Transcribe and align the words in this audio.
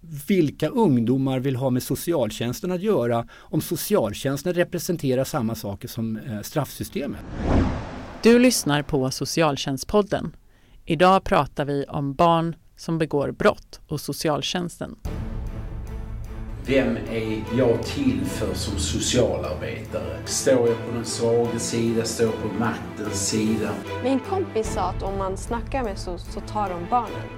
vilka 0.00 0.68
ungdomar 0.68 1.38
vill 1.38 1.56
ha 1.56 1.70
med 1.70 1.82
socialtjänsten 1.82 2.72
att 2.72 2.82
göra 2.82 3.26
om 3.32 3.60
socialtjänsten 3.60 4.54
representerar 4.54 5.24
samma 5.24 5.54
saker 5.54 5.88
som 5.88 6.16
eh, 6.16 6.40
straffsystemet. 6.42 7.20
Du 8.22 8.38
lyssnar 8.38 8.82
på 8.82 9.10
Socialtjänstpodden. 9.10 10.36
Idag 10.84 11.24
pratar 11.24 11.64
vi 11.64 11.84
om 11.84 12.14
barn 12.14 12.56
som 12.76 12.98
begår 12.98 13.30
brott 13.30 13.80
och 13.88 14.00
socialtjänsten. 14.00 14.96
Vem 16.66 16.96
är 16.96 17.42
jag 17.58 17.82
till 17.82 18.24
för 18.24 18.54
som 18.54 18.78
socialarbetare? 18.78 20.18
Står 20.24 20.68
jag 20.68 20.86
på 20.86 20.94
den 20.94 21.04
svaga 21.04 21.58
sida? 21.58 22.04
Står 22.04 22.26
jag 22.26 22.34
på 22.42 22.48
maktens 22.58 23.28
sida? 23.28 23.70
Min 24.04 24.20
kompis 24.20 24.72
sa 24.74 24.80
att 24.80 25.02
om 25.02 25.18
man 25.18 25.36
snackar 25.36 25.82
med 25.82 25.98
så, 25.98 26.18
så 26.18 26.40
tar 26.40 26.68
de 26.68 26.86
barnen 26.90 27.37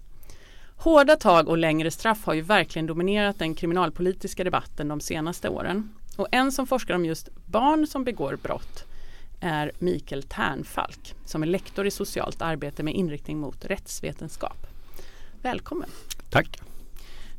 Hårda 0.83 1.15
tag 1.15 1.49
och 1.49 1.57
längre 1.57 1.91
straff 1.91 2.25
har 2.25 2.33
ju 2.33 2.41
verkligen 2.41 2.85
dominerat 2.85 3.39
den 3.39 3.55
kriminalpolitiska 3.55 4.43
debatten 4.43 4.87
de 4.87 4.99
senaste 4.99 5.49
åren. 5.49 5.89
Och 6.17 6.27
en 6.31 6.51
som 6.51 6.67
forskar 6.67 6.95
om 6.95 7.05
just 7.05 7.29
barn 7.45 7.87
som 7.87 8.03
begår 8.03 8.37
brott 8.43 8.85
är 9.39 9.71
Mikael 9.79 10.23
Ternfalk 10.23 11.15
som 11.25 11.43
är 11.43 11.47
lektor 11.47 11.87
i 11.87 11.91
socialt 11.91 12.41
arbete 12.41 12.83
med 12.83 12.93
inriktning 12.93 13.39
mot 13.39 13.65
rättsvetenskap. 13.65 14.67
Välkommen! 15.41 15.89
Tack! 16.29 16.59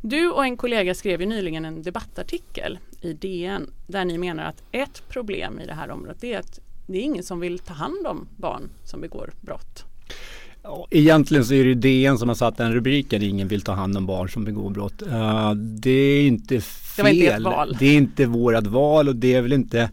Du 0.01 0.31
och 0.31 0.45
en 0.45 0.57
kollega 0.57 0.95
skrev 0.95 1.21
ju 1.21 1.27
nyligen 1.27 1.65
en 1.65 1.83
debattartikel 1.83 2.79
i 3.01 3.13
DN 3.13 3.71
där 3.87 4.05
ni 4.05 4.19
menar 4.19 4.45
att 4.45 4.63
ett 4.73 5.09
problem 5.09 5.61
i 5.61 5.67
det 5.67 5.75
här 5.75 5.91
området 5.91 6.25
är 6.25 6.39
att 6.39 6.61
det 6.87 6.99
är 6.99 7.03
ingen 7.03 7.25
som 7.25 7.41
vill 7.41 7.59
ta 7.59 7.75
hand 7.75 8.07
om 8.07 8.29
barn 8.37 8.71
som 8.85 9.01
begår 9.01 9.33
brott. 9.41 9.92
Egentligen 10.91 11.45
så 11.45 11.55
är 11.55 11.65
det 11.65 11.75
DN 11.75 12.19
som 12.19 12.29
har 12.29 12.37
satt 12.37 12.57
den 12.57 12.73
rubriken 12.73 13.23
Ingen 13.23 13.49
vill 13.49 13.63
ta 13.63 13.73
hand 13.73 13.97
om 13.97 14.07
barn 14.07 14.29
som 14.29 14.45
begår 14.45 14.71
brott. 14.71 15.03
Uh, 15.03 15.55
det 15.55 15.91
är 15.91 16.27
inte 16.27 16.61
fel. 16.61 17.05
Det, 17.05 17.25
inte 17.25 17.39
val. 17.41 17.77
det 17.79 17.87
är 17.87 17.97
inte 17.97 18.27
vårat 18.27 18.67
val 18.67 19.09
och 19.09 19.17
det 19.17 19.35
är 19.35 19.43
väl 19.43 19.53
inte 19.53 19.91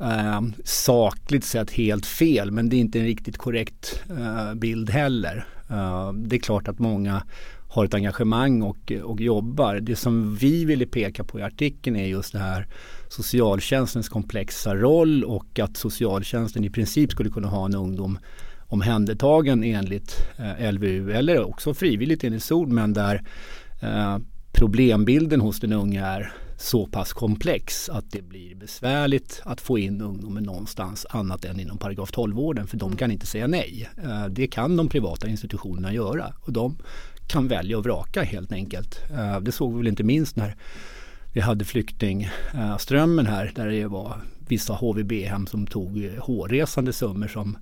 uh, 0.00 0.40
sakligt 0.64 1.44
sett 1.44 1.70
helt 1.70 2.06
fel 2.06 2.50
men 2.50 2.68
det 2.68 2.76
är 2.76 2.78
inte 2.78 2.98
en 2.98 3.04
riktigt 3.04 3.36
korrekt 3.36 4.02
uh, 4.10 4.54
bild 4.54 4.90
heller. 4.90 5.46
det 6.14 6.36
är 6.36 6.40
klart 6.40 6.68
att 6.68 6.78
många 6.78 7.22
har 7.68 7.84
ett 7.84 7.94
engagemang 7.94 8.62
och, 8.62 8.92
och 9.04 9.20
jobbar. 9.20 9.74
Det 9.74 9.96
som 9.96 10.36
vi 10.36 10.64
ville 10.64 10.86
peka 10.86 11.24
på 11.24 11.38
i 11.38 11.42
artikeln 11.42 11.96
är 11.96 12.06
just 12.06 12.32
det 12.32 12.38
här 12.38 12.66
socialtjänstens 13.08 14.08
komplexa 14.08 14.74
roll 14.74 15.24
och 15.24 15.58
att 15.58 15.76
socialtjänsten 15.76 16.64
i 16.64 16.70
princip 16.70 17.10
skulle 17.12 17.30
kunna 17.30 17.48
ha 17.48 17.66
en 17.66 17.74
ungdom 17.74 18.18
omhändertagen 18.68 19.64
enligt 19.64 20.26
eh, 20.36 20.72
LVU 20.72 21.12
eller 21.12 21.44
också 21.44 21.74
frivilligt 21.74 22.24
enligt 22.24 22.42
SOD 22.42 22.68
men 22.68 22.92
där 22.92 23.22
eh, 23.80 24.18
problembilden 24.52 25.40
hos 25.40 25.60
den 25.60 25.72
unga 25.72 26.06
är 26.06 26.32
så 26.56 26.86
pass 26.86 27.12
komplex 27.12 27.88
att 27.88 28.10
det 28.10 28.22
blir 28.22 28.54
besvärligt 28.54 29.42
att 29.44 29.60
få 29.60 29.78
in 29.78 30.00
ungdomen 30.00 30.44
någonstans 30.44 31.06
annat 31.10 31.44
än 31.44 31.60
inom 31.60 31.78
paragraf 31.78 32.10
12-vården 32.10 32.66
för 32.66 32.76
de 32.76 32.96
kan 32.96 33.10
inte 33.10 33.26
säga 33.26 33.46
nej. 33.46 33.88
Eh, 34.04 34.26
det 34.26 34.46
kan 34.46 34.76
de 34.76 34.88
privata 34.88 35.28
institutionerna 35.28 35.92
göra 35.92 36.32
och 36.40 36.52
de 36.52 36.78
kan 37.28 37.48
välja 37.48 37.78
och 37.78 37.84
vraka 37.84 38.22
helt 38.22 38.52
enkelt. 38.52 39.00
Det 39.42 39.52
såg 39.52 39.72
vi 39.72 39.78
väl 39.78 39.86
inte 39.88 40.04
minst 40.04 40.36
när 40.36 40.56
vi 41.32 41.40
hade 41.40 41.64
flyktingströmmen 41.64 43.26
här 43.26 43.52
där 43.54 43.66
det 43.66 43.86
var 43.86 44.20
vissa 44.48 44.72
HVB-hem 44.72 45.46
som 45.46 45.66
tog 45.66 46.10
hårresande 46.18 46.92
summor 46.92 47.28
som 47.28 47.58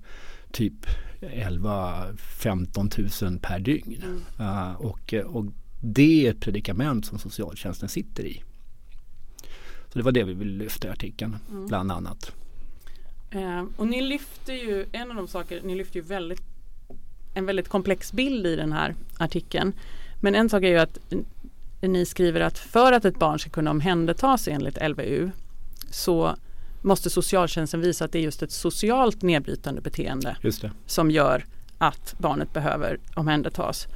typ 0.51 0.85
11-15 1.21 3.29
000 3.29 3.39
per 3.39 3.59
dygn. 3.59 4.03
Mm. 4.03 4.23
Uh, 4.39 4.75
och, 4.75 5.13
och 5.13 5.45
det 5.81 6.27
är 6.27 6.31
ett 6.31 6.39
predikament 6.39 7.05
som 7.05 7.19
socialtjänsten 7.19 7.89
sitter 7.89 8.23
i. 8.23 8.43
Så 9.89 9.99
det 9.99 10.01
var 10.01 10.11
det 10.11 10.23
vi 10.23 10.33
ville 10.33 10.63
lyfta 10.63 10.87
i 10.87 10.91
artikeln 10.91 11.37
mm. 11.49 11.67
bland 11.67 11.91
annat. 11.91 12.31
Uh, 13.35 13.63
och 13.77 13.87
ni 13.87 14.01
lyfter 14.01 14.53
ju, 14.53 14.85
en 14.91 15.11
av 15.11 15.17
de 15.17 15.27
saker, 15.27 15.61
ni 15.63 15.75
lyfter 15.75 15.95
ju 15.95 16.01
väldigt 16.01 16.41
en 17.37 17.45
väldigt 17.45 17.69
komplex 17.69 18.13
bild 18.13 18.45
i 18.45 18.55
den 18.55 18.71
här 18.71 18.95
artikeln. 19.17 19.73
Men 20.21 20.35
en 20.35 20.49
sak 20.49 20.63
är 20.63 20.67
ju 20.67 20.77
att 20.77 20.97
ni 21.81 22.05
skriver 22.05 22.41
att 22.41 22.57
för 22.57 22.91
att 22.91 23.05
ett 23.05 23.19
barn 23.19 23.39
ska 23.39 23.49
kunna 23.49 23.71
omhändertas 23.71 24.47
enligt 24.47 24.89
LVU 24.89 25.31
så 25.91 26.35
måste 26.81 27.09
socialtjänsten 27.09 27.81
visa 27.81 28.05
att 28.05 28.11
det 28.11 28.19
är 28.19 28.23
just 28.23 28.43
ett 28.43 28.51
socialt 28.51 29.21
nedbrytande 29.21 29.81
beteende 29.81 30.37
som 30.85 31.11
gör 31.11 31.45
att 31.77 32.15
barnet 32.17 32.53
behöver 32.53 32.99
omhändertas. 33.15 33.87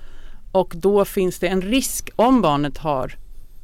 Och 0.52 0.74
då 0.76 1.06
finns 1.06 1.40
det 1.40 1.48
en 1.48 1.62
risk 1.62 2.10
om 2.16 2.42
barnet 2.42 2.78
har 2.78 3.16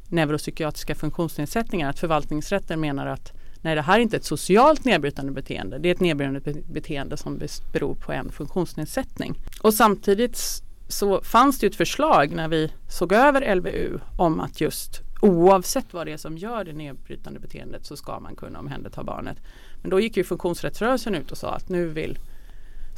neuropsykiatriska 0.08 0.94
funktionsnedsättningar 0.94 1.90
att 1.90 1.98
förvaltningsrätten 1.98 2.80
menar 2.80 3.06
att 3.06 3.32
nej 3.60 3.74
det 3.74 3.82
här 3.82 3.98
är 3.98 4.02
inte 4.02 4.16
ett 4.16 4.24
socialt 4.24 4.84
nedbrytande 4.84 5.32
beteende. 5.32 5.78
Det 5.78 5.88
är 5.88 5.94
ett 5.94 6.00
nedbrytande 6.00 6.62
beteende 6.72 7.16
som 7.16 7.40
beror 7.72 7.94
på 7.94 8.12
en 8.12 8.32
funktionsnedsättning. 8.32 9.38
Och 9.60 9.74
samtidigt 9.74 10.62
så 10.88 11.20
fanns 11.22 11.58
det 11.58 11.66
ett 11.66 11.76
förslag 11.76 12.34
när 12.34 12.48
vi 12.48 12.72
såg 12.88 13.12
över 13.12 13.54
LVU 13.54 13.98
om 14.16 14.40
att 14.40 14.60
just 14.60 15.02
oavsett 15.20 15.94
vad 15.94 16.06
det 16.06 16.12
är 16.12 16.16
som 16.16 16.38
gör 16.38 16.64
det 16.64 16.72
nedbrytande 16.72 17.40
beteendet 17.40 17.86
så 17.86 17.96
ska 17.96 18.20
man 18.20 18.36
kunna 18.36 18.58
omhänderta 18.58 19.04
barnet. 19.04 19.36
Men 19.82 19.90
då 19.90 20.00
gick 20.00 20.16
ju 20.16 20.24
funktionsrättsrörelsen 20.24 21.14
ut 21.14 21.30
och 21.30 21.38
sa 21.38 21.54
att 21.54 21.68
nu 21.68 21.88
vill 21.88 22.18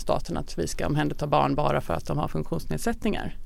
staten 0.01 0.37
att 0.37 0.59
vi 0.59 0.67
ska 0.67 0.87
omhänderta 0.87 1.27
barn 1.27 1.55
bara 1.55 1.81
för 1.81 1.95
att 1.95 2.07
de 2.07 2.19
har 2.19 2.29
funktionsnedsättningar. 2.29 3.37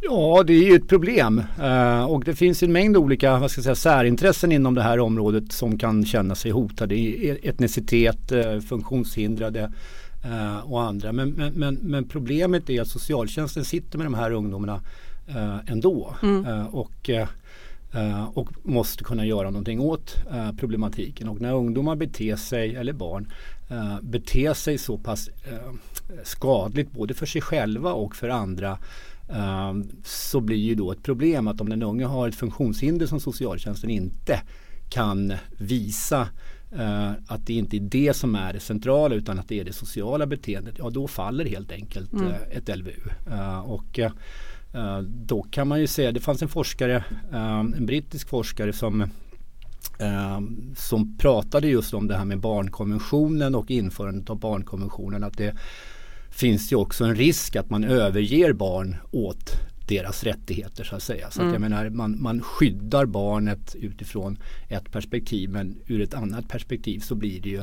Ja, 0.00 0.42
det 0.46 0.52
är 0.52 0.70
ju 0.70 0.76
ett 0.76 0.88
problem 0.88 1.42
uh, 1.62 2.04
och 2.04 2.24
det 2.24 2.34
finns 2.34 2.62
en 2.62 2.72
mängd 2.72 2.96
olika 2.96 3.38
vad 3.38 3.50
ska 3.50 3.58
jag 3.58 3.64
säga, 3.64 3.74
särintressen 3.74 4.52
inom 4.52 4.74
det 4.74 4.82
här 4.82 5.00
området 5.00 5.52
som 5.52 5.78
kan 5.78 6.04
känna 6.04 6.34
sig 6.34 6.50
hotade. 6.50 6.94
Etnicitet, 7.42 8.32
uh, 8.32 8.60
funktionshindrade 8.60 9.72
uh, 10.26 10.72
och 10.72 10.82
andra. 10.82 11.12
Men, 11.12 11.30
men, 11.54 11.78
men, 11.82 12.08
problemet 12.08 12.70
är 12.70 12.82
att 12.82 12.88
socialtjänsten 12.88 13.64
sitter 13.64 13.98
med 13.98 14.06
de 14.06 14.14
här 14.14 14.30
ungdomarna 14.30 14.80
ändå. 15.66 16.14
Mm. 16.22 16.66
och 16.66 17.10
och 18.34 18.48
måste 18.62 19.04
kunna 19.04 19.26
göra 19.26 19.50
någonting 19.50 19.80
åt 19.80 20.16
uh, 20.32 20.52
problematiken. 20.52 21.28
Och 21.28 21.40
när 21.40 21.54
ungdomar 21.54 21.96
beter 21.96 22.36
sig, 22.36 22.76
eller 22.76 22.92
barn, 22.92 23.32
uh, 23.70 24.00
beter 24.02 24.54
sig 24.54 24.78
så 24.78 24.98
pass 24.98 25.30
skadligt 26.22 26.92
både 26.92 27.14
för 27.14 27.26
sig 27.26 27.40
själva 27.40 27.92
och 27.92 28.16
för 28.16 28.28
andra 28.28 28.78
så 30.04 30.40
blir 30.40 30.56
ju 30.56 30.74
då 30.74 30.92
ett 30.92 31.02
problem 31.02 31.48
att 31.48 31.60
om 31.60 31.68
den 31.68 31.82
unge 31.82 32.04
har 32.04 32.28
ett 32.28 32.34
funktionshinder 32.34 33.06
som 33.06 33.20
socialtjänsten 33.20 33.90
inte 33.90 34.40
kan 34.90 35.32
visa 35.58 36.28
att 37.26 37.46
det 37.46 37.52
inte 37.54 37.76
är 37.76 37.80
det 37.80 38.16
som 38.16 38.34
är 38.34 38.52
det 38.52 38.60
centrala 38.60 39.14
utan 39.14 39.38
att 39.38 39.48
det 39.48 39.60
är 39.60 39.64
det 39.64 39.72
sociala 39.72 40.26
beteendet, 40.26 40.74
ja 40.78 40.90
då 40.90 41.08
faller 41.08 41.44
helt 41.44 41.72
enkelt 41.72 42.12
mm. 42.12 42.32
ett 42.50 42.78
LVU. 42.78 43.00
och 43.64 44.00
Eh, 44.74 44.98
då 45.00 45.42
kan 45.42 45.68
man 45.68 45.80
ju 45.80 45.86
säga, 45.86 46.12
det 46.12 46.20
fanns 46.20 46.42
en 46.42 46.48
forskare, 46.48 47.04
eh, 47.32 47.58
en 47.58 47.86
brittisk 47.86 48.28
forskare 48.28 48.72
som 48.72 49.00
eh, 49.98 50.40
som 50.76 51.18
pratade 51.18 51.68
just 51.68 51.94
om 51.94 52.06
det 52.06 52.16
här 52.16 52.24
med 52.24 52.40
barnkonventionen 52.40 53.54
och 53.54 53.70
införandet 53.70 54.30
av 54.30 54.38
barnkonventionen. 54.38 55.24
Att 55.24 55.38
det 55.38 55.54
finns 56.30 56.72
ju 56.72 56.76
också 56.76 57.04
en 57.04 57.14
risk 57.14 57.56
att 57.56 57.70
man 57.70 57.84
överger 57.84 58.52
barn 58.52 58.96
åt 59.10 59.50
deras 59.88 60.24
rättigheter 60.24 60.84
så 60.84 60.96
att 60.96 61.02
säga. 61.02 61.30
Så 61.30 61.40
mm. 61.40 61.48
att 61.48 61.54
jag 61.54 61.70
menar, 61.70 61.90
man, 61.90 62.22
man 62.22 62.40
skyddar 62.40 63.06
barnet 63.06 63.74
utifrån 63.74 64.38
ett 64.68 64.92
perspektiv 64.92 65.50
men 65.50 65.76
ur 65.86 66.00
ett 66.00 66.14
annat 66.14 66.48
perspektiv 66.48 67.00
så 67.00 67.14
blir 67.14 67.40
det 67.40 67.48
ju 67.48 67.60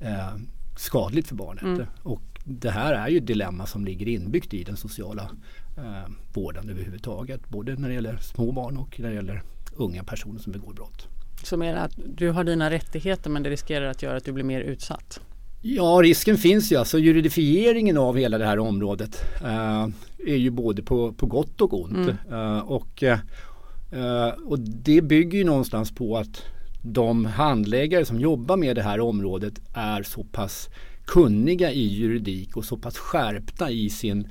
eh, 0.00 0.34
skadligt 0.76 1.28
för 1.28 1.34
barnet. 1.34 1.62
Mm. 1.62 1.86
Och 2.02 2.22
det 2.44 2.70
här 2.70 2.92
är 2.92 3.08
ju 3.08 3.18
ett 3.18 3.26
dilemma 3.26 3.66
som 3.66 3.84
ligger 3.84 4.08
inbyggt 4.08 4.54
i 4.54 4.64
den 4.64 4.76
sociala 4.76 5.30
eh, 5.76 6.12
vården 6.32 6.68
överhuvudtaget. 6.70 7.48
Både 7.48 7.74
när 7.74 7.88
det 7.88 7.94
gäller 7.94 8.16
små 8.16 8.52
barn 8.52 8.76
och 8.76 9.00
när 9.00 9.08
det 9.08 9.14
gäller 9.14 9.42
unga 9.76 10.04
personer 10.04 10.38
som 10.38 10.52
begår 10.52 10.72
brott. 10.72 11.08
Så 11.42 11.56
menar 11.56 11.84
att 11.84 11.92
du 12.16 12.30
har 12.30 12.44
dina 12.44 12.70
rättigheter 12.70 13.30
men 13.30 13.42
det 13.42 13.50
riskerar 13.50 13.86
att 13.86 14.02
göra 14.02 14.16
att 14.16 14.24
du 14.24 14.32
blir 14.32 14.44
mer 14.44 14.60
utsatt? 14.60 15.20
Ja, 15.62 16.00
risken 16.02 16.38
finns 16.38 16.72
ju. 16.72 16.76
Alltså 16.76 16.98
juridifieringen 16.98 17.98
av 17.98 18.16
hela 18.16 18.38
det 18.38 18.46
här 18.46 18.58
området 18.58 19.24
eh, 19.42 19.88
är 20.26 20.36
ju 20.36 20.50
både 20.50 20.82
på, 20.82 21.12
på 21.12 21.26
gott 21.26 21.60
och 21.60 21.82
ont. 21.82 21.96
Mm. 21.96 22.16
Eh, 22.32 22.58
och, 22.58 23.02
eh, 23.02 24.28
och 24.44 24.58
det 24.58 25.02
bygger 25.02 25.38
ju 25.38 25.44
någonstans 25.44 25.94
på 25.94 26.16
att 26.16 26.42
de 26.82 27.24
handläggare 27.24 28.04
som 28.04 28.20
jobbar 28.20 28.56
med 28.56 28.76
det 28.76 28.82
här 28.82 29.00
området 29.00 29.54
är 29.74 30.02
så 30.02 30.24
pass 30.24 30.68
kunniga 31.06 31.72
i 31.72 31.86
juridik 31.86 32.56
och 32.56 32.64
så 32.64 32.76
pass 32.76 32.98
skärpta 32.98 33.70
i 33.70 33.90
sin 33.90 34.28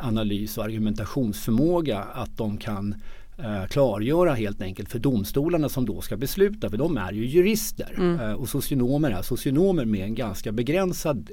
analys 0.00 0.58
och 0.58 0.64
argumentationsförmåga 0.64 1.98
att 1.98 2.36
de 2.36 2.56
kan 2.56 2.94
eh, 3.38 3.66
klargöra 3.66 4.34
helt 4.34 4.62
enkelt 4.62 4.88
för 4.88 4.98
domstolarna 4.98 5.68
som 5.68 5.86
då 5.86 6.00
ska 6.00 6.16
besluta, 6.16 6.70
för 6.70 6.76
de 6.76 6.96
är 6.96 7.12
ju 7.12 7.26
jurister 7.26 7.94
Mm. 7.96 8.20
eh, 8.20 8.32
och 8.32 8.48
socionomer 8.48 9.10
är 9.10 9.22
socionomer 9.22 9.84
med 9.84 10.04
en 10.04 10.14
ganska 10.14 10.52
begränsad 10.52 11.30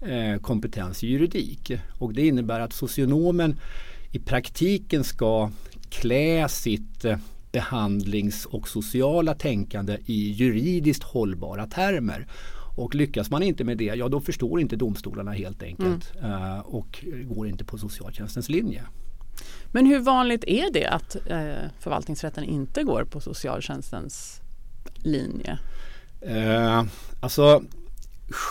eh, 0.00 0.40
kompetens 0.40 1.04
i 1.04 1.06
juridik. 1.06 1.72
Och 1.98 2.12
det 2.12 2.26
innebär 2.26 2.60
att 2.60 2.72
socionomen 2.72 3.56
i 4.12 4.18
praktiken 4.18 5.04
ska 5.04 5.50
klä 5.90 6.48
sitt 6.48 7.04
eh, 7.04 7.18
behandlings 7.52 8.46
och 8.46 8.68
sociala 8.68 9.34
tänkande 9.34 9.98
i 10.06 10.30
juridiskt 10.30 11.02
hållbara 11.02 11.66
termer. 11.66 12.26
Och 12.78 12.94
lyckas 12.94 13.30
man 13.30 13.42
inte 13.42 13.64
med 13.64 13.78
det, 13.78 13.84
ja 13.84 14.08
då 14.08 14.20
förstår 14.20 14.60
inte 14.60 14.76
domstolarna 14.76 15.32
helt 15.32 15.62
enkelt 15.62 16.12
eh, 16.22 16.58
och 16.58 17.04
går 17.24 17.48
inte 17.48 17.64
på 17.64 17.78
socialtjänstens 17.78 18.48
linje. 18.48 18.82
Men 19.72 19.86
hur 19.86 19.98
vanligt 19.98 20.44
är 20.44 20.72
det 20.72 20.86
att 20.86 21.16
eh, 21.26 21.70
förvaltningsrätten 21.80 22.44
inte 22.44 22.82
går 22.82 23.04
på 23.04 23.20
socialtjänstens 23.20 24.40
linje? 24.94 25.58
Eh, 26.20 26.84
alltså 27.20 27.62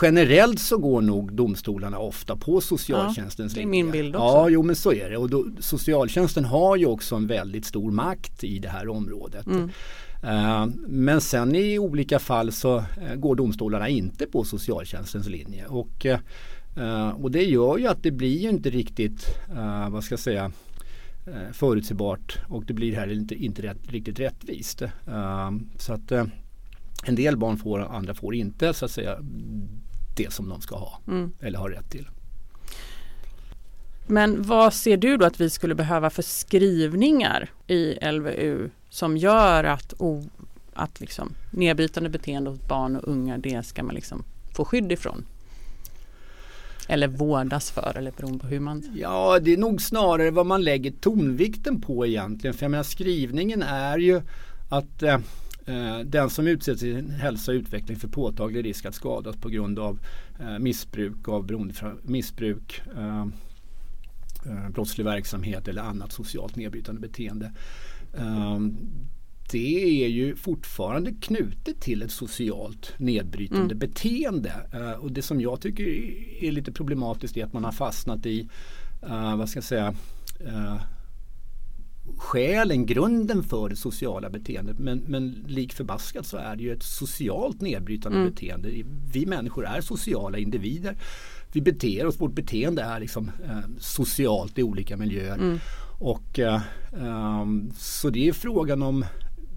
generellt 0.02 0.60
så 0.60 0.78
går 0.78 1.02
nog 1.02 1.34
domstolarna 1.34 2.00
ofta 2.00 2.36
på 2.36 2.62
socialtjänstens 2.62 3.54
Ja, 3.54 3.56
det 3.56 3.62
är 3.62 3.66
linje. 3.66 3.84
min 3.84 3.92
bild 3.92 4.16
också. 4.16 4.26
Ja, 4.26 4.50
jo 4.50 4.64
men 4.64 4.76
så 4.76 4.94
är 4.94 5.10
det. 5.10 5.18
Och 5.18 5.30
då, 5.30 5.46
socialtjänsten 5.60 6.46
har 6.46 6.76
ju 6.76 6.86
också 6.86 7.16
en 7.16 7.28
väldigt 7.28 7.66
stor 7.66 7.92
makt 7.92 8.44
i 8.44 8.60
det 8.60 8.70
här 8.70 8.90
området. 8.90 9.46
Mm. 9.46 9.70
Eh, 10.24 10.66
men 10.88 11.22
sen 11.22 11.56
i 11.56 11.80
olika 11.80 12.20
fall 12.20 12.52
så 12.52 12.78
eh, 12.78 13.16
går 13.16 13.36
domstolarna 13.36 13.90
inte 13.90 14.26
på 14.26 14.44
socialtjänstens 14.44 15.28
linje. 15.28 15.66
Och, 15.66 16.06
eh, 16.06 17.10
och 17.10 17.32
det 17.32 17.44
gör 17.44 17.78
ju 17.78 17.88
att 17.88 18.04
det 18.04 18.12
blir 18.12 18.38
ju 18.38 18.50
inte 18.50 18.70
riktigt, 18.70 19.28
vad 19.90 20.04
ska 20.04 20.14
jag 20.14 20.20
säga, 20.20 20.52
förutsägbart 21.52 22.38
och 22.48 22.66
det 22.66 22.74
blir 22.74 22.96
heller 22.96 23.14
inte, 23.14 23.36
inte 23.36 23.62
rätt, 23.62 23.78
riktigt 23.92 24.20
rättvist. 24.20 24.82
Så 25.78 25.94
att 25.94 26.12
en 27.06 27.16
del 27.16 27.38
barn 27.38 27.58
får, 27.58 27.80
andra 27.80 28.14
får 28.14 28.36
inte 28.36 28.74
så 28.74 28.86
att 28.86 28.92
säga 28.92 29.18
det 30.18 30.34
som 30.34 30.50
de 30.50 30.62
ska 30.62 30.76
ha 30.76 31.00
Mm. 31.08 31.32
eller 31.40 31.60
har 31.60 31.70
rätt 31.70 31.90
till. 31.90 32.08
Men 34.08 34.44
vad 34.44 34.74
ser 34.74 34.98
du 34.98 35.18
då 35.18 35.26
att 35.26 35.42
vi 35.42 35.50
skulle 35.50 35.76
behöva 35.76 36.10
för 36.10 36.22
skrivningar 36.22 37.50
i 37.68 38.12
LVU 38.12 38.70
som 38.98 39.18
gör 39.18 39.64
att, 39.64 39.94
o, 39.98 40.24
att 40.74 41.00
liksom 41.00 41.34
nedbrytande 41.52 42.10
beteende 42.10 42.50
hos 42.50 42.68
barn 42.68 42.96
och 42.96 43.08
unga 43.08 43.38
det 43.38 43.66
ska 43.66 43.84
man 43.84 43.96
liksom 43.96 44.24
få 44.54 44.66
skydd 44.66 44.92
ifrån? 44.92 45.26
Eller 46.88 47.08
vårdas 47.08 47.72
för 47.72 47.98
eller 47.98 48.12
beroende 48.12 48.40
på 48.40 48.48
hur 48.48 48.60
man... 48.60 48.84
Ja, 48.96 49.40
det 49.42 49.54
är 49.54 49.58
nog 49.58 49.82
snarare 49.82 50.32
vad 50.32 50.46
man 50.46 50.64
lägger 50.64 50.92
tonvikten 50.92 51.82
på 51.82 52.06
egentligen. 52.06 52.54
För 52.54 52.64
jag 52.64 52.72
menar 52.72 52.84
skrivningen 52.84 53.64
är 53.64 53.98
ju 53.98 54.22
att 54.70 55.04
eh, 55.04 55.20
eh 55.66 56.00
den 56.00 56.30
som 56.30 56.48
utsätts 56.48 56.84
i 56.84 56.94
sin 56.94 57.10
hälsa 57.10 57.52
och 57.52 57.56
utveckling 57.56 57.98
för 57.98 58.08
påtaglig 58.08 58.66
risk 58.66 58.86
att 58.86 58.96
skadas 58.96 59.36
på 59.36 59.50
grund 59.50 59.80
av 59.80 60.00
eh, 60.40 60.60
missbruk 60.60 61.28
av 61.28 61.72
missbruk, 62.04 62.82
eh, 62.96 63.28
eh, 64.46 64.70
brottslig 64.70 65.06
verksamhet 65.06 65.68
eller 65.68 65.82
annat 65.82 66.12
socialt 66.12 66.56
nedbrytande 66.56 67.02
beteende. 67.02 67.52
Eh, 68.18 68.60
det 69.52 70.04
är 70.04 70.08
ju 70.08 70.36
fortfarande 70.36 71.12
knutet 71.22 71.82
till 71.82 72.02
ett 72.02 72.12
socialt 72.12 72.94
nedbrytande 72.98 73.64
Mm. 73.66 73.80
beteende. 73.80 74.54
Eh, 74.74 74.92
och 74.92 75.12
det 75.12 75.22
som 75.22 75.42
jag 75.42 75.62
tycker 75.62 75.84
är 76.44 76.52
lite 76.52 76.72
problematiskt 76.72 77.38
är 77.38 77.46
att 77.46 77.54
man 77.54 77.64
har 77.64 77.72
fastnat 77.72 78.26
i, 78.26 78.48
eh, 79.02 79.36
vad 79.38 79.50
ska 79.50 79.58
jag 79.58 79.64
säga, 79.64 79.96
uh, 80.48 80.82
skälen, 82.18 82.86
grunden 82.86 83.44
för 83.44 83.70
det 83.70 83.76
sociala 83.76 84.30
beteendet. 84.30 84.80
Men, 84.80 84.98
men 85.08 85.46
lik 85.48 85.74
förbaskat 85.74 86.26
så 86.26 86.38
är 86.38 86.56
det 86.56 86.64
ju 86.64 86.74
ett 86.74 86.84
socialt 86.84 87.62
nedbrytande 87.62 88.18
Mm. 88.18 88.30
beteende. 88.30 88.70
Vi 89.14 89.26
människor 89.26 89.66
är 89.66 89.82
sociala 89.82 90.38
individer. 90.38 90.98
Vi 91.52 91.62
beter 91.62 92.06
oss, 92.06 92.22
vårt 92.22 92.34
beteende 92.36 92.82
är 92.82 93.00
liksom 93.00 93.32
eh, 93.46 93.60
socialt 93.80 94.60
i 94.60 94.64
olika 94.64 94.98
miljöer. 94.98 95.38
Mm. 95.38 95.60
Och 96.00 96.40
eh, 96.40 96.62
ehm, 96.94 97.72
Så 97.78 98.10
det 98.10 98.28
är 98.28 98.34
frågan 98.34 98.84
om 98.84 99.06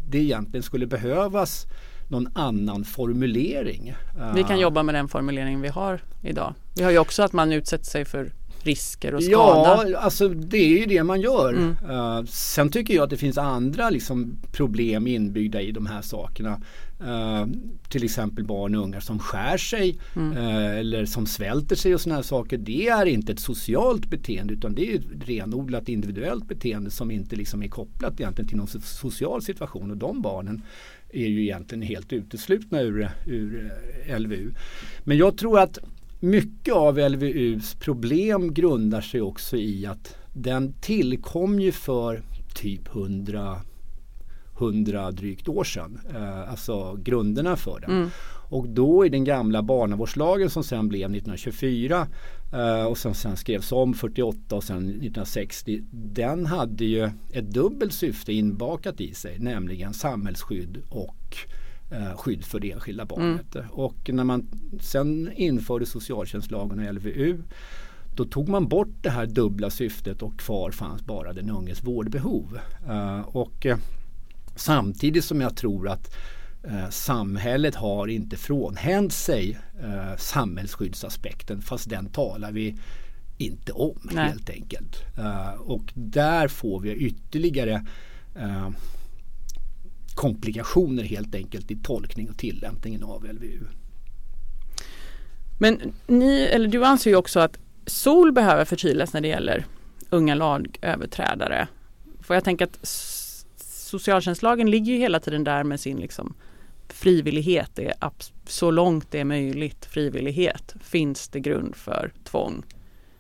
det 0.09 0.19
egentligen 0.19 0.63
skulle 0.63 0.87
behövas 0.87 1.67
någon 2.09 2.29
annan 2.35 2.85
formulering. 2.85 3.95
Vi 4.35 4.43
kan 4.43 4.57
Eh, 4.57 4.63
jobba 4.63 4.83
med 4.83 4.95
den 4.95 5.09
formuleringen 5.09 5.61
vi 5.61 5.69
har 5.69 6.01
idag. 6.23 6.55
Vi 6.77 6.83
har 6.83 6.91
ju 6.91 6.99
också 6.99 7.23
att 7.23 7.33
man 7.33 7.53
utsätter 7.53 7.85
sig 7.85 8.05
för 8.05 8.33
risker 8.63 9.15
och 9.15 9.23
skada. 9.25 9.89
Ja, 9.89 9.99
alltså 9.99 10.29
det 10.29 10.59
är 10.59 10.79
ju 10.79 10.87
det 10.87 11.05
man 11.05 11.21
gör. 11.21 11.53
Mm. 11.53 11.77
Eh, 11.91 12.25
sen 12.25 12.71
tycker 12.71 12.95
jag 12.95 13.05
att 13.05 13.11
det 13.11 13.17
finns 13.17 13.39
andra 13.39 13.91
liksom, 13.91 14.37
problem 14.53 15.07
inbyggda 15.07 15.61
i 15.61 15.73
de 15.73 15.87
här 15.87 16.03
sakerna. 16.03 16.61
Eh, 17.01 17.47
till 17.89 18.05
exempel 18.05 18.45
barn 18.45 18.75
och 18.75 18.83
unga 18.83 19.01
som 19.01 19.19
skär 19.19 19.57
sig 19.57 19.99
Mm. 20.17 20.37
eh, 20.37 20.79
eller 20.79 21.05
som 21.05 21.27
svälter 21.27 21.77
sig 21.77 21.95
och 21.95 22.01
sådana 22.01 22.17
här 22.17 22.23
saker. 22.23 22.59
Det 22.59 22.89
är 22.89 23.07
inte 23.07 23.33
ett 23.33 23.41
socialt 23.41 24.07
beteende 24.07 24.53
utan 24.55 24.75
det 24.75 24.93
är 24.93 24.99
ett 24.99 25.29
renodlat 25.29 25.89
individuellt 25.89 26.49
beteende 26.49 26.91
som 26.91 27.11
inte 27.11 27.37
liksom 27.37 27.63
är 27.63 27.69
kopplat 27.69 28.21
egentligen 28.21 28.49
till 28.49 28.57
någon 28.57 28.67
so- 28.67 28.81
social 29.01 29.43
situation. 29.43 29.91
Och 29.91 29.97
de 29.97 30.23
barnen 30.23 30.63
är 31.13 31.27
ju 31.27 31.43
egentligen 31.43 31.83
helt 31.83 32.13
uteslutna 32.13 32.81
ur, 32.81 33.11
ur 33.27 33.73
LVU. 34.19 34.51
Men 35.05 35.17
jag 35.17 35.37
tror 35.37 35.59
att 35.59 35.79
mycket 36.21 36.75
av 36.75 36.99
LVUs 36.99 37.75
problem 37.75 38.55
grundar 38.55 39.01
sig 39.01 39.21
också 39.21 39.57
i 39.57 39.87
att 39.87 40.17
den 40.33 40.73
tillkom 40.81 41.61
ju 41.61 41.73
för 41.73 42.23
typ 42.55 42.89
100, 42.89 43.57
100 44.59 45.11
drygt 45.11 45.49
år 45.49 45.65
sedan. 45.65 46.01
Eh, 46.15 46.51
alltså 46.51 46.99
grunderna 47.03 47.57
för 47.57 47.81
den. 47.81 47.91
Mm. 47.91 48.11
Och 48.51 48.69
då 48.69 49.07
i 49.07 49.09
den 49.09 49.25
gamla 49.25 49.63
barnavårdslagen 49.63 50.51
som 50.51 50.65
sen 50.65 50.89
blev 50.89 51.01
1924 51.01 52.07
eh, 52.53 52.85
och 52.85 52.99
som 52.99 53.15
sen 53.15 53.37
skrevs 53.37 53.73
om 53.73 53.95
48 53.95 54.57
och 54.57 54.65
sen 54.65 54.89
1960. 54.89 55.83
Den 55.93 56.47
hade 56.47 56.85
ju 56.85 57.11
ett 57.33 57.51
dubbelt 57.51 57.93
syfte 57.93 58.33
inbakat 58.33 59.01
i 59.01 59.15
sig, 59.15 59.39
nämligen 59.39 59.95
samhällsskydd 59.95 60.83
och 60.91 61.37
skydd 62.17 62.45
för 62.45 62.61
det 62.61 62.73
enskilda 62.73 63.05
barnet. 63.05 63.57
Och 63.71 64.11
när 64.13 64.25
man 64.25 64.47
sen 64.81 65.33
införde 65.35 65.87
socialtjänstlagen 65.87 66.89
och 66.89 66.95
LVU 66.95 67.39
då 68.21 68.25
tog 68.25 68.49
man 68.49 68.69
bort 68.69 68.95
det 69.03 69.11
här 69.11 69.27
dubbla 69.27 69.71
syftet 69.71 70.23
och 70.23 70.39
kvar 70.39 70.71
fanns 70.71 71.03
bara 71.03 71.33
den 71.33 71.51
unges 71.51 71.85
vårdbehov. 71.85 72.59
Eh, 72.89 73.21
och 73.21 73.67
eh, 73.67 73.79
samtidigt 74.57 75.25
som 75.25 75.41
jag 75.41 75.57
tror 75.57 75.89
att 75.89 76.17
eh, 76.63 76.89
samhället 76.91 77.75
har 77.75 78.07
inte 78.07 78.37
frånhänt 78.37 79.13
sig 79.13 79.59
eh, 79.83 80.17
samhällsskyddsaspekten 80.19 81.63
fast 81.63 81.91
den 81.91 82.07
talar 82.07 82.53
vi 82.53 82.77
inte 83.39 83.73
om 83.73 83.99
Nej. 84.03 84.29
helt 84.29 84.51
enkelt. 84.51 84.97
Eh, 85.19 85.53
och 85.61 85.93
där 85.95 86.49
får 86.49 86.81
vi 86.81 86.93
ytterligare 86.95 87.87
eh, 88.37 88.69
komplikationer 90.21 91.03
helt 91.03 91.35
enkelt 91.35 91.71
i 91.71 91.77
tolkning 91.77 92.31
och 92.31 92.39
tillämpningen 92.39 93.03
av 93.03 93.25
LVU. 93.25 93.61
Men 95.59 95.93
ni, 96.07 96.43
eller 96.43 96.69
du 96.69 96.85
anser 96.85 97.11
ju 97.11 97.17
också 97.17 97.41
att 97.41 97.59
SOL 97.87 98.33
behöver 98.33 98.65
förtydligas 98.65 99.13
när 99.13 99.21
det 99.21 99.29
gäller 99.29 99.67
unga 100.11 100.35
lagöverträdare. 100.35 101.69
För 102.21 102.35
jag 102.35 102.45
tänker 102.45 102.65
att 102.65 102.79
socialtjänstlagen 103.57 104.71
ligger 104.71 104.93
ju 104.93 104.99
hela 104.99 105.21
tiden 105.21 105.45
där 105.45 105.65
med 105.65 105.81
sin 105.81 105.97
liksom 105.97 106.35
frivillighet. 106.89 107.71
Det 107.75 107.87
är 108.01 108.11
så 108.47 108.71
långt 108.71 109.11
det 109.11 109.21
är 109.21 109.25
möjligt 109.25 109.85
frivillighet 109.85 110.75
finns 110.81 111.29
det 111.29 111.41
grund 111.41 111.77
för 111.77 112.13
tvång. 112.25 112.63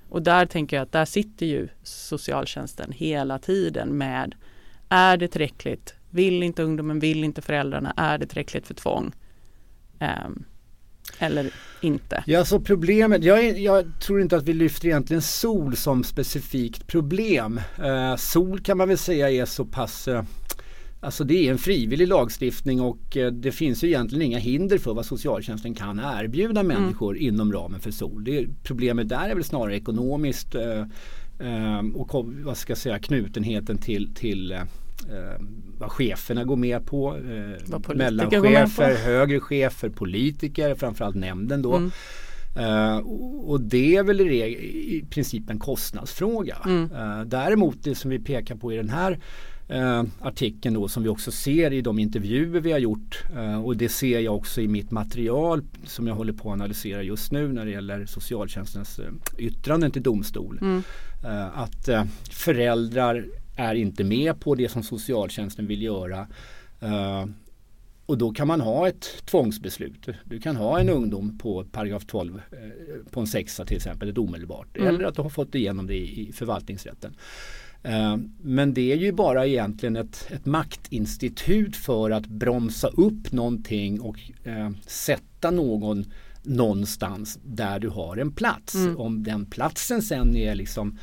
Och 0.09 0.23
där 0.23 0.47
tänker 0.47 0.76
jag 0.76 0.83
att 0.83 0.92
där 0.92 1.04
sitter 1.04 1.47
ju 1.47 1.69
socialtjänsten 1.83 2.92
hela 2.92 3.38
tiden 3.38 3.88
med 3.88 4.35
är 4.88 5.16
det 5.16 5.28
tillräckligt? 5.28 5.95
Vill 6.11 6.43
inte 6.43 6.62
ungdomen, 6.62 7.00
vill 7.00 7.25
inte 7.25 7.43
föräldrarna, 7.43 7.93
är 7.97 8.19
det 8.19 8.26
tillräckligt 8.26 8.67
för 8.67 8.75
tvång? 8.75 9.12
Ehm, 9.99 10.45
eller 11.19 11.50
inte? 11.81 12.23
Ja, 12.26 12.45
så 12.45 12.61
problemet, 12.61 13.25
jag, 13.25 13.45
är- 13.45 13.55
jag 13.59 13.85
tror 14.00 14.21
inte 14.21 14.37
att 14.37 14.45
vi 14.49 14.52
lyfter 14.52 14.87
egentligen 14.88 15.23
sol 15.23 15.76
som 15.76 16.05
specifikt 16.05 16.87
problem. 16.87 17.61
Eh, 17.85 18.17
sol 18.17 18.61
kan 18.61 18.76
man 18.79 18.88
väl 18.88 18.99
säga 18.99 19.31
är 19.31 19.45
så 19.45 19.64
pass 19.64 20.09
eh, 20.09 20.23
Alltså 21.02 21.25
det 21.25 21.47
är 21.49 21.50
en 21.50 21.59
frivillig 21.59 22.09
lagstiftning 22.09 22.81
och 22.81 23.17
eh, 23.17 23.33
det 23.33 23.52
finns 23.52 23.85
ju 23.85 23.88
egentligen 23.88 24.23
inga 24.26 24.38
hinder 24.38 24.79
för 24.79 24.95
vad 24.95 25.07
socialtjänsten 25.07 25.75
kan 25.75 26.00
erbjuda 26.05 26.62
människor 26.62 27.17
inom 27.17 27.52
ramen 27.52 27.81
för 27.81 27.90
SOL. 27.90 28.25
Det, 28.25 28.47
problemet 28.62 29.09
där 29.09 29.29
är 29.31 29.35
väl 29.35 29.45
snarare 29.45 29.76
ekonomiskt 29.76 30.55
eh, 30.55 30.81
eh, 31.38 31.81
och 31.95 32.26
vad 32.45 32.57
ska 32.57 32.71
jag 32.71 32.79
säga, 32.79 32.99
knutenheten 32.99 33.79
till, 33.79 34.14
till 34.14 34.59
eh, 35.09 35.45
vad 35.78 35.90
cheferna 35.90 36.45
går 36.45 36.57
med 36.57 36.87
på. 36.87 37.16
Vad 37.66 37.97
mellanchefer, 37.97 38.97
högre 39.04 39.40
chefer, 39.40 39.88
politiker, 39.88 40.75
framförallt 40.75 41.16
nämnden 41.16 41.62
då. 41.62 41.76
Mm. 41.76 41.90
Uh, 42.57 42.97
och 43.47 43.61
det 43.61 43.97
är 43.97 44.02
väl 44.02 44.21
i, 44.21 44.42
i 44.97 45.04
princip 45.11 45.50
en 45.50 45.59
kostnadsfråga. 45.59 46.57
Mm. 46.66 46.92
Uh, 46.92 47.25
däremot 47.25 47.76
det 47.83 47.95
som 47.95 48.11
vi 48.11 48.19
pekar 48.19 48.57
på 48.57 48.73
i 48.73 48.76
den 48.76 48.90
här 48.90 49.19
uh, 49.73 50.04
artikeln 50.21 50.75
då 50.75 50.88
som 50.88 51.02
vi 51.02 51.09
också 51.09 51.30
ser 51.30 51.73
i 51.73 51.80
de 51.80 51.99
intervjuer 51.99 52.61
vi 52.61 52.73
har 52.73 52.78
gjort 52.78 53.25
och 53.64 53.76
det 53.76 53.88
ser 53.88 54.21
jag 54.21 54.37
också 54.37 54.61
i 54.61 54.69
mitt 54.69 54.90
material 54.90 55.62
som 55.87 56.07
jag 56.07 56.14
håller 56.14 56.33
på 56.33 56.49
att 56.49 56.54
analysera 56.54 57.02
just 57.02 57.33
nu 57.33 57.52
när 57.52 57.64
det 57.64 57.71
gäller 57.71 58.07
socialtjänstens 58.07 59.00
yttranden 59.38 59.90
till 59.90 60.02
domstol. 60.02 60.59
Mm. 60.61 60.83
att 61.54 61.88
föräldrar 62.30 63.26
är 63.61 63.75
inte 63.75 64.05
med 64.05 64.40
på 64.40 64.55
det 64.55 64.69
som 64.69 64.83
socialtjänsten 64.83 65.67
vill 65.67 65.83
göra. 65.83 66.26
Och 68.11 68.19
då 68.19 68.33
kan 68.33 68.49
man 68.49 68.61
ha 68.61 68.88
ett 68.88 69.23
tvångsbeslut. 69.25 70.09
Du 70.25 70.40
kan 70.40 70.57
ha 70.57 70.81
en 70.81 70.88
ungdom 70.88 71.38
på 71.38 71.64
paragraf 71.64 72.05
12 72.07 72.37
eh, 72.37 72.59
på 73.11 73.21
en 73.21 73.26
sexa 73.26 73.64
till 73.64 73.76
exempel, 73.76 74.09
ett 74.09 74.19
omedelbart. 74.19 74.76
Mm. 74.76 74.88
Eller 74.88 75.05
att 75.05 75.14
du 75.14 75.23
har 75.23 75.29
fått 75.29 75.55
igenom 75.55 75.87
det 75.87 75.95
i, 75.95 76.33
förvaltningsrätten. 76.33 77.17
Eh, 77.83 78.17
men 78.43 78.75
det 78.75 78.93
är 78.93 78.97
ju 78.97 79.12
bara 79.12 79.47
egentligen 79.47 79.97
ett, 79.97 80.26
ett 80.31 80.47
maktinstitut 80.47 81.76
för 81.76 82.11
att 82.11 82.26
bromsa 82.26 82.88
upp 82.88 83.33
någonting 83.33 84.00
och 84.00 84.19
eh, 84.45 84.71
sätta 84.87 85.50
någon 85.50 86.05
någonstans 86.43 87.38
där 87.45 87.79
du 87.79 87.88
har 87.88 88.17
en 88.17 88.33
plats. 88.33 88.75
Mm. 88.75 88.97
Om 88.97 89.23
den 89.23 89.47
platsen 89.47 90.02
sen 90.02 90.37
är 90.37 90.55
liksom 90.55 90.99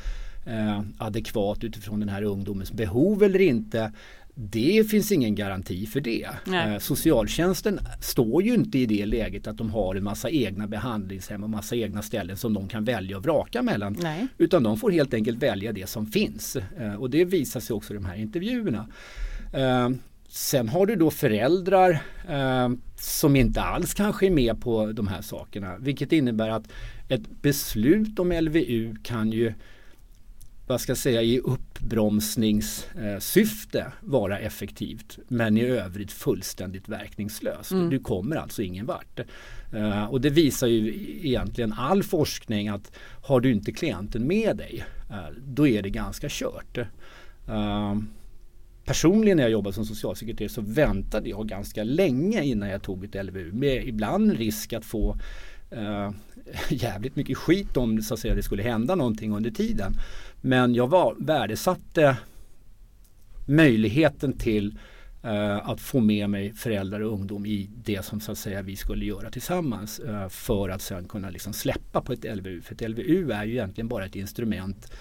eh, 0.48 0.82
adekvat 0.98 1.64
utifrån 1.64 2.00
den 2.00 2.08
här 2.08 2.22
ungdomens 2.22 2.72
behov 2.72 3.22
eller 3.22 3.40
inte 3.40 3.92
det 4.40 4.90
finns 4.90 5.12
ingen 5.12 5.34
garanti 5.34 5.86
för 5.86 6.00
det. 6.00 6.28
Eh, 6.46 6.78
socialtjänsten 6.78 7.80
står 8.00 8.42
ju 8.42 8.54
inte 8.54 8.78
i 8.78 8.86
det 8.86 9.06
läget 9.06 9.46
att 9.46 9.56
de 9.56 9.70
har 9.70 9.94
en 9.94 10.04
massa 10.04 10.30
egna 10.30 10.66
behandlingshem 10.66 11.44
och 11.44 11.50
massa 11.50 11.76
egna 11.76 12.02
ställen 12.02 12.36
som 12.36 12.54
de 12.54 12.68
kan 12.68 12.84
välja 12.84 13.16
och 13.16 13.22
vraka 13.22 13.62
mellan. 13.62 13.96
Nej. 14.00 14.26
Utan 14.38 14.62
de 14.62 14.76
får 14.76 14.90
helt 14.90 15.14
enkelt 15.14 15.42
välja 15.42 15.72
det 15.72 15.88
som 15.88 16.06
finns. 16.06 16.56
Eh, 16.56 16.94
och 16.94 17.10
det 17.10 17.24
visar 17.24 17.60
sig 17.60 17.74
också 17.74 17.92
i 17.92 17.96
de 17.96 18.04
här 18.04 18.16
intervjuerna. 18.16 18.88
Eh, 19.54 19.90
sen 20.28 20.68
har 20.68 20.86
du 20.86 20.96
då 20.96 21.10
föräldrar 21.10 21.90
eh, 22.28 22.68
som 22.96 23.36
inte 23.36 23.60
alls 23.60 23.94
kanske 23.94 24.26
är 24.26 24.30
med 24.30 24.60
på 24.60 24.92
de 24.92 25.08
här 25.08 25.22
sakerna. 25.22 25.76
Vilket 25.78 26.12
innebär 26.12 26.48
att 26.48 26.68
ett 27.08 27.42
beslut 27.42 28.18
om 28.18 28.32
LVU 28.32 28.96
kan 29.02 29.32
ju 29.32 29.54
vad 30.68 30.80
ska 30.80 30.90
jag 30.90 30.98
säga, 30.98 31.22
i 31.22 31.38
uppbromsningssyfte 31.38 33.92
vara 34.00 34.38
effektivt 34.38 35.18
men 35.28 35.56
i 35.56 35.64
övrigt 35.64 36.12
fullständigt 36.12 36.88
verkningslöst. 36.88 37.70
Mm. 37.70 37.90
Du 37.90 37.98
kommer 37.98 38.36
alltså 38.36 38.62
ingen 38.62 38.86
vart. 38.86 39.20
Uh, 39.74 40.04
och 40.04 40.20
det 40.20 40.30
visar 40.30 40.66
ju 40.66 40.94
egentligen 41.22 41.72
all 41.72 42.02
forskning 42.02 42.68
att 42.68 42.92
har 43.22 43.40
du 43.40 43.52
inte 43.52 43.72
klienten 43.72 44.26
med 44.26 44.56
dig 44.56 44.84
uh, 45.10 45.28
då 45.46 45.68
är 45.68 45.82
det 45.82 45.90
ganska 45.90 46.26
kört. 46.30 46.78
Uh, 47.48 47.98
personligen 48.84 49.36
när 49.36 49.44
jag 49.44 49.52
jobbade 49.52 49.74
som 49.74 49.84
socialsekreterare 49.84 50.52
så 50.52 50.60
väntade 50.60 51.28
jag 51.28 51.48
ganska 51.48 51.84
länge 51.84 52.44
innan 52.44 52.68
jag 52.68 52.82
tog 52.82 53.04
ett 53.04 53.26
LVU 53.26 53.52
med 53.52 53.88
ibland 53.88 54.32
risk 54.32 54.72
att 54.72 54.84
få 54.84 55.16
eh, 55.70 56.10
jävligt 56.68 57.16
mycket 57.16 57.38
skit 57.38 57.76
om 57.76 58.02
så 58.02 58.14
att 58.14 58.20
säga, 58.20 58.34
det 58.34 58.42
skulle 58.42 58.62
hända 58.62 58.94
någonting 58.94 59.32
under 59.32 59.50
tiden. 59.50 59.94
Men 60.40 60.74
jag 60.74 60.88
var, 60.88 61.16
värdesatte 61.18 62.16
möjligheten 63.46 64.32
till 64.32 64.78
eh, 65.22 65.68
att 65.68 65.80
få 65.80 66.00
med 66.00 66.30
mig 66.30 66.52
föräldrar 66.52 67.00
och 67.00 67.12
ungdom 67.12 67.46
i 67.46 67.70
det 67.84 68.04
som 68.04 68.20
så 68.20 68.32
att 68.32 68.38
säga 68.38 68.62
vi 68.62 68.76
skulle 68.76 69.04
göra 69.04 69.30
tillsammans 69.30 69.98
eh, 69.98 70.28
för 70.28 70.68
att 70.68 70.82
sen 70.82 71.08
kunna 71.08 71.30
liksom 71.30 71.52
släppa 71.52 72.00
på 72.00 72.12
ett 72.12 72.36
LVU. 72.36 72.60
För 72.60 72.74
ett 72.74 72.90
LVU 72.90 73.30
är 73.32 73.44
ju 73.44 73.52
egentligen 73.52 73.88
bara 73.88 74.06
ett 74.06 74.16
instrument 74.16 74.92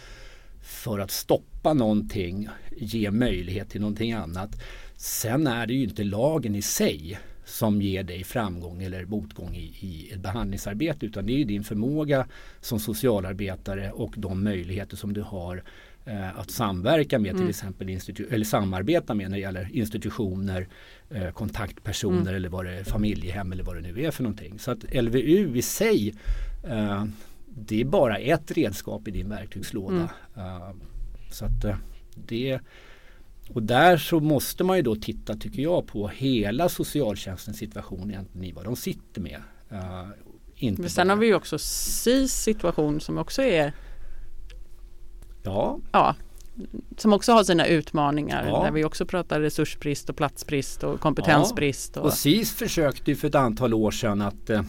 för 0.61 0.99
att 0.99 1.11
stoppa 1.11 1.73
någonting, 1.73 2.49
ge 2.77 3.11
möjlighet 3.11 3.69
till 3.69 3.81
någonting 3.81 4.13
annat. 4.13 4.61
Sen 4.95 5.47
är 5.47 5.67
det 5.67 5.73
ju 5.73 5.83
inte 5.83 6.03
lagen 6.03 6.55
i 6.55 6.61
sig 6.61 7.19
som 7.47 7.81
ger 7.81 8.03
dig 8.03 8.23
framgång 8.23 8.83
eller 8.83 9.05
motgång 9.05 9.55
i, 9.55 9.75
i 9.79 10.09
ett 10.13 10.19
behandlingsarbete 10.19 11.05
utan 11.05 11.25
det 11.25 11.41
är 11.41 11.45
din 11.45 11.63
förmåga 11.63 12.27
som 12.61 12.79
socialarbetare 12.79 13.91
och 13.91 14.13
de 14.17 14.43
möjligheter 14.43 14.97
som 14.97 15.13
du 15.13 15.21
har 15.21 15.63
eh, 16.05 16.39
att 16.39 16.51
samverka 16.51 17.19
med 17.19 17.31
mm. 17.31 17.41
till 17.41 17.49
exempel 17.49 17.89
institu- 17.89 18.33
eller 18.33 18.45
samarbeta 18.45 19.13
med 19.13 19.29
när 19.29 19.37
det 19.37 19.41
gäller 19.41 19.69
institutioner, 19.73 20.67
eh, 21.09 21.31
kontaktpersoner 21.31 22.21
mm. 22.21 22.35
eller 22.35 22.49
vad 22.49 22.65
det 22.65 22.71
är, 22.71 22.83
familjehem 22.83 23.51
eller 23.51 23.63
vad 23.63 23.75
det 23.75 23.81
nu 23.81 24.05
är 24.05 24.11
för 24.11 24.23
någonting. 24.23 24.59
Så 24.59 24.71
att 24.71 24.93
LVU 24.93 25.57
i 25.57 25.61
sig 25.61 26.13
eh, 26.63 27.05
det 27.59 27.81
är 27.81 27.85
bara 27.85 28.17
ett 28.17 28.51
redskap 28.51 29.07
i 29.07 29.11
din 29.11 29.29
verktygslåda. 29.29 30.09
Mm. 30.35 30.45
Uh, 30.47 30.71
så 31.31 31.45
att 31.45 31.65
uh, 31.65 31.75
det 32.15 32.59
och 33.53 33.63
där 33.63 33.97
så 33.97 34.19
måste 34.19 34.63
man 34.63 34.77
ju 34.77 34.83
då 34.83 34.95
titta 34.95 35.35
tycker 35.35 35.61
jag 35.61 35.87
på 35.87 36.07
hela 36.07 36.69
socialtjänstens 36.69 37.57
situation 37.57 38.11
egentligen 38.11 38.47
i 38.47 38.51
vad 38.51 38.65
de 38.65 38.75
sitter 38.75 39.21
med. 39.21 39.41
Uh, 39.71 40.09
inte 40.55 40.81
Men 40.81 40.89
sen 40.89 41.07
bara. 41.07 41.13
har 41.13 41.19
vi 41.19 41.27
ju 41.27 41.35
också 41.35 41.57
SIS 41.59 42.33
situation 42.33 43.01
som 43.01 43.17
också 43.17 43.41
är 43.41 43.73
Ja. 45.43 45.79
ja 45.91 46.15
som 46.97 47.13
också 47.13 47.31
har 47.31 47.43
sina 47.43 47.65
utmaningar 47.65 48.47
ja. 48.47 48.63
där 48.63 48.71
vi 48.71 48.83
också 48.83 49.05
pratar 49.05 49.41
resursbrist 49.41 50.09
och 50.09 50.15
platsbrist 50.15 50.83
och 50.83 50.99
kompetensbrist. 50.99 51.91
Ja. 51.95 52.01
Och, 52.01 52.07
och 52.07 52.13
SIS 52.13 52.51
försökte 52.51 53.11
ju 53.11 53.15
för 53.15 53.27
ett 53.27 53.35
antal 53.35 53.73
år 53.73 53.91
sedan 53.91 54.21
att, 54.21 54.49
eh, 54.49 54.61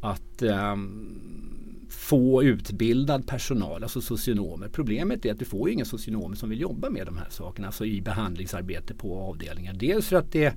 att 0.00 0.42
um, 0.42 1.53
få 1.94 2.42
utbildad 2.42 3.26
personal, 3.26 3.82
alltså 3.82 4.00
socionomer. 4.00 4.68
Problemet 4.68 5.24
är 5.24 5.32
att 5.32 5.38
du 5.38 5.44
får 5.44 5.70
ingen 5.70 5.86
socionomer 5.86 6.36
som 6.36 6.50
vill 6.50 6.60
jobba 6.60 6.90
med 6.90 7.06
de 7.06 7.18
här 7.18 7.28
sakerna, 7.30 7.66
alltså 7.66 7.84
i 7.84 8.00
behandlingsarbete 8.00 8.94
på 8.94 9.20
avdelningar. 9.20 9.72
Dels 9.72 10.08
för 10.08 10.16
att 10.16 10.32
det 10.32 10.54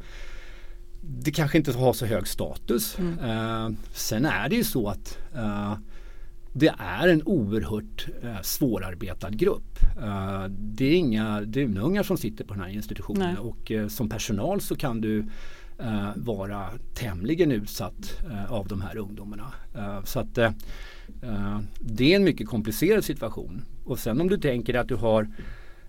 det 1.01 1.31
kanske 1.31 1.57
inte 1.57 1.71
har 1.71 1.93
så 1.93 2.05
hög 2.05 2.27
status. 2.27 2.97
Mm. 2.99 3.19
Uh, 3.19 3.77
sen 3.93 4.25
är 4.25 4.49
det 4.49 4.55
ju 4.55 4.63
så 4.63 4.87
att 4.87 5.17
uh, 5.35 5.77
det 6.53 6.73
är 6.79 7.07
en 7.07 7.23
oerhört 7.25 8.07
uh, 8.23 8.41
svårarbetad 8.41 9.29
grupp. 9.29 9.79
Uh, 9.97 10.45
det 10.49 10.85
är 10.85 10.95
inga 10.95 11.41
dunungar 11.41 12.03
som 12.03 12.17
sitter 12.17 12.43
på 12.45 12.53
den 12.53 12.63
här 12.63 12.69
institutionen 12.69 13.33
Nej. 13.33 13.37
och 13.37 13.91
som 13.91 14.09
personal 14.09 14.61
så 14.61 14.75
kan 14.75 15.01
du 15.01 15.25
vara 16.15 16.69
tämligen 16.93 17.51
utsatt 17.51 18.13
av 18.49 18.67
de 18.67 18.81
här 18.81 18.97
ungdomarna. 18.97 19.53
så 20.03 20.19
att 20.19 20.39
det 21.79 22.11
är 22.11 22.15
en 22.15 22.23
mycket 22.23 22.47
komplicerad 22.47 23.03
situation. 23.03 23.65
Och 23.85 23.99
sen 23.99 24.21
om 24.21 24.29
du 24.29 24.37
tänker 24.37 24.73
att 24.73 24.87
du 24.87 24.95
har 24.95 25.27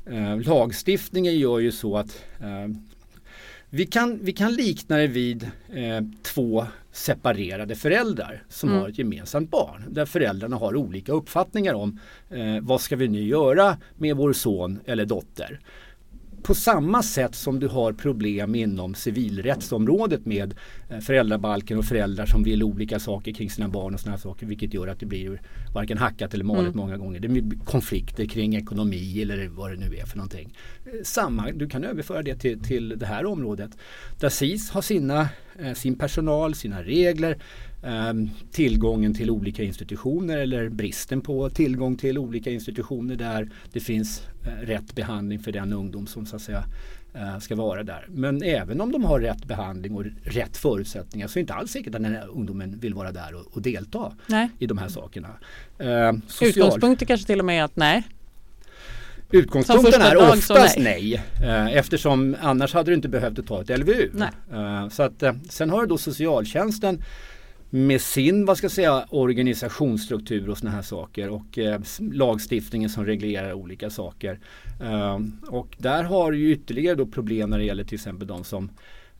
eh, 0.07 0.41
lagstiftningen 0.41 1.39
gör 1.39 1.59
ju 1.59 1.73
så 1.73 1.97
att 1.97 2.25
eh, 2.41 2.77
vi 3.71 3.87
kan, 3.87 4.19
vi 4.23 4.33
kan 4.33 4.55
likna 4.55 4.97
det 4.97 5.07
vid 5.07 5.51
eh, 5.69 6.01
två 6.23 6.67
separerade 6.93 7.75
föräldrar 7.75 8.43
som 8.49 8.69
mm. 8.69 8.81
har 8.81 8.89
ett 8.89 8.99
gemensamt 8.99 9.51
barn. 9.51 9.85
Där 9.89 10.07
föräldrarna 10.07 10.57
har 10.57 10.77
olika 10.77 11.13
uppfattningar 11.13 11.75
om 11.75 12.01
eh, 12.31 12.61
vad 12.63 12.81
ska 12.81 12.97
vi 12.97 13.09
nu 13.09 13.23
göra 13.23 13.77
med 13.97 14.17
vår 14.17 14.33
son 14.33 14.81
eller 14.87 15.05
dotter 15.05 15.61
på 16.43 16.55
samma 16.55 17.03
sätt 17.03 17.35
som 17.35 17.61
du 17.61 17.69
har 17.69 17.93
problem 17.93 18.55
inom 18.55 18.95
civilrättsområdet 18.95 20.27
med 20.27 20.53
eh, 20.53 20.57
föräldrabalken 21.01 21.79
och 21.79 21.85
föräldrar 21.85 22.27
som 22.27 22.43
vill 22.43 22.63
olika 22.63 22.99
saker 22.99 23.33
kring 23.33 23.51
sina 23.51 23.69
barn 23.69 23.95
och 23.95 24.01
sådana 24.01 24.19
saker 24.19 24.47
vilket 24.47 24.75
gör 24.75 24.87
att 24.87 25.01
det 25.01 25.07
blir 25.07 25.41
varken 25.75 25.99
hackat 25.99 26.35
eller 26.35 26.45
malet 26.45 26.63
mm. 26.63 26.77
många 26.77 26.97
gånger. 26.97 27.21
Det 27.21 27.29
blir 27.29 27.65
konflikter 27.65 28.27
kring 28.27 28.57
ekonomi 28.57 29.23
eller 29.23 29.49
vad 29.49 29.71
det 29.71 29.77
nu 29.77 29.97
är 29.97 30.07
för 30.07 30.17
någonting. 30.17 30.55
Eh, 30.85 30.93
samma, 31.03 31.51
du 31.51 31.69
kan 31.69 31.85
överföra 31.85 32.23
det 32.23 32.37
till, 32.37 32.61
till 32.61 32.89
det 32.89 33.07
här 33.07 33.27
området. 33.27 33.71
Där 34.21 34.29
SIS 34.29 34.71
har 34.71 34.83
sina, 34.83 35.29
eh, 35.59 35.73
sin 35.73 35.99
personal, 35.99 36.55
sina 36.55 36.83
regler, 36.83 37.39
Ehm, 37.83 38.31
tillgången 38.51 39.15
till 39.15 39.31
olika 39.31 39.63
institutioner 39.63 40.39
eller 40.39 40.69
bristen 40.69 41.21
på 41.21 41.51
tillgång 41.51 41.97
till 41.97 42.19
olika 42.19 42.51
institutioner 42.51 43.17
där 43.17 43.51
det 43.73 43.81
finns 43.81 44.23
eh, 44.47 44.67
rätt 44.67 44.95
behandling 44.95 45.39
för 45.39 45.53
den 45.53 45.73
ungdom 45.73 46.07
som 46.07 46.27
så 46.27 46.37
att 46.37 46.43
säga 46.43 46.59
eh, 46.59 46.65
ska 47.41 47.55
vara 47.55 47.83
där. 47.83 48.07
Men 48.09 48.43
även 48.43 48.81
om 48.81 48.93
de 48.93 49.05
har 49.05 49.21
rätt 49.21 49.45
behandling 49.45 49.97
och 49.97 50.05
rätt 50.25 50.57
förutsättningar 50.57 51.29
så 51.29 51.33
är 51.33 51.35
det 51.35 51.41
inte 51.41 51.55
alls 51.55 51.71
säkert 51.71 51.95
att 51.95 52.03
den 52.03 52.15
här 52.15 52.29
ungdomen 52.29 52.79
vill 52.79 52.95
vara 52.95 53.13
där 53.13 53.35
och, 53.35 53.57
och 53.57 53.63
delta 53.63 54.13
nej. 54.27 54.49
i 54.59 54.67
de 54.67 54.79
här 54.79 54.89
sakerna. 54.89 55.29
Eh, 55.79 56.13
social... 56.29 56.49
Utgångspunkten 56.49 57.07
kanske 57.07 57.27
till 57.27 57.39
och 57.39 57.45
med 57.45 57.61
är 57.61 57.65
att 57.65 57.77
nej, 57.77 58.03
Utgångspunkten 59.31 60.03
är 60.03 60.17
oftast 60.17 60.79
nej. 60.79 61.25
nej. 61.41 61.49
Eh, 61.49 61.77
eftersom 61.77 62.37
annars 62.41 62.75
hade 62.75 62.91
du 62.91 62.95
inte 62.95 63.09
behövt 63.09 63.47
ta 63.47 63.61
ett 63.61 63.79
LVU. 63.79 64.11
Uh, 64.53 64.89
så 64.89 65.03
att, 65.03 65.25
sen 65.49 65.71
har 65.71 65.81
du 65.81 65.87
då 65.87 65.99
socialtjänsten 65.99 67.03
med 67.71 68.01
sin 68.01 68.45
vad 68.45 68.59
ska 68.59 68.65
jag 68.65 68.73
säga, 68.73 69.07
organisationsstruktur 69.11 70.51
och 70.51 70.59
sådana 70.59 70.77
här 70.77 70.83
saker 70.83 71.29
och 71.29 71.59
eh, 71.59 71.81
lagstiftningen 71.99 72.91
som 72.91 73.05
reglerar 73.05 73.53
olika 73.53 73.91
saker. 73.91 74.41
Eh, 74.81 75.19
och 75.49 75.77
där 75.79 76.05
har 76.05 76.33
ju 76.33 76.53
ytterligare 76.53 76.95
då 76.95 77.07
problem 77.07 77.51
när 77.51 77.59
det 77.59 77.65
gäller 77.65 77.85
till 77.85 77.95
exempel 77.95 78.29
de 78.29 78.45
som 78.45 78.71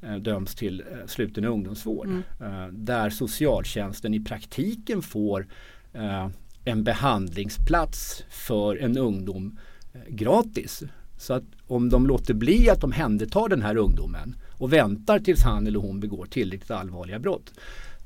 eh, 0.03 0.17
döms 0.17 0.55
till 0.55 0.81
eh, 0.81 1.07
sluten 1.07 1.45
ungdomsvård. 1.45 2.07
Mm. 2.07 2.23
Eh, 2.41 2.69
där 2.73 3.11
socialtjänsten 3.11 4.15
i 4.15 4.21
praktiken 4.21 5.03
får 5.03 5.47
eh, 5.93 6.29
en 6.65 6.85
behandlingsplats 6.85 8.25
för 8.31 8.77
en 8.77 8.99
ungdom 8.99 9.59
eh, 9.93 10.01
gratis. 10.09 10.83
Så 11.19 11.35
att 11.35 11.45
om 11.67 11.89
de 11.89 12.07
låter 12.07 12.35
bli 12.35 12.71
att 12.71 12.85
omhänderta 12.85 13.49
den 13.49 13.63
här 13.63 13.77
ungdomen 13.77 14.37
och 14.59 14.73
väntar 14.73 15.19
tills 15.19 15.43
han 15.43 15.67
eller 15.67 15.79
hon 15.79 16.01
begår 16.01 16.27
tillräckligt 16.27 16.71
allvarliga 16.71 17.19
brott. 17.19 17.53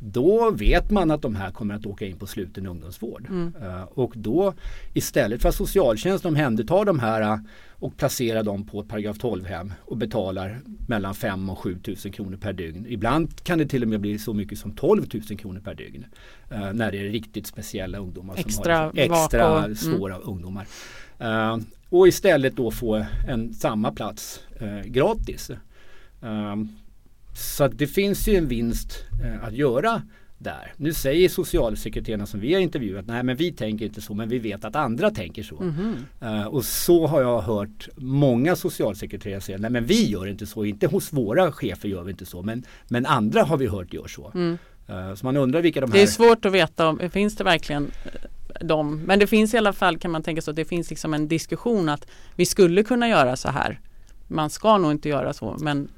Då 0.04 0.50
vet 0.50 0.90
man 0.90 1.10
att 1.10 1.22
de 1.22 1.36
här 1.36 1.50
kommer 1.50 1.74
att 1.74 1.86
åka 1.86 2.06
in 2.06 2.16
på 2.16 2.26
sluten 2.26 2.66
ungdomsvård. 2.66 3.26
Mm. 3.28 3.52
Eh, 3.62 3.82
och 3.82 4.12
då 4.16 4.54
istället 4.94 5.42
för 5.42 5.48
att 5.48 5.54
socialtjänsten 5.54 6.28
omhändertar 6.28 6.84
de 6.84 6.98
här 6.98 7.20
eh, 7.20 7.38
och 7.70 7.96
placerar 7.96 8.42
dem 8.42 8.66
på 8.66 8.80
ett 8.80 8.88
paragraf 8.88 9.16
12-hem 9.18 9.72
och 9.80 9.96
betalar 9.96 10.60
mellan 10.88 11.14
5 11.14 11.50
och 11.50 11.58
7 11.58 11.78
tusen 11.78 12.12
kronor 12.12 12.36
per 12.36 12.52
dygn. 12.52 12.86
Ibland 12.88 13.44
kan 13.44 13.58
det 13.58 13.66
till 13.66 13.82
och 13.82 13.88
med 13.88 14.00
bli 14.00 14.18
så 14.18 14.34
mycket 14.34 14.58
som 14.58 14.72
12 14.72 15.06
tusen 15.06 15.36
kronor 15.36 15.60
per 15.60 15.74
dygn. 15.74 16.04
eh, 16.50 16.72
när 16.72 16.92
det 16.92 16.98
är 16.98 17.04
riktigt 17.04 17.46
speciella 17.46 17.98
ungdomar. 17.98 18.34
Extra 18.38 18.90
som 18.90 18.98
har 18.98 19.04
extra 19.04 19.48
vak 19.48 19.58
och- 19.58 19.64
mm. 19.64 19.76
svåra 19.76 20.18
ungdomar. 20.18 20.66
Eh, 21.18 21.56
och 21.88 22.08
istället 22.08 22.56
då 22.56 22.70
få 22.70 23.04
en 23.28 23.54
samma 23.54 23.92
plats 23.92 24.40
gratis. 24.84 25.50
Um, 26.20 26.68
så 27.34 27.68
det 27.68 27.86
finns 27.86 28.28
ju 28.28 28.36
en 28.36 28.48
vinst 28.48 29.04
eh, 29.24 29.44
att 29.44 29.52
göra 29.52 30.02
där. 30.42 30.72
Nu 30.76 30.92
säger 30.92 31.28
socialsekreterarna 31.28 32.26
som 32.26 32.40
vi 32.40 32.54
har 32.54 32.60
intervjuat, 32.60 33.06
nej 33.06 33.22
men 33.22 33.36
vi 33.36 33.52
tänker 33.52 33.86
inte 33.86 34.00
så 34.00 34.14
men 34.14 34.28
vi 34.28 34.38
vet 34.38 34.64
att 34.64 34.76
andra 34.76 35.10
tänker 35.10 35.42
så. 35.42 35.60
Mhm. 35.62 35.96
Eh, 36.20 36.44
och 36.46 36.64
så 36.64 37.06
har 37.06 37.22
jag 37.22 37.40
hört 37.40 37.88
många 37.96 38.56
socialsekreterare 38.56 39.40
säga, 39.40 39.58
nej 39.58 39.70
men 39.70 39.86
vi 39.86 40.10
gör 40.10 40.26
inte 40.26 40.46
så, 40.46 40.64
inte 40.64 40.86
hos 40.86 41.12
våra 41.12 41.52
chefer 41.52 41.88
gör 41.88 42.02
vi 42.02 42.10
inte 42.10 42.26
så 42.26 42.42
men, 42.42 42.64
men 42.88 43.06
andra 43.06 43.42
har 43.42 43.56
vi 43.56 43.66
hört 43.66 43.94
gör 43.94 44.08
så. 44.08 44.32
Mm. 44.34 44.58
Eh, 44.88 45.14
så 45.14 45.26
man 45.26 45.36
undrar 45.36 45.62
vilka 45.62 45.80
de 45.80 45.90
Det 45.90 45.96
här 45.96 46.04
är 46.04 46.06
svårt 46.06 46.44
att 46.44 46.52
veta 46.52 46.88
om, 46.88 47.10
finns 47.10 47.36
det 47.36 47.44
verkligen 47.44 47.90
eh, 48.04 48.66
dem? 48.66 49.02
Men 49.06 49.18
det 49.18 49.26
finns 49.26 49.54
i 49.54 49.58
alla 49.58 49.72
fall 49.72 49.98
kan 49.98 50.10
man 50.10 50.22
tänka 50.22 50.50
att 50.50 50.56
det 50.56 50.64
finns 50.64 50.90
liksom 50.90 51.14
en 51.14 51.28
diskussion 51.28 51.88
att 51.88 52.06
vi 52.36 52.46
skulle 52.46 52.82
kunna 52.82 53.08
göra 53.08 53.36
så 53.36 53.48
här. 53.48 53.80
Man 54.28 54.50
ska 54.50 54.78
nog 54.78 54.90
inte 54.90 55.08
göra 55.08 55.32
så 55.32 55.56
men 55.60 55.88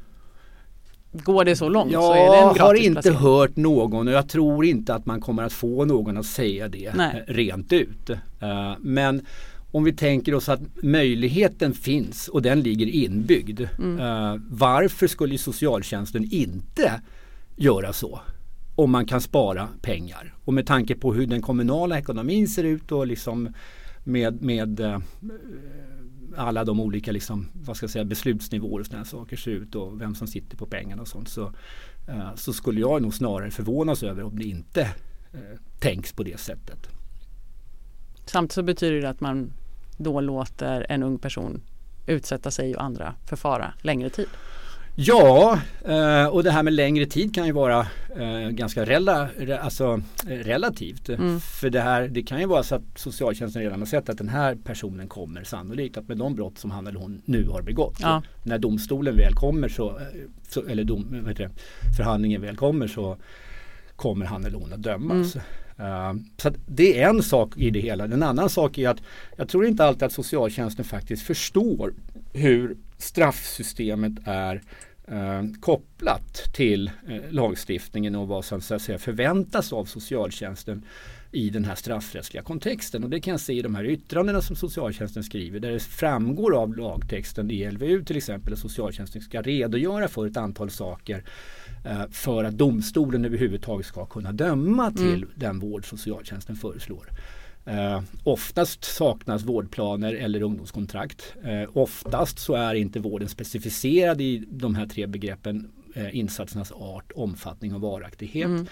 går 1.24 1.44
det 1.44 1.56
så 1.56 1.68
långt 1.68 1.92
så 1.92 2.12
är 2.12 2.16
det 2.30 2.36
en 2.36 2.54
Jag 2.56 2.64
har 2.64 2.74
inte 2.74 2.92
placering. 3.02 3.18
hört 3.18 3.56
någon 3.56 4.08
och 4.08 4.14
jag 4.14 4.28
tror 4.28 4.64
inte 4.64 4.94
att 4.94 5.06
man 5.06 5.20
kommer 5.20 5.42
att 5.42 5.52
få 5.52 5.84
någon 5.84 6.16
att 6.16 6.26
säga 6.26 6.68
det 6.68 6.92
Nej. 6.96 7.24
eh, 7.28 7.32
rent 7.32 7.72
ut. 7.72 8.10
Eh, 8.10 8.72
Men 8.80 9.26
om 9.72 9.84
vi 9.84 9.92
tänker 9.92 10.34
oss 10.34 10.48
att 10.48 10.60
möjligheten 10.82 11.72
finns 11.74 12.28
och 12.28 12.42
den 12.42 12.60
ligger 12.60 12.86
inbyggd. 12.86 13.60
Mm. 13.78 14.00
eh, 14.00 14.40
Varför 14.50 15.06
skulle 15.06 15.38
socialtjänsten 15.38 16.28
inte 16.32 17.00
göra 17.56 17.92
så? 17.92 18.20
Om 18.76 18.90
man 18.90 19.06
kan 19.06 19.20
spara 19.20 19.68
pengar. 19.82 20.34
Och 20.44 20.54
med 20.54 20.66
tanke 20.66 20.94
på 20.94 21.14
hur 21.14 21.26
den 21.26 21.42
kommunala 21.42 21.98
ekonomin 21.98 22.48
ser 22.48 22.64
ut 22.64 22.92
och 22.92 23.06
liksom 23.06 23.48
med, 24.04 24.42
med 24.42 24.80
alla 26.36 26.64
de 26.64 26.80
olika 26.80 27.12
liksom, 27.12 27.48
vad 27.52 27.76
ska 27.76 27.84
jag 27.84 27.90
säga, 27.90 28.04
beslutsnivåer 28.04 28.80
och 28.80 28.86
sådana 28.86 29.04
saker 29.04 29.36
ser 29.36 29.50
ut 29.50 29.74
och 29.74 30.00
vem 30.00 30.14
som 30.14 30.26
sitter 30.26 30.56
på 30.56 30.66
pengarna 30.66 31.02
och 31.02 31.08
sånt 31.08 31.28
så, 31.28 31.52
eh, 32.08 32.34
så 32.34 32.52
skulle 32.52 32.80
jag 32.80 33.02
nog 33.02 33.14
snarare 33.14 33.50
förvånas 33.50 34.02
över 34.02 34.22
om 34.22 34.38
det 34.38 34.44
inte 34.44 34.80
eh, 35.32 35.58
tänks 35.78 36.12
på 36.12 36.22
det 36.22 36.40
sättet. 36.40 36.88
Samtidigt 38.26 38.52
så 38.52 38.62
betyder 38.62 39.00
det 39.00 39.08
att 39.08 39.20
man 39.20 39.52
då 39.96 40.20
låter 40.20 40.86
en 40.88 41.02
ung 41.02 41.18
person 41.18 41.62
utsätta 42.06 42.50
sig 42.50 42.76
och 42.76 42.82
andra 42.82 43.14
för 43.26 43.36
fara 43.36 43.74
längre 43.82 44.10
tid. 44.10 44.28
Ja, 44.96 45.58
eh, 45.84 46.26
och 46.26 46.42
det 46.44 46.50
här 46.50 46.62
med 46.62 46.72
längre 46.72 47.06
tid 47.06 47.34
kan 47.34 47.46
ju 47.46 47.52
vara 47.52 47.86
eh, 48.16 48.48
ganska 48.50 48.84
rela, 48.84 49.28
re, 49.38 49.58
alltså, 49.58 50.00
relativt. 50.26 51.08
Mm. 51.08 51.40
För 51.40 51.70
det 51.70 51.80
här, 51.80 52.08
det 52.08 52.22
kan 52.22 52.40
ju 52.40 52.46
vara 52.46 52.62
så 52.62 52.74
att 52.74 52.82
socialtjänsten 52.96 53.62
redan 53.62 53.78
har 53.78 53.86
sett 53.86 54.08
att 54.08 54.18
den 54.18 54.28
här 54.28 54.54
personen 54.64 55.08
kommer 55.08 55.44
sannolikt 55.44 55.96
att 55.96 56.08
med 56.08 56.16
de 56.16 56.34
brott 56.34 56.58
som 56.58 56.70
han 56.70 56.86
eller 56.86 56.98
hon 56.98 57.22
nu 57.24 57.48
har 57.48 57.62
begått. 57.62 57.98
Ja. 58.00 58.22
Så 58.42 58.48
när 58.48 58.58
domstolen 58.58 59.16
väl 59.16 59.34
kommer 59.34 59.68
så, 59.68 59.88
eh, 59.88 60.04
så 60.48 60.66
eller 60.66 60.84
dom, 60.84 61.34
det, 61.36 61.50
förhandlingen 61.96 62.40
väl 62.40 62.56
kommer 62.56 62.86
så 62.86 63.16
kommer 63.96 64.26
han 64.26 64.44
eller 64.44 64.58
hon 64.58 64.72
att 64.72 64.82
dömas. 64.82 65.36
Eh, 65.76 66.14
så 66.36 66.48
att 66.48 66.54
det 66.66 67.00
är 67.02 67.08
en 67.08 67.22
sak 67.22 67.56
i 67.56 67.70
det 67.70 67.80
hela. 67.80 68.04
En 68.04 68.22
annan 68.22 68.50
sak 68.50 68.78
är 68.78 68.88
att 68.88 69.02
jag 69.36 69.48
tror 69.48 69.66
inte 69.66 69.84
alltid 69.84 70.02
att 70.02 70.12
socialtjänsten 70.12 70.84
faktiskt 70.84 71.26
förstår 71.26 71.94
hur 72.32 72.76
straffsystemet 73.04 74.12
är 74.24 74.62
eh, 75.08 75.42
kopplat 75.60 76.54
till 76.54 76.90
eh, 77.08 77.30
lagstiftningen 77.30 78.14
och 78.14 78.28
vad 78.28 78.44
som 78.44 78.60
så 78.60 78.74
att 78.74 78.82
säga, 78.82 78.98
förväntas 78.98 79.72
av 79.72 79.84
socialtjänsten 79.84 80.84
i 81.32 81.50
den 81.50 81.64
här 81.64 81.74
straffrättsliga 81.74 82.42
kontexten. 82.42 83.04
Och 83.04 83.10
det 83.10 83.20
kan 83.20 83.30
jag 83.30 83.40
se 83.40 83.52
i 83.52 83.62
de 83.62 83.74
här 83.74 83.84
yttrandena 83.84 84.40
som 84.40 84.56
socialtjänsten 84.56 85.22
skriver 85.22 85.60
där 85.60 85.70
det 85.70 85.80
framgår 85.80 86.56
av 86.56 86.76
lagtexten 86.76 87.50
i 87.50 87.70
LVU 87.70 88.04
till 88.04 88.16
exempel 88.16 88.52
att 88.52 88.58
socialtjänsten 88.58 89.22
ska 89.22 89.42
redogöra 89.42 90.08
för 90.08 90.26
ett 90.26 90.36
antal 90.36 90.70
saker 90.70 91.24
eh, 91.84 92.02
för 92.10 92.44
att 92.44 92.54
domstolen 92.54 93.24
överhuvudtaget 93.24 93.86
ska 93.86 94.06
kunna 94.06 94.32
döma 94.32 94.90
till 94.90 95.26
den 95.34 95.58
vård 95.58 95.88
socialtjänsten 95.88 96.56
föreslår. 96.56 97.08
Eh, 97.66 98.02
oftast 98.24 98.84
saknas 98.84 99.42
vårdplaner 99.44 100.14
eller 100.14 100.42
ungdomskontrakt. 100.42 101.34
Eh, 101.44 101.70
oftast 101.72 102.38
så 102.38 102.54
är 102.54 102.74
inte 102.74 103.00
vården 103.00 103.28
specificerad 103.28 104.20
i 104.20 104.44
de 104.50 104.74
här 104.74 104.86
tre 104.86 105.06
begreppen 105.06 105.70
eh, 105.94 106.16
insatsernas 106.16 106.72
art, 106.72 107.12
omfattning 107.14 107.74
och 107.74 107.80
varaktighet. 107.80 108.46
Mm. 108.46 108.66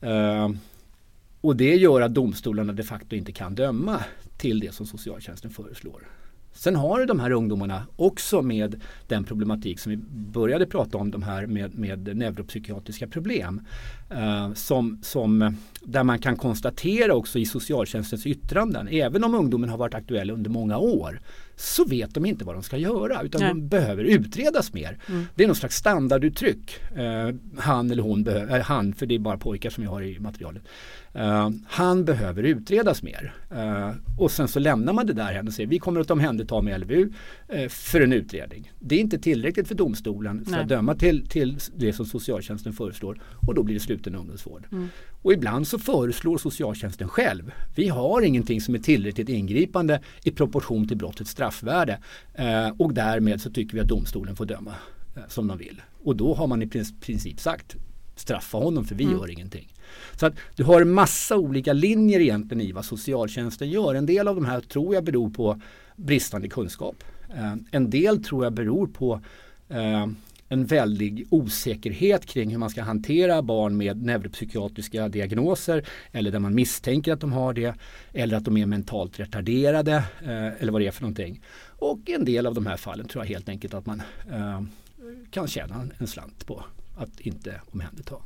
Eh, 0.00 0.58
och 1.40 1.56
det 1.56 1.74
gör 1.74 2.00
att 2.00 2.14
domstolarna 2.14 2.72
de 2.72 2.82
facto 2.82 3.16
inte 3.16 3.32
kan 3.32 3.54
döma 3.54 4.04
till 4.36 4.60
det 4.60 4.74
som 4.74 4.86
socialtjänsten 4.86 5.50
föreslår. 5.50 6.08
Sen 6.52 6.76
har 6.76 7.06
de 7.06 7.20
här 7.20 7.30
ungdomarna 7.30 7.86
också 7.96 8.42
med 8.42 8.80
den 9.08 9.24
problematik 9.24 9.80
som 9.80 9.90
vi 9.90 9.96
började 10.32 10.66
prata 10.66 10.98
om, 10.98 11.10
de 11.10 11.22
här 11.22 11.46
med, 11.46 11.78
med 11.78 12.16
neuropsykiatriska 12.16 13.06
problem. 13.06 13.60
Eh, 14.16 14.52
som, 14.54 14.98
som, 15.02 15.56
där 15.80 16.04
man 16.04 16.18
kan 16.18 16.36
konstatera 16.36 17.14
också 17.14 17.38
i 17.38 17.46
socialtjänstens 17.46 18.26
yttranden, 18.26 18.88
även 18.88 19.24
om 19.24 19.34
ungdomen 19.34 19.70
har 19.70 19.78
varit 19.78 19.94
aktuell 19.94 20.30
under 20.30 20.50
många 20.50 20.78
år, 20.78 21.20
så 21.56 21.84
vet 21.84 22.14
de 22.14 22.26
inte 22.26 22.44
vad 22.44 22.54
de 22.54 22.62
ska 22.62 22.76
göra 22.76 23.22
utan 23.22 23.40
Nej. 23.40 23.48
de 23.48 23.68
behöver 23.68 24.04
utredas 24.04 24.72
mer. 24.72 24.98
Mm. 25.08 25.24
Det 25.34 25.42
är 25.42 25.46
någon 25.46 25.56
slags 25.56 25.76
standarduttryck. 25.76 26.80
Eh, 26.96 27.34
han 27.58 27.90
eller 27.90 28.02
hon 28.02 28.24
behöver, 28.24 28.58
äh, 28.58 28.64
han 28.64 28.94
för 28.94 29.06
det 29.06 29.14
är 29.14 29.18
bara 29.18 29.38
pojkar 29.38 29.70
som 29.70 29.84
jag 29.84 29.90
har 29.90 30.02
i 30.02 30.18
materialet. 30.18 30.62
Eh, 31.14 31.50
han 31.66 32.04
behöver 32.04 32.42
utredas 32.42 33.02
mer. 33.02 33.34
Eh, 33.50 33.90
och 34.18 34.30
sen 34.30 34.48
så 34.48 34.58
lämnar 34.58 34.92
man 34.92 35.06
det 35.06 35.12
där 35.12 35.32
hen 35.32 35.46
och 35.46 35.52
säger 35.52 35.68
vi 35.68 35.78
kommer 35.78 36.00
att 36.00 36.10
omhänderta 36.10 36.62
med 36.62 36.80
LVU 36.80 37.12
eh, 37.48 37.68
för 37.68 38.00
en 38.00 38.12
utredning. 38.12 38.72
Det 38.78 38.94
är 38.94 39.00
inte 39.00 39.18
tillräckligt 39.18 39.68
för 39.68 39.74
domstolen 39.74 40.44
för 40.44 40.52
Nej. 40.52 40.60
att 40.60 40.68
döma 40.68 40.94
till, 40.94 41.26
till 41.26 41.58
det 41.76 41.92
som 41.92 42.06
socialtjänsten 42.06 42.72
föreslår 42.72 43.20
och 43.46 43.54
då 43.54 43.62
blir 43.62 43.74
det 43.74 43.80
sluten 44.02 44.14
ungdomsvård. 44.20 44.66
Mm. 44.72 44.88
Och 45.22 45.32
ibland 45.32 45.66
så 45.68 45.78
föreslår 45.78 46.38
socialtjänsten 46.38 47.08
själv. 47.08 47.52
Vi 47.74 47.88
har 47.88 48.22
ingenting 48.22 48.60
som 48.60 48.74
är 48.74 48.78
tillräckligt 48.78 49.28
ingripande 49.28 50.00
i 50.24 50.30
proportion 50.30 50.88
till 50.88 50.96
brottets 50.96 51.30
straffvärde. 51.30 51.98
Eh, 52.34 52.68
och 52.78 52.94
därmed 52.94 53.40
så 53.40 53.50
tycker 53.50 53.74
vi 53.74 53.80
att 53.80 53.88
domstolen 53.88 54.36
får 54.36 54.46
döma 54.46 54.74
eh, 55.16 55.22
som 55.28 55.46
de 55.48 55.58
vill. 55.58 55.82
Och 56.04 56.16
då 56.16 56.34
har 56.34 56.46
man 56.46 56.62
i 56.62 56.66
prin- 56.66 57.00
princip 57.00 57.40
sagt 57.40 57.76
straffa 58.16 58.58
honom 58.58 58.84
för 58.84 58.94
vi 58.94 59.04
Mm. 59.04 59.16
gör 59.16 59.30
ingenting. 59.30 59.68
Så 60.16 60.26
att 60.26 60.34
du 60.56 60.64
har 60.64 60.80
en 60.80 60.92
massa 60.92 61.36
olika 61.36 61.72
linjer 61.72 62.20
egentligen 62.20 62.60
i 62.60 62.72
vad 62.72 62.84
socialtjänsten 62.84 63.70
gör. 63.70 63.94
En 63.94 64.06
del 64.06 64.28
av 64.28 64.34
de 64.34 64.44
här 64.44 64.60
tror 64.60 64.94
jag 64.94 65.04
beror 65.04 65.30
på 65.30 65.60
bristande 65.96 66.48
kunskap. 66.48 67.04
Eh, 67.34 67.54
en 67.70 67.90
del 67.90 68.24
tror 68.24 68.44
jag 68.44 68.52
beror 68.52 68.86
på 68.86 69.20
eh, 69.68 70.06
en 70.52 70.66
väldig 70.66 71.26
osäkerhet 71.30 72.26
kring 72.26 72.50
hur 72.50 72.58
man 72.58 72.70
ska 72.70 72.82
hantera 72.82 73.42
barn 73.42 73.76
med 73.76 74.02
neuropsykiatriska 74.02 75.08
diagnoser 75.08 75.86
eller 76.12 76.30
där 76.30 76.38
man 76.38 76.54
misstänker 76.54 77.12
att 77.12 77.20
de 77.20 77.32
har 77.32 77.52
det 77.52 77.74
eller 78.12 78.36
att 78.36 78.44
de 78.44 78.56
är 78.56 78.66
mentalt 78.66 79.20
retarderade 79.20 79.94
eh, 80.22 80.62
eller 80.62 80.72
vad 80.72 80.80
det 80.80 80.86
är 80.86 80.90
för 80.90 81.02
någonting. 81.02 81.40
Och 81.66 82.10
en 82.10 82.24
del 82.24 82.46
av 82.46 82.54
de 82.54 82.66
här 82.66 82.76
fallen 82.76 83.08
tror 83.08 83.24
jag 83.24 83.28
helt 83.28 83.48
enkelt 83.48 83.74
att 83.74 83.86
man 83.86 84.02
eh, 84.30 84.62
kan 85.30 85.48
tjäna 85.48 85.88
en 85.98 86.06
slant 86.06 86.46
på 86.46 86.64
att 86.96 87.20
inte 87.20 87.60
omhänderta. 87.72 88.16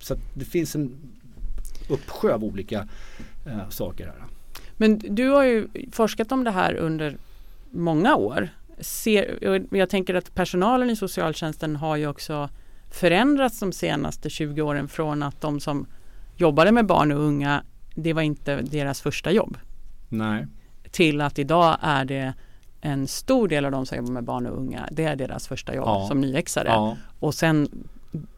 Så 0.00 0.14
att 0.14 0.20
det 0.34 0.44
finns 0.44 0.74
en 0.74 0.96
uppsjö 1.88 2.34
av 2.34 2.44
olika 2.44 2.88
eh, 3.46 3.68
saker 3.68 4.06
här. 4.06 4.24
Men 4.76 4.98
du 4.98 5.28
har 5.28 5.44
ju 5.44 5.68
forskat 5.92 6.32
om 6.32 6.44
det 6.44 6.50
här 6.50 6.74
under 6.74 7.16
många 7.70 8.16
år. 8.16 8.48
Ser, 8.82 9.48
och 9.48 9.76
jag 9.76 9.88
tänker 9.90 10.14
att 10.14 10.34
personalen 10.34 10.90
i 10.90 10.96
socialtjänsten 10.96 11.76
har 11.76 11.96
ju 11.96 12.06
också 12.06 12.48
förändrats 12.90 13.60
de 13.60 13.72
senaste 13.72 14.30
20 14.30 14.62
åren 14.62 14.88
från 14.88 15.22
att 15.22 15.40
de 15.40 15.60
som 15.60 15.86
jobbade 16.36 16.72
med 16.72 16.86
barn 16.86 17.12
och 17.12 17.20
unga, 17.20 17.62
det 17.94 18.12
var 18.12 18.22
inte 18.22 18.56
deras 18.62 19.00
första 19.00 19.30
jobb. 19.32 19.58
Nej. 20.08 20.46
Till 20.90 21.20
att 21.20 21.38
idag 21.38 21.76
är 21.80 22.04
det 22.04 22.34
en 22.80 23.06
stor 23.08 23.48
del 23.48 23.64
av 23.64 23.70
de 23.72 23.86
som 23.86 23.96
jobbar 23.98 24.12
med 24.12 24.24
barn 24.24 24.46
och 24.46 24.58
unga, 24.58 24.88
det 24.92 25.04
är 25.04 25.16
deras 25.16 25.48
första 25.48 25.74
jobb 25.74 25.86
Ja. 25.86 26.06
som 26.08 26.20
nyexare. 26.20 26.68
Ja. 26.68 26.96
Och 27.20 27.34
sen 27.34 27.68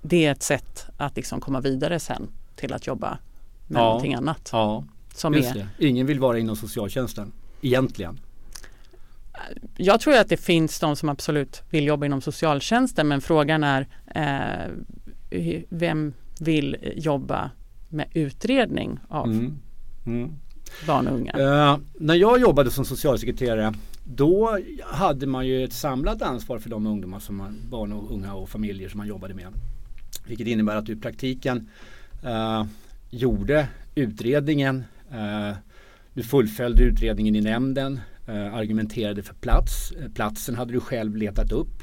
det 0.03 0.27
är 0.27 0.33
ett 0.33 0.43
sätt 0.43 0.87
att 0.97 1.17
liksom 1.17 1.41
komma 1.41 1.61
vidare 1.61 2.01
sen 2.01 2.29
till 2.57 2.73
att 2.73 2.87
jobba 2.87 3.19
med 3.67 3.81
Ja. 3.81 3.85
någonting 3.85 4.15
annat. 4.15 4.49
Ja, 4.53 4.85
Som 5.15 5.35
just 5.35 5.51
är, 5.57 5.69
det. 5.79 5.87
Ingen 5.89 6.07
vill 6.07 6.21
vara 6.21 6.39
inom 6.39 6.57
socialtjänsten. 6.57 7.33
Egentligen. 7.63 8.21
Jag 9.77 10.01
tror 10.01 10.17
att 10.17 10.29
det 10.29 10.37
finns 10.37 10.81
de 10.81 10.97
som 10.97 11.09
absolut 11.09 11.63
vill 11.71 11.85
jobba 11.87 12.07
inom 12.07 12.21
socialtjänsten 12.21 13.09
men 13.09 13.21
frågan 13.21 13.65
är 13.65 13.87
eh, 14.15 15.63
vem 15.69 16.13
vill 16.41 16.77
jobba 16.97 17.51
med 17.89 18.07
utredning 18.13 18.99
av 19.09 19.27
Mm. 19.27 19.59
Mm. 20.07 20.33
barn 20.87 21.07
och 21.07 21.15
unga? 21.15 21.33
Eh, 21.33 21.79
när 21.99 22.15
jag 22.15 22.41
jobbade 22.41 22.71
som 22.71 22.85
socialsekreterare 22.85 23.75
då 24.05 24.59
hade 24.85 25.27
man 25.27 25.47
ju 25.47 25.65
ett 25.65 25.73
samlat 25.73 26.23
ansvar 26.23 26.59
för 26.59 26.71
de 26.71 26.87
ungdomar 26.87 27.21
som 27.21 27.37
man, 27.37 27.59
barn 27.71 27.93
och 27.93 28.13
unga 28.13 28.35
och 28.35 28.49
familjer 28.49 28.89
som 28.89 28.99
man 28.99 29.07
jobbade 29.07 29.35
med. 29.35 29.47
Vilket 30.27 30.47
innebär 30.47 30.77
att 30.77 30.87
du 30.87 30.93
i 30.93 30.97
praktiken 30.97 31.69
eh, 32.23 32.65
gjorde 33.11 33.69
utredningen, 33.95 34.85
eh, 35.13 35.57
du 36.15 36.23
fullföljde 36.23 36.83
utredningen 36.83 37.37
i 37.37 37.41
nämnden, 37.41 38.01
eh, 38.27 38.55
argumenterade 38.55 39.23
för 39.23 39.35
plats. 39.35 39.93
Eh, 39.93 40.09
Platsen 40.13 40.55
hade 40.55 40.73
du 40.73 40.81
själv 40.81 41.17
letat 41.17 41.53
upp. 41.53 41.83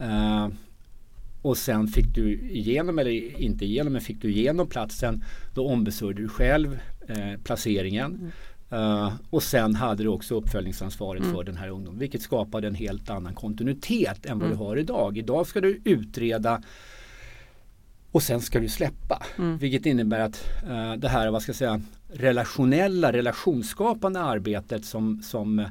Eh, 0.00 0.48
och 1.42 1.56
sen 1.56 1.86
fick 1.88 2.14
du 2.14 2.32
igenom, 2.50 2.98
eller 2.98 3.40
inte 3.40 3.64
igenom, 3.64 3.92
men 3.92 4.02
fick 4.02 4.22
du 4.22 4.30
igenom 4.30 4.66
platsen 4.68 5.24
då 5.54 5.66
ombesörjde 5.66 6.22
du 6.22 6.28
själv 6.28 6.78
eh, 7.08 7.40
placeringen. 7.44 8.32
Eh, 8.70 9.12
och 9.30 9.42
sen 9.42 9.74
hade 9.74 10.02
du 10.02 10.08
också 10.08 10.34
uppföljningsansvaret 10.34 11.22
Mm. 11.22 11.34
för 11.34 11.44
den 11.44 11.56
här 11.56 11.68
ungdomen 11.68 11.98
vilket 12.00 12.22
skapade 12.22 12.66
en 12.68 12.74
helt 12.74 13.10
annan 13.10 13.34
kontinuitet 13.34 14.26
än 14.26 14.38
vad 14.38 14.46
Mm. 14.46 14.58
du 14.58 14.64
har 14.64 14.76
idag. 14.76 15.18
Idag 15.18 15.46
ska 15.46 15.60
du 15.60 15.80
utreda 15.84 16.62
och 18.14 18.22
sen 18.22 18.40
ska 18.40 18.60
du 18.60 18.68
släppa. 18.68 19.22
Mm. 19.38 19.58
Vilket 19.58 19.86
innebär 19.86 20.20
att 20.20 20.48
eh, 20.68 20.92
det 20.92 21.08
här 21.08 21.30
vad 21.30 21.42
ska 21.42 21.50
jag 21.50 21.56
säga, 21.56 21.80
relationella, 22.12 23.12
relationsskapande 23.12 24.20
arbetet 24.20 24.84
som, 24.84 25.22
som 25.22 25.58
eh, 25.58 25.66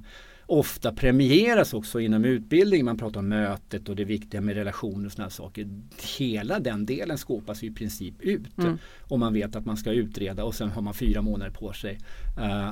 ofta 0.45 0.93
premieras 0.93 1.73
också 1.73 1.99
inom 1.99 2.25
utbildning. 2.25 2.85
Man 2.85 2.97
pratar 2.97 3.19
om 3.19 3.29
mötet 3.29 3.89
och 3.89 3.95
det 3.95 4.03
viktiga 4.03 4.41
med 4.41 4.55
relationer 4.55 5.05
och 5.05 5.11
sådana 5.11 5.29
saker. 5.29 5.81
Hela 6.17 6.59
den 6.59 6.85
delen 6.85 7.17
skåpas 7.17 7.63
ju 7.63 7.67
i 7.67 7.71
princip 7.71 8.21
ut. 8.21 8.57
Mm. 8.57 8.77
Om 9.01 9.19
man 9.19 9.33
vet 9.33 9.55
att 9.55 9.65
man 9.65 9.77
ska 9.77 9.91
utreda 9.91 10.43
och 10.43 10.55
sen 10.55 10.69
har 10.69 10.81
man 10.81 10.93
fyra 10.93 11.21
månader 11.21 11.51
på 11.51 11.73
sig. 11.73 11.99
Eh, 12.37 12.69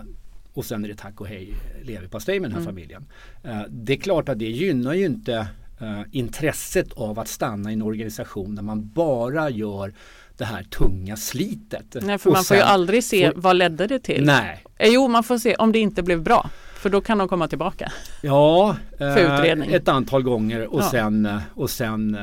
och 0.54 0.66
sen 0.66 0.84
är 0.84 0.88
det 0.88 0.96
tack 0.96 1.22
och 1.22 1.28
hej 1.28 1.54
leverpastej 1.84 2.40
med 2.40 2.50
den 2.50 2.56
här 2.56 2.62
Mm. 2.62 2.74
familjen. 2.74 3.06
Eh, 3.44 3.62
det 3.70 3.94
är 3.94 3.98
klart 3.98 4.30
att 4.30 4.40
det 4.40 4.50
gynnar 4.50 4.94
ju 4.94 5.06
inte 5.06 5.48
eh, 5.82 6.02
intresset 6.12 6.94
av 6.94 7.20
att 7.20 7.28
stanna 7.28 7.70
i 7.70 7.74
en 7.74 7.82
organisation 7.82 8.56
där 8.56 8.63
man 8.63 8.89
bara 8.89 9.50
gör 9.50 9.94
det 10.38 10.46
här 10.46 10.63
tunga 10.63 11.15
slitet. 11.17 11.96
Nej, 12.02 12.17
för 12.17 12.30
Och 12.30 12.34
man 12.36 12.44
får 12.44 12.58
ju 12.58 12.63
aldrig 12.63 13.04
se 13.04 13.32
får- 13.32 13.41
vad 13.41 13.56
ledde 13.56 13.88
det 13.88 14.00
till. 14.00 14.24
Nej, 14.26 14.63
Eh, 14.78 14.89
Jo, 14.89 15.08
man 15.08 15.24
får 15.24 15.38
se 15.38 15.56
om 15.56 15.72
det 15.72 15.80
inte 15.80 16.04
blev 16.04 16.24
bra. 16.24 16.50
För 16.76 16.89
då 16.89 17.02
kan 17.02 17.17
de 17.17 17.28
komma 17.28 17.48
tillbaka. 17.48 17.91
ja, 18.22 18.76
utredning. 19.00 19.72
ett 19.72 19.88
antal 19.88 20.24
gånger 20.24 20.74
och 20.74 20.82
Ja. 20.82 20.89
sen, 20.91 21.26
eh, 21.26 21.38
och 21.54 21.70
sen 21.70 22.15
eh, 22.15 22.22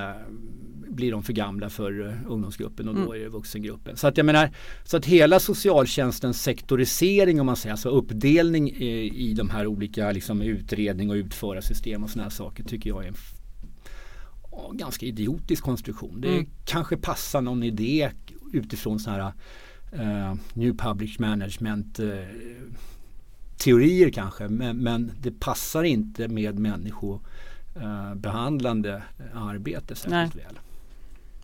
blir 0.88 1.12
de 1.12 1.22
för 1.22 1.32
gamla 1.32 1.68
för 1.70 2.06
eh, 2.06 2.32
ungdomsgruppen 2.32 2.88
och 2.88 2.94
då 2.94 3.00
Mm. 3.00 3.12
är 3.12 3.18
det 3.24 3.28
vuxengruppen. 3.28 3.96
Så 3.96 4.06
att 4.06 4.16
jag 4.16 4.26
menar, 4.26 4.50
så 4.84 4.96
att 4.96 5.06
hela 5.06 5.40
socialtjänstens 5.40 6.42
sektorisering 6.42 7.40
om 7.40 7.46
man 7.46 7.56
säger, 7.56 7.72
alltså 7.72 7.88
uppdelning 7.88 8.70
i, 8.70 9.12
i 9.30 9.34
de 9.34 9.50
här 9.50 9.66
olika 9.66 10.12
liksom, 10.12 10.42
utredning 10.42 11.10
och 11.10 11.14
utförarsystem 11.14 12.04
och 12.04 12.10
sådana 12.10 12.22
här 12.24 12.30
saker 12.30 12.64
tycker 12.64 12.90
jag 12.90 13.04
är 13.04 13.08
en 13.08 13.14
ganska 14.72 15.06
idiotisk 15.06 15.62
konstruktion. 15.64 16.20
Det 16.20 16.28
Mm. 16.34 16.46
kanske 16.64 16.96
passar 16.96 17.40
någon 17.40 17.62
idé 17.62 18.10
utifrån 18.52 18.98
sådana 19.00 19.32
här 19.92 20.30
eh, 20.30 20.34
New 20.52 20.76
Public 20.76 21.18
Management 21.18 21.98
eh, 21.98 22.06
teorier 23.56 24.10
kanske 24.10 24.48
men, 24.48 24.76
men 24.76 25.12
det 25.20 25.30
passar 25.40 25.82
inte 25.84 26.28
med 26.28 26.58
människobehandlande 26.58 28.10
eh, 28.10 28.14
behandlande 28.14 29.02
arbete 29.34 29.94
särskilt 29.94 30.46
väl. 30.46 30.58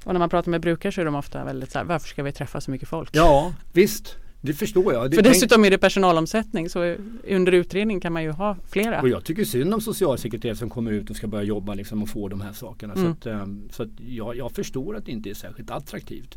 Och 0.04 0.12
när 0.12 0.18
man 0.18 0.28
pratar 0.30 0.50
med 0.50 0.60
brukare 0.60 0.92
så 0.92 1.00
är 1.00 1.04
de 1.04 1.14
ofta 1.14 1.44
väldigt 1.44 1.70
så 1.72 1.78
här, 1.78 1.84
varför 1.84 2.08
ska 2.08 2.22
vi 2.22 2.32
träffa 2.32 2.60
så 2.60 2.70
mycket 2.70 2.88
folk? 2.88 3.10
Ja 3.12 3.52
visst, 3.72 4.16
det 4.46 4.54
förstår 4.54 4.92
jag. 4.92 5.10
Det, 5.10 5.16
För 5.16 5.22
dessutom 5.22 5.64
är 5.64 5.70
det 5.70 5.78
personalomsättning 5.78 6.68
så 6.68 6.96
under 7.28 7.52
utredning 7.52 8.00
kan 8.00 8.12
man 8.12 8.22
ju 8.22 8.30
ha 8.30 8.56
flera. 8.70 9.00
Och 9.00 9.08
jag 9.08 9.24
tycker 9.24 9.44
synd 9.44 9.74
om 9.74 9.80
socialsekreterare 9.80 10.56
som 10.56 10.70
kommer 10.70 10.92
ut 10.92 11.10
och 11.10 11.16
ska 11.16 11.26
börja 11.26 11.44
jobba 11.44 11.74
liksom 11.74 12.02
och 12.02 12.08
få 12.08 12.28
de 12.28 12.40
här 12.40 12.52
sakerna. 12.52 12.92
Mm. 12.94 13.04
Så, 13.04 13.10
att, 13.10 13.26
eh, 13.26 13.46
så 13.70 13.82
att 13.82 13.88
jag, 14.08 14.36
jag 14.36 14.52
förstår 14.52 14.96
att 14.96 15.06
det 15.06 15.12
inte 15.12 15.30
är 15.30 15.34
särskilt 15.34 15.70
attraktivt. 15.70 16.36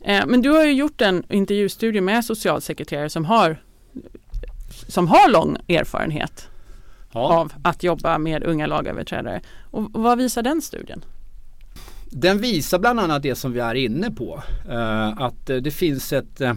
Eh, 0.00 0.26
Men 0.26 0.42
du 0.42 0.50
har 0.50 0.64
ju 0.64 0.72
gjort 0.72 1.00
en 1.00 1.24
intervjustudie 1.32 2.00
med 2.00 2.24
socialsekreterare 2.24 3.10
som 3.10 3.24
har 3.24 3.62
som 4.88 5.08
har 5.08 5.30
lång 5.30 5.56
erfarenhet 5.68 6.48
Ja. 7.12 7.20
av 7.40 7.52
att 7.62 7.82
jobba 7.82 8.18
med 8.18 8.44
unga 8.44 8.66
lagöverträdare. 8.66 9.40
Och 9.70 9.88
vad 9.92 10.18
visar 10.18 10.42
den 10.42 10.62
studien? 10.62 11.04
Den 12.10 12.38
visar 12.38 12.78
bland 12.78 13.00
annat 13.00 13.22
det 13.22 13.34
som 13.34 13.52
vi 13.52 13.60
är 13.60 13.74
inne 13.74 14.10
på. 14.10 14.42
Eh, 14.68 15.20
att 15.20 15.50
eh, 15.50 15.56
det 15.56 15.70
finns 15.70 16.12
ett 16.12 16.40
eh, 16.40 16.54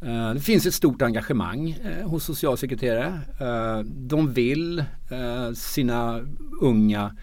eh, 0.00 0.34
det 0.34 0.40
finns 0.40 0.66
ett 0.66 0.74
stort 0.74 1.02
engagemang 1.02 1.70
eh, 1.70 2.08
hos 2.08 2.24
socialsekreterare. 2.24 3.20
Eh, 3.40 3.84
de 3.84 4.32
vill 4.32 4.78
eh, 5.10 5.52
sina 5.54 6.20
unga 6.60 7.16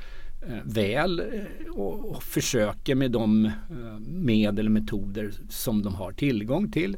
eh, 0.48 0.58
väl 0.64 1.20
eh, 1.20 1.72
och, 1.72 2.12
och 2.12 2.24
försöker 2.24 2.96
med 2.96 3.12
de 3.12 3.46
eh, 3.46 4.00
medel 4.00 4.66
och 4.66 4.72
metoder 4.72 5.32
som 5.50 5.84
de 5.84 5.96
har 5.96 6.12
tillgång 6.12 6.72
till. 6.72 6.98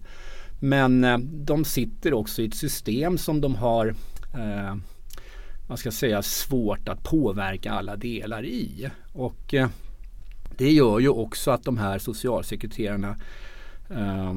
Men 0.60 1.04
eh, 1.04 1.18
de 1.18 1.66
sitter 1.66 2.14
också 2.14 2.42
i 2.42 2.46
ett 2.46 2.56
system 2.56 3.18
som 3.18 3.42
de 3.42 3.56
har 3.56 3.96
eh, 4.34 4.76
ska 5.78 5.92
säga, 5.92 6.22
svårt 6.22 6.90
att 6.90 7.04
påverka 7.04 7.72
alla 7.72 7.96
delar 7.96 8.46
i. 8.46 8.90
Och 9.14 9.54
eh, 9.54 9.70
det 10.60 10.72
gör 10.72 11.00
ju 11.00 11.10
också 11.10 11.52
att 11.52 11.64
de 11.64 11.78
här 11.78 12.00
socialsekreterarna 12.00 13.18
eh, 13.90 14.36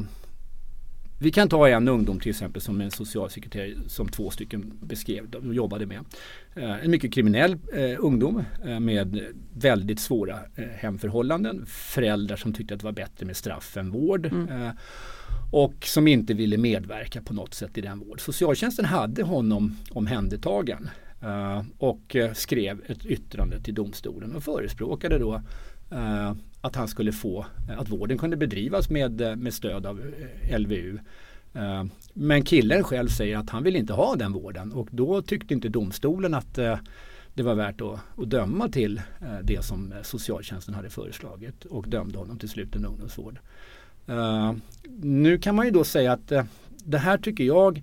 vi 1.22 1.30
kan 1.30 1.48
ta 1.48 1.68
en 1.68 1.88
ungdom 1.88 2.20
till 2.20 2.30
exempel 2.30 2.62
som 2.62 2.80
en 2.80 2.90
socialsekreterare 2.90 3.74
som 3.86 4.08
två 4.08 4.30
stycken 4.30 4.78
beskrev 4.80 5.34
och 5.34 5.54
jobbade 5.54 5.86
med. 5.86 6.04
Eh, 6.54 6.84
en 6.84 6.90
mycket 6.90 7.14
kriminell 7.14 7.56
eh, 7.72 7.96
ungdom 7.98 8.44
eh, 8.64 8.80
med 8.80 9.20
väldigt 9.54 10.00
svåra 10.00 10.38
eh, 10.56 10.64
hemförhållanden. 10.64 11.66
Föräldrar 11.66 12.36
som 12.36 12.52
tyckte 12.52 12.74
att 12.74 12.80
det 12.80 12.84
var 12.84 12.92
bättre 12.92 13.26
med 13.26 13.36
straff 13.36 13.76
än 13.76 13.90
vård. 13.90 14.26
Mm. 14.26 14.62
Eh, 14.62 14.70
och 15.52 15.74
som 15.86 16.08
inte 16.08 16.34
ville 16.34 16.58
medverka 16.58 17.22
på 17.22 17.34
något 17.34 17.54
sätt 17.54 17.78
i 17.78 17.80
den 17.80 17.98
vård. 17.98 18.20
Socialtjänsten 18.20 18.84
hade 18.84 19.22
honom 19.22 19.76
omhändertagen 19.90 20.90
eh, 21.22 21.62
och 21.78 22.16
skrev 22.34 22.80
ett 22.86 23.06
yttrande 23.06 23.60
till 23.60 23.74
domstolen 23.74 24.36
och 24.36 24.42
förespråkade 24.42 25.18
då 25.18 25.42
Eh, 25.92 26.32
att 26.60 26.76
han 26.76 26.88
skulle 26.88 27.12
få, 27.12 27.46
eh, 27.68 27.78
att 27.80 27.88
vården 27.88 28.18
kunde 28.18 28.36
bedrivas 28.36 28.90
med, 28.90 29.20
eh, 29.20 29.36
med 29.36 29.54
stöd 29.54 29.86
av 29.86 30.00
LVU. 30.58 30.98
Eh, 31.54 31.84
Men 32.12 32.44
killen 32.44 32.84
själv 32.84 33.08
säger 33.08 33.36
att 33.36 33.50
han 33.50 33.62
vill 33.62 33.76
inte 33.76 33.92
ha 33.92 34.16
den 34.16 34.32
vården 34.32 34.72
och 34.72 34.88
då 34.90 35.22
tyckte 35.22 35.54
inte 35.54 35.68
domstolen 35.68 36.34
att 36.34 36.58
eh, 36.58 36.78
det 37.34 37.42
var 37.42 37.54
värt 37.54 37.80
att, 37.80 37.98
att 38.18 38.30
döma 38.30 38.68
till 38.68 38.98
eh, 38.98 39.38
det 39.42 39.64
som 39.64 39.94
socialtjänsten 40.02 40.74
hade 40.74 40.90
föreslagit 40.90 41.64
och 41.64 41.88
dömde 41.88 42.18
honom 42.18 42.38
till 42.38 42.48
sluten 42.48 42.84
ungdomsvård. 42.84 43.38
Eh, 44.06 44.52
nu 45.00 45.38
kan 45.38 45.54
man 45.54 45.64
ju 45.64 45.70
då 45.70 45.84
säga 45.84 46.12
att 46.12 46.32
eh, 46.32 46.44
det 46.84 46.98
här 46.98 47.18
tycker 47.18 47.44
jag 47.44 47.82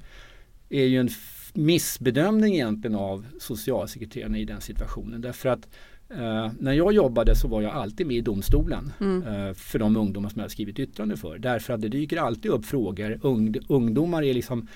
är 0.70 0.86
ju 0.86 1.00
en 1.00 1.10
missbedömning 1.54 2.54
egentligen 2.54 2.96
av 2.96 3.26
socialsekreterarna 3.40 4.38
i 4.38 4.46
den 4.46 4.62
situationen. 4.62 5.22
Därför 5.22 5.50
att 5.50 5.68
eh, 6.10 6.52
när 6.60 6.74
jag 6.74 6.94
jobbade 6.94 7.36
så 7.36 7.48
var 7.48 7.62
jag 7.62 7.72
alltid 7.72 8.08
med 8.08 8.18
i 8.18 8.22
domstolen 8.22 8.92
Mm. 9.00 9.24
eh, 9.28 9.54
för 9.54 9.80
de 9.80 9.98
ungdomar 9.98 10.30
som 10.30 10.42
jag 10.42 10.52
skrivit 10.52 10.80
yttrande 10.80 11.18
för. 11.18 11.38
Därför 11.38 11.74
att 11.74 11.82
det 11.82 11.90
dyker 11.90 12.18
alltid 12.18 12.52
upp 12.52 12.66
frågor. 12.66 13.20
Ung, 13.22 13.56
ungdomar 13.68 14.24
är 14.24 14.34
liksom, 14.34 14.68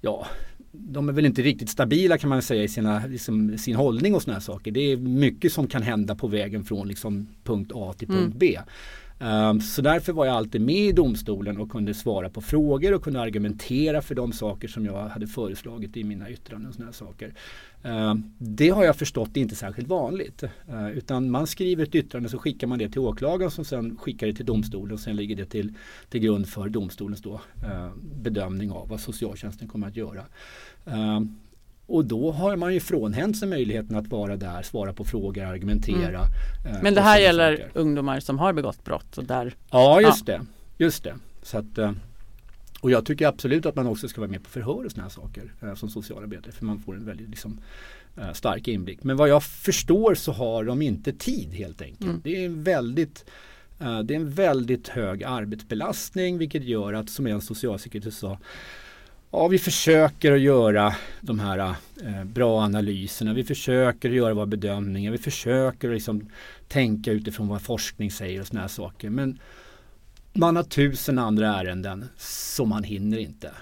ja, 0.00 0.26
de 0.72 1.08
är 1.08 1.12
väl 1.12 1.26
inte 1.26 1.42
riktigt 1.42 1.68
stabila 1.70 2.18
kan 2.18 2.30
man 2.30 2.42
säga 2.42 2.62
i 2.62 2.68
sina, 2.68 3.06
liksom, 3.06 3.58
sin 3.58 3.76
hållning 3.76 4.14
och 4.14 4.22
sådana 4.22 4.40
saker. 4.40 4.70
Det 4.70 4.80
är 4.80 4.96
mycket 4.96 5.52
som 5.52 5.66
kan 5.66 5.82
hända 5.82 6.14
på 6.14 6.26
vägen 6.28 6.64
från 6.64 6.88
liksom, 6.88 7.26
punkt 7.44 7.72
A 7.74 7.94
till 7.98 8.08
punkt 8.08 8.20
Mm. 8.26 8.38
B. 8.38 8.58
Ehm, 9.20 9.60
så 9.60 9.82
därför 9.82 10.12
var 10.12 10.26
jag 10.26 10.36
alltid 10.36 10.60
med 10.60 10.74
i 10.74 10.92
domstolen 10.92 11.58
och 11.58 11.70
kunde 11.70 11.94
svara 11.94 12.28
på 12.28 12.40
frågor 12.40 12.94
och 12.94 13.02
kunde 13.02 13.20
argumentera 13.20 14.02
för 14.02 14.14
de 14.14 14.32
saker 14.32 14.68
som 14.68 14.84
jag 14.84 15.08
hade 15.08 15.26
föreslagit 15.26 15.96
i 15.96 16.04
mina 16.04 16.30
yttranden 16.30 16.68
och 16.68 16.74
sådana 16.74 16.92
saker. 16.92 17.34
Ehm, 17.82 18.32
det 18.38 18.68
har 18.68 18.84
jag 18.84 18.96
förstått 18.96 19.36
är 19.36 19.40
inte 19.40 19.54
särskilt 19.54 19.88
vanligt. 19.88 20.42
Ehm, 20.42 20.86
utan 20.86 21.30
man 21.30 21.46
skriver 21.46 21.82
ett 21.82 21.94
yttrande 21.94 22.28
så 22.28 22.38
skickar 22.38 22.66
man 22.66 22.78
det 22.78 22.88
till 22.88 23.00
åklagaren 23.00 23.50
som 23.50 23.64
sen 23.64 23.96
skickar 23.96 24.26
det 24.26 24.34
till 24.34 24.46
domstolen 24.46 24.92
och 24.92 25.00
sen 25.00 25.16
ligger 25.16 25.36
det 25.36 25.46
till, 25.46 25.74
till 26.08 26.20
grund 26.20 26.48
för 26.48 26.68
domstolens 26.68 27.22
då, 27.22 27.40
bedömning 28.22 28.70
av 28.70 28.88
vad 28.88 29.00
socialtjänsten 29.00 29.68
kommer 29.68 29.86
att 29.86 29.96
göra. 29.96 30.24
Och 31.90 32.04
då 32.04 32.32
har 32.32 32.56
man 32.56 32.74
ju 32.74 32.80
frånhänt 32.80 33.38
sig 33.38 33.48
möjligheten 33.48 33.96
att 33.96 34.06
vara 34.06 34.36
där, 34.36 34.62
svara 34.62 34.92
på 34.92 35.04
frågor, 35.04 35.44
argumentera. 35.44 36.26
Mm. 36.66 36.80
Men 36.82 36.94
det 36.94 37.00
här 37.00 37.20
gäller 37.20 37.56
saker. 37.56 37.70
ungdomar 37.74 38.20
som 38.20 38.38
har 38.38 38.52
begått 38.52 38.84
brott? 38.84 39.18
Och 39.18 39.24
där... 39.24 39.54
Ja, 39.70 40.00
just 40.00 40.28
ja. 40.28 40.38
det. 40.38 40.46
Just 40.84 41.04
det. 41.04 41.14
Så 41.42 41.58
att, 41.58 41.78
eh, 41.78 41.92
och 42.80 42.90
jag 42.90 43.06
tycker 43.06 43.26
absolut 43.26 43.66
att 43.66 43.76
man 43.76 43.86
också 43.86 44.08
ska 44.08 44.20
vara 44.20 44.30
med 44.30 44.44
på 44.44 44.50
förhör 44.50 44.84
och 44.84 44.90
sådana 44.90 45.02
här 45.02 45.10
saker 45.10 45.52
eh, 45.62 45.74
som 45.74 45.90
socialarbetare 45.90 46.52
för 46.52 46.64
man 46.64 46.78
får 46.78 46.94
en 46.94 47.06
väldigt 47.06 47.28
liksom, 47.28 47.60
eh, 48.16 48.32
stark 48.32 48.68
inblick. 48.68 49.04
Men 49.04 49.16
vad 49.16 49.28
jag 49.28 49.42
förstår 49.42 50.14
så 50.14 50.32
har 50.32 50.64
de 50.64 50.82
inte 50.82 51.12
tid 51.12 51.52
helt 51.52 51.82
enkelt. 51.82 52.10
Mm. 52.10 52.20
Det 52.24 52.44
är 52.44 52.48
väldigt 52.48 53.24
det 54.04 54.14
är 54.14 54.16
en 54.16 54.30
väldigt 54.30 54.88
hög 54.88 55.24
arbetsbelastning 55.24 56.38
vilket 56.38 56.64
gör 56.64 56.92
att 56.92 57.10
som 57.10 57.26
en 57.26 57.40
socialsekreterare 57.40 58.14
sa 58.14 58.38
Ja, 59.32 59.48
vi 59.48 59.58
försöker 59.58 60.32
att 60.32 60.40
göra 60.40 60.94
de 61.20 61.40
här 61.40 61.58
eh, 61.58 62.24
bra 62.24 62.60
analyserna. 62.60 63.34
Vi 63.34 63.44
försöker 63.44 64.08
att 64.08 64.16
göra 64.16 64.34
våra 64.34 64.46
bedömningar. 64.46 65.12
Vi 65.12 65.18
försöker 65.18 65.88
att 65.88 65.94
liksom 65.94 66.30
tänka 66.68 67.12
utifrån 67.12 67.48
vad 67.48 67.62
forskning 67.62 68.10
säger 68.10 68.40
och 68.40 68.46
sådana 68.46 68.60
här 68.60 68.68
saker. 68.68 69.10
Men 69.10 69.38
man 70.32 70.56
har 70.56 70.62
tusen 70.62 71.18
andra 71.18 71.46
ärenden 71.56 72.08
som 72.16 72.68
man 72.68 72.84
hinner 72.84 73.18
inte. 73.18 73.52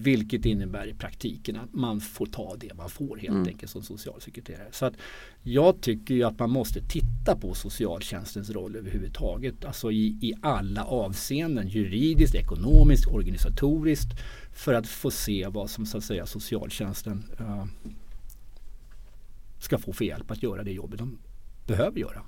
Vilket 0.00 0.44
innebär 0.44 0.86
i 0.86 0.94
praktiken 0.94 1.56
att 1.56 1.74
man 1.74 2.00
får 2.00 2.26
ta 2.26 2.56
det 2.56 2.74
man 2.74 2.90
får 2.90 3.16
helt 3.16 3.34
mm. 3.34 3.48
enkelt 3.48 3.72
som 3.72 3.82
socialsekreterare. 3.82 4.68
Så 4.72 4.86
att 4.86 4.94
jag 5.42 5.80
tycker 5.80 6.14
ju 6.14 6.22
att 6.22 6.38
man 6.38 6.50
måste 6.50 6.80
titta 6.80 7.36
på 7.36 7.54
socialtjänstens 7.54 8.50
roll 8.50 8.76
överhuvudtaget. 8.76 9.64
Alltså 9.64 9.92
i, 9.92 10.06
i 10.06 10.34
alla 10.42 10.84
avseenden. 10.84 11.68
Juridiskt, 11.68 12.34
ekonomiskt, 12.34 13.06
organisatoriskt. 13.06 14.08
För 14.52 14.74
att 14.74 14.86
få 14.86 15.10
se 15.10 15.46
vad 15.48 15.70
som 15.70 15.86
så 15.86 15.98
att 15.98 16.04
säga 16.04 16.26
socialtjänsten 16.26 17.24
uh, 17.40 17.64
ska 19.58 19.78
få 19.78 19.92
för 19.92 20.04
hjälp 20.04 20.30
att 20.30 20.42
göra 20.42 20.62
det 20.62 20.72
jobbet 20.72 20.98
de 20.98 21.18
behöver 21.66 22.00
göra. 22.00 22.22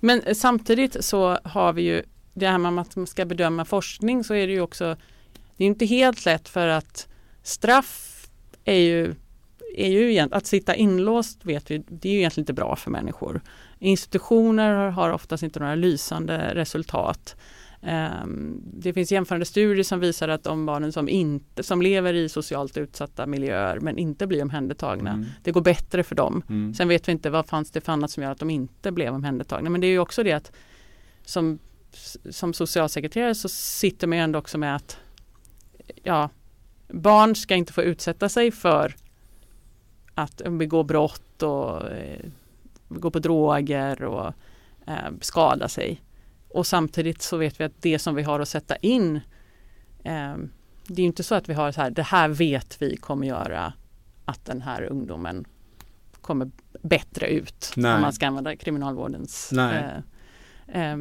Men 0.00 0.34
samtidigt 0.34 1.04
så 1.04 1.38
har 1.44 1.72
vi 1.72 1.82
ju 1.82 2.02
det 2.34 2.46
här 2.46 2.58
med 2.58 2.78
att 2.78 2.96
man 2.96 3.06
ska 3.06 3.24
bedöma 3.24 3.64
forskning 3.64 4.24
så 4.24 4.34
är 4.34 4.46
det 4.46 4.52
ju 4.52 4.60
också 4.60 4.96
det 5.62 5.66
är 5.66 5.68
inte 5.68 5.86
helt 5.86 6.24
lätt 6.24 6.48
för 6.48 6.68
att 6.68 7.08
straff 7.42 8.26
är 8.64 8.78
ju, 8.78 9.14
är 9.76 9.88
ju 9.88 10.18
att 10.18 10.46
sitta 10.46 10.74
inlåst 10.74 11.44
vet 11.44 11.70
vi, 11.70 11.78
det 11.88 12.08
är 12.08 12.12
ju 12.12 12.18
egentligen 12.18 12.42
inte 12.42 12.52
bra 12.52 12.76
för 12.76 12.90
människor. 12.90 13.40
Institutioner 13.78 14.90
har 14.90 15.10
oftast 15.10 15.42
inte 15.42 15.60
några 15.60 15.74
lysande 15.74 16.54
resultat. 16.54 17.36
Ehm, 17.82 18.60
det 18.64 18.92
finns 18.92 19.12
jämförande 19.12 19.46
studier 19.46 19.84
som 19.84 20.00
visar 20.00 20.28
att 20.28 20.44
de 20.44 20.66
barnen 20.66 20.92
som, 20.92 21.08
inte, 21.08 21.62
som 21.62 21.82
lever 21.82 22.14
i 22.14 22.28
socialt 22.28 22.76
utsatta 22.76 23.26
miljöer 23.26 23.80
men 23.80 23.98
inte 23.98 24.26
blir 24.26 24.42
omhändertagna, 24.42 25.10
mm. 25.10 25.26
det 25.42 25.50
går 25.52 25.60
bättre 25.60 26.02
för 26.02 26.14
dem. 26.14 26.42
Mm. 26.48 26.74
Sen 26.74 26.88
vet 26.88 27.08
vi 27.08 27.12
inte 27.12 27.30
vad 27.30 27.46
fanns 27.46 27.70
det 27.70 27.80
för 27.80 27.92
annat 27.92 28.10
som 28.10 28.22
gör 28.22 28.30
att 28.30 28.38
de 28.38 28.50
inte 28.50 28.92
blev 28.92 29.14
omhändertagna. 29.14 29.70
Men 29.70 29.80
det 29.80 29.86
är 29.86 29.92
ju 29.92 29.98
också 29.98 30.22
det 30.22 30.32
att 30.32 30.52
som, 31.24 31.58
som 32.30 32.54
socialsekreterare 32.54 33.34
så 33.34 33.48
sitter 33.48 34.06
man 34.06 34.18
ju 34.18 34.24
ändå 34.24 34.38
också 34.38 34.58
med 34.58 34.76
att 34.76 34.98
ja, 36.02 36.30
barn 36.88 37.34
ska 37.34 37.54
inte 37.54 37.72
få 37.72 37.82
utsätta 37.82 38.28
sig 38.28 38.50
för 38.50 38.94
att 40.14 40.42
begå 40.50 40.82
brott 40.82 41.42
och 41.42 41.90
eh, 41.90 42.24
gå 42.88 43.10
på 43.10 43.18
droger 43.18 44.02
och 44.02 44.32
eh, 44.86 45.12
skada 45.20 45.68
sig. 45.68 46.02
Och 46.48 46.66
samtidigt 46.66 47.22
så 47.22 47.36
vet 47.36 47.60
vi 47.60 47.64
att 47.64 47.82
det 47.82 47.98
som 47.98 48.14
vi 48.14 48.22
har 48.22 48.40
att 48.40 48.48
sätta 48.48 48.76
in 48.76 49.20
eh, 50.04 50.34
det 50.86 51.02
är 51.02 51.06
inte 51.06 51.22
så 51.22 51.34
att 51.34 51.48
vi 51.48 51.54
har 51.54 51.72
så 51.72 51.80
här, 51.80 51.90
det 51.90 52.02
här 52.02 52.28
vet 52.28 52.82
vi 52.82 52.96
kommer 52.96 53.26
göra 53.26 53.72
att 54.24 54.44
den 54.44 54.62
här 54.62 54.82
ungdomen 54.82 55.44
kommer 56.20 56.50
bättre 56.82 57.26
ut. 57.26 57.72
Nej. 57.76 57.94
Om 57.94 58.00
man 58.00 58.12
ska 58.12 58.26
använda 58.26 58.56
kriminalvårdens 58.56 59.52
eh, 59.52 59.96
eh, 60.68 60.96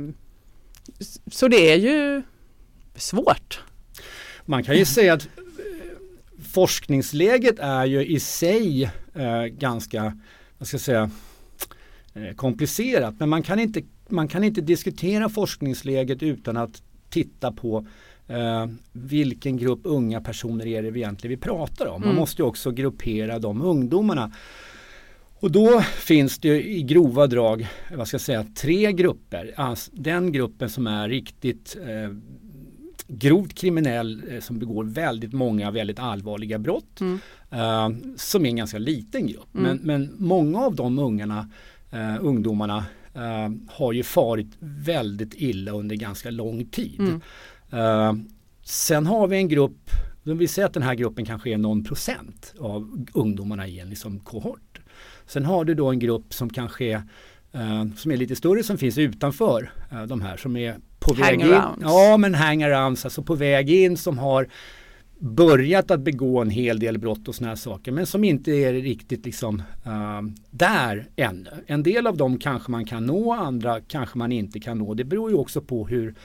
Så 1.28 1.48
det 1.48 1.72
är 1.72 1.78
ju 1.78 2.24
svårt. 2.96 3.64
Man 4.46 4.64
kan 4.64 4.78
ju 4.78 4.86
säga 4.86 5.14
att 5.14 5.24
eh, 5.24 5.32
forskningsläget 6.52 7.60
är 7.60 7.86
ju 7.86 8.06
i 8.06 8.20
sig 8.20 8.84
eh, 9.14 9.44
ganska, 9.44 10.18
vad 10.58 10.68
ska 10.68 10.76
jag 10.76 10.82
säga, 10.82 11.12
eh, 12.14 12.36
komplicerat. 12.36 13.16
Men 13.20 13.30
man 13.30 13.44
kan, 13.44 13.60
inte, 13.60 13.82
man 14.08 14.28
kan 14.28 14.44
inte 14.44 14.62
diskutera 14.62 15.30
forskningsläget 15.30 16.24
utan 16.24 16.58
att 16.58 16.84
titta 17.10 17.52
på 17.52 17.86
eh, 18.28 18.68
vilken 18.92 19.58
grupp 19.58 19.80
unga 19.84 20.22
personer 20.22 20.68
är 20.68 20.84
det 20.84 20.92
vi 20.92 21.00
egentligen 21.00 21.38
vi 21.38 21.42
pratar 21.42 21.86
om. 21.86 22.02
Man 22.02 22.10
mm. 22.10 22.20
måste 22.20 22.42
ju 22.42 22.48
också 22.48 22.72
gruppera 22.72 23.40
de 23.40 23.62
ungdomarna. 23.62 24.32
Och 25.40 25.52
då 25.52 25.82
finns 25.82 26.40
det 26.40 26.68
i 26.70 26.84
grova 26.84 27.28
drag, 27.28 27.68
vad 27.96 28.08
ska 28.08 28.16
jag 28.16 28.22
säga, 28.22 28.46
tre 28.56 28.92
grupper. 28.92 29.54
Alltså 29.56 29.92
den 29.94 30.32
gruppen 30.32 30.70
som 30.70 30.88
är 30.88 31.10
riktigt 31.10 31.78
grovt 33.12 33.54
kriminell 33.54 34.24
eh, 34.30 34.40
som 34.40 34.60
begår 34.60 34.84
väldigt 34.84 35.34
många 35.34 35.72
väldigt 35.72 36.00
allvarliga 36.00 36.60
brott. 36.60 37.02
Mm. 37.02 37.20
Uh, 37.54 37.90
som 38.16 38.46
är 38.46 38.50
en 38.50 38.56
ganska 38.56 38.78
liten 38.78 39.28
grupp. 39.28 39.56
Mm. 39.56 39.64
Men, 39.64 39.78
men 39.78 40.16
många 40.18 40.60
av 40.60 40.76
de 40.76 41.00
ungarna, 41.00 41.50
uh, 41.94 42.26
ungdomarna 42.26 42.86
uh, 43.16 43.56
har 43.68 43.94
ju 43.94 44.04
farit 44.04 44.48
väldigt 44.60 45.34
illa 45.34 45.72
under 45.72 45.96
ganska 45.96 46.32
lång 46.32 46.66
tid. 46.66 47.00
Mm. 47.00 48.30
sen 48.64 49.06
har 49.06 49.28
vi 49.28 49.38
en 49.38 49.48
grupp, 49.48 49.90
vi 50.24 50.48
säger 50.48 50.66
att 50.66 50.74
den 50.74 50.84
här 50.84 50.96
gruppen 50.96 51.26
kanske 51.26 51.50
är 51.50 51.58
någon 51.58 51.84
procent 51.84 52.54
av 52.60 53.06
ungdomarna 53.14 53.68
i 53.68 53.80
en 53.80 53.90
liksom 53.90 54.20
kohort. 54.20 54.80
Sen 55.26 55.46
har 55.46 55.66
du 55.66 55.74
då 55.74 55.90
en 55.90 56.00
grupp 56.00 56.34
som 56.34 56.50
kanske 56.50 56.86
är 56.86 57.02
som 57.96 58.12
är 58.12 58.18
lite 58.18 58.36
större 58.36 58.64
som 58.64 58.78
finns 58.78 58.98
utanför 58.98 59.72
de 60.08 60.22
här 60.22 60.38
som 60.38 60.58
är 60.58 60.78
på 61.02 61.14
väg 61.14 61.42
in. 61.42 61.48
Ja 61.82 62.18
men 62.18 62.36
hangarounds, 62.36 63.06
alltså 63.06 63.24
på 63.24 63.36
väg 63.36 63.70
in 63.70 63.98
som 63.98 64.18
har 64.18 64.48
börjat 65.20 65.92
att 65.92 66.02
begå 66.02 66.42
en 66.42 66.50
hel 66.50 66.80
del 66.80 66.98
brott 66.98 67.28
och 67.28 67.36
sådana 67.36 67.50
här 67.50 67.56
saker 67.56 67.92
men 67.92 68.06
som 68.06 68.24
inte 68.24 68.52
är 68.52 68.74
riktigt 68.74 69.26
liksom 69.26 69.64
uh, 69.88 70.22
där 70.50 71.08
ännu. 71.16 71.50
En 71.68 71.84
del 71.84 72.08
av 72.08 72.18
dem 72.18 72.38
kanske 72.38 72.72
man 72.72 72.86
kan 72.86 73.06
nå, 73.06 73.34
andra 73.34 73.82
kanske 73.82 74.18
man 74.18 74.32
inte 74.32 74.60
kan 74.60 74.78
nå. 74.78 74.94
Det 74.94 75.04
beror 75.04 75.30
ju 75.30 75.36
också 75.36 75.62
på 75.62 75.88
hur, 75.88 76.16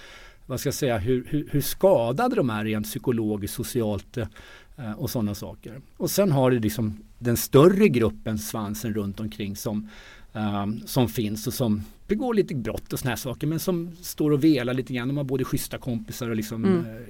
vad 0.47 0.61
ska 0.61 0.67
jag 0.67 0.75
säga, 0.75 0.99
hur, 0.99 1.27
hur, 1.29 1.49
hur 1.51 1.61
skadade 1.61 2.37
de 2.37 2.51
är 2.51 2.65
rent 2.65 2.87
psykologiskt, 2.87 3.57
socialt 3.57 4.19
uh, 4.19 4.93
och 4.97 5.11
sådana 5.11 5.35
saker. 5.35 5.81
Och 5.97 6.11
sen 6.11 6.33
har 6.33 6.51
det 6.51 6.59
liksom 6.59 6.99
den 7.19 7.37
större 7.37 7.89
gruppen 7.89 8.39
svansen 8.39 8.95
runt 8.95 9.21
omkring 9.21 9.57
som 9.57 9.89
um, 10.37 10.83
som 10.87 11.09
finns 11.09 11.47
och 11.47 11.55
som 11.55 11.83
begår 12.07 12.35
lite 12.35 12.55
brott 12.55 12.93
och 12.93 12.99
såna 12.99 13.11
här 13.11 13.17
saker 13.17 13.47
men 13.47 13.61
som 13.61 13.97
står 14.01 14.31
och 14.31 14.45
velar 14.45 14.75
lite 14.75 14.93
grann. 14.93 15.09
De 15.09 15.17
har 15.17 15.25
både 15.25 15.45
schyssta 15.45 15.79
kompisar 15.79 16.31
och 16.31 16.37
liksom 16.37 16.65
mm. 16.65 16.87
eh, 16.87 17.03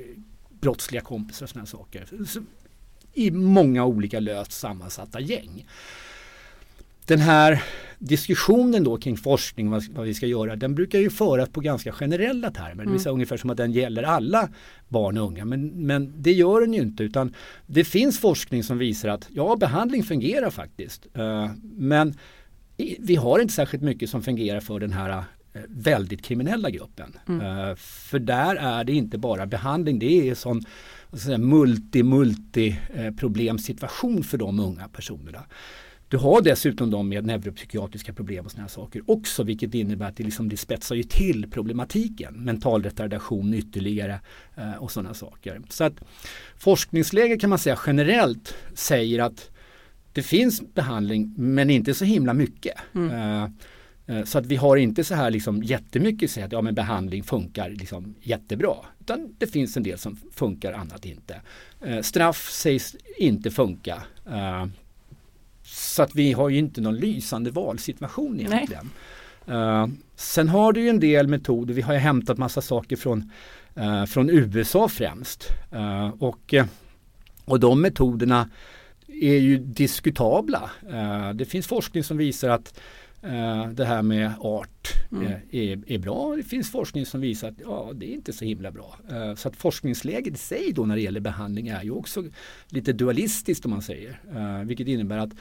brottsliga 0.60 1.02
kompisar 1.02 1.46
och 1.46 1.50
såna 1.50 1.60
här 1.60 1.66
saker. 1.66 2.08
Så, 2.26 2.40
I 3.12 3.30
många 3.30 3.84
olika 3.84 4.20
löst 4.20 4.52
sammansatta 4.52 5.20
gäng. 5.20 5.66
Den 7.06 7.20
här 7.20 7.62
diskussionen 7.98 8.84
då 8.84 8.96
kring 8.96 9.16
forskning, 9.16 9.70
vad, 9.70 9.88
vad 9.88 10.06
vi 10.06 10.14
ska 10.14 10.26
göra, 10.26 10.56
den 10.56 10.74
brukar 10.74 10.98
ju 10.98 11.10
föras 11.10 11.48
på 11.48 11.60
ganska 11.60 11.92
generella 11.92 12.50
termer. 12.50 12.84
Mm. 12.84 12.98
Det 13.04 13.10
ungefär 13.10 13.36
som 13.36 13.50
att 13.50 13.56
den 13.56 13.72
gäller 13.72 14.02
alla 14.02 14.48
barn 14.88 15.18
och 15.18 15.26
unga. 15.26 15.44
Men, 15.44 15.66
men 15.86 16.22
det 16.22 16.32
gör 16.32 16.60
den 16.60 16.74
ju 16.74 16.80
inte 16.80 17.02
utan 17.02 17.34
det 17.66 17.84
finns 17.84 18.20
forskning 18.20 18.64
som 18.64 18.78
visar 18.78 19.08
att 19.08 19.28
ja, 19.30 19.56
behandling 19.56 20.02
fungerar 20.02 20.50
faktiskt. 20.50 21.06
Uh, 21.18 21.50
men 21.62 22.14
vi 22.98 23.16
har 23.16 23.38
inte 23.38 23.54
särskilt 23.54 23.82
mycket 23.82 24.10
som 24.10 24.22
fungerar 24.22 24.60
för 24.60 24.80
den 24.80 24.92
här 24.92 25.10
eh, 25.10 25.60
väldigt 25.68 26.24
kriminella 26.24 26.70
gruppen. 26.70 27.16
Mm. 27.28 27.46
Uh, 27.46 27.74
för 27.76 28.18
där 28.18 28.56
är 28.56 28.84
det 28.84 28.92
inte 28.92 29.18
bara 29.18 29.46
behandling, 29.46 29.98
det 29.98 30.28
är 30.28 30.34
sån 30.34 30.62
multi-multi 31.38 32.76
uh, 32.98 33.16
problemsituation 33.16 34.24
för 34.24 34.38
de 34.38 34.60
unga 34.60 34.88
personerna. 34.88 35.44
Du 36.08 36.16
har 36.16 36.42
dessutom 36.42 36.90
de 36.90 37.08
med 37.08 37.26
neuropsykiatriska 37.26 38.12
problem 38.12 38.44
och 38.44 38.50
sådana 38.50 38.68
saker 38.68 39.02
också 39.06 39.42
vilket 39.42 39.74
innebär 39.74 40.06
att 40.06 40.16
det, 40.16 40.24
liksom, 40.24 40.48
det 40.48 40.56
spetsar 40.56 40.94
ju 40.94 41.02
till 41.02 41.50
problematiken. 41.50 42.34
Mental 42.34 42.82
retardation 42.82 43.54
ytterligare 43.54 44.20
och 44.78 44.90
sådana 44.90 45.14
saker. 45.14 45.60
Så 45.68 45.84
att 45.84 45.92
forskningsläget 46.56 47.40
kan 47.40 47.50
man 47.50 47.58
säga 47.58 47.78
generellt 47.86 48.54
säger 48.74 49.22
att 49.22 49.50
det 50.16 50.22
finns 50.22 50.74
behandling 50.74 51.34
men 51.36 51.70
inte 51.70 51.94
så 51.94 52.04
himla 52.04 52.34
mycket. 52.34 52.74
Mm. 52.94 53.10
Uh, 53.10 53.48
Eh, 54.06 54.24
så 54.24 54.38
att 54.38 54.46
vi 54.46 54.56
har 54.56 54.76
inte 54.76 55.04
så 55.04 55.14
här 55.14 55.30
liksom 55.30 55.62
jättemycket 55.62 56.30
så 56.30 56.40
att 56.44 56.52
ja, 56.52 56.62
men 56.62 56.74
behandling 56.74 57.22
funkar 57.22 57.70
liksom 57.70 58.14
jättebra. 58.20 58.74
Utan 59.00 59.34
det 59.38 59.46
finns 59.46 59.76
en 59.76 59.82
del 59.82 59.98
som 59.98 60.18
funkar, 60.32 60.72
annat 60.72 61.04
inte. 61.04 61.40
Eh, 61.80 62.00
straff 62.00 62.50
sägs 62.50 62.96
inte 63.18 63.50
funka. 63.50 64.02
Eh, 64.26 64.66
så 65.62 66.02
att 66.02 66.14
vi 66.14 66.32
har 66.32 66.48
ju 66.48 66.58
inte 66.58 66.80
någon 66.80 66.96
lysande 66.96 67.50
valsituation 67.50 68.40
egentligen. 68.40 68.90
Uh, 69.48 69.86
sen 70.16 70.48
har 70.48 70.72
du 70.72 70.80
ju 70.80 70.88
en 70.88 71.00
del 71.00 71.28
metoder, 71.28 71.74
vi 71.74 71.82
har 71.82 71.92
ju 71.92 71.98
hämtat 71.98 72.38
massa 72.38 72.62
saker 72.62 72.96
från, 72.96 73.30
från 74.08 74.30
USA 74.30 74.88
främst. 74.88 75.48
Och, 76.18 76.54
och 77.44 77.60
de 77.60 77.80
metoderna 77.80 78.48
är 79.08 79.38
ju 79.38 79.58
diskutabla. 79.58 80.70
det 81.34 81.44
finns 81.44 81.66
forskning 81.66 82.04
som 82.04 82.16
visar 82.16 82.48
att 82.48 82.80
det 83.74 83.84
här 83.84 84.02
med 84.02 84.32
art 84.40 84.88
mm. 85.12 85.32
är, 85.50 85.92
är 85.92 85.98
bra. 85.98 86.36
Det 86.36 86.42
finns 86.42 86.70
forskning 86.70 87.06
som 87.06 87.20
visar 87.20 87.48
att 87.48 87.60
ja, 87.64 87.90
det 87.94 88.06
är 88.06 88.14
inte 88.14 88.32
så 88.32 88.44
himla 88.44 88.70
bra. 88.70 88.98
så 89.36 89.48
att 89.48 89.56
forskningsläget 89.56 90.34
i 90.34 90.38
sig 90.38 90.72
då 90.72 90.86
när 90.86 90.96
det 90.96 91.02
gäller 91.02 91.20
behandling 91.20 91.68
är 91.68 91.82
ju 91.82 91.90
också 91.90 92.24
lite 92.68 92.92
dualistiskt 92.92 93.64
om 93.64 93.70
man 93.70 93.82
säger. 93.82 94.18
vilket 94.64 94.88
innebär 94.88 95.18
att 95.18 95.32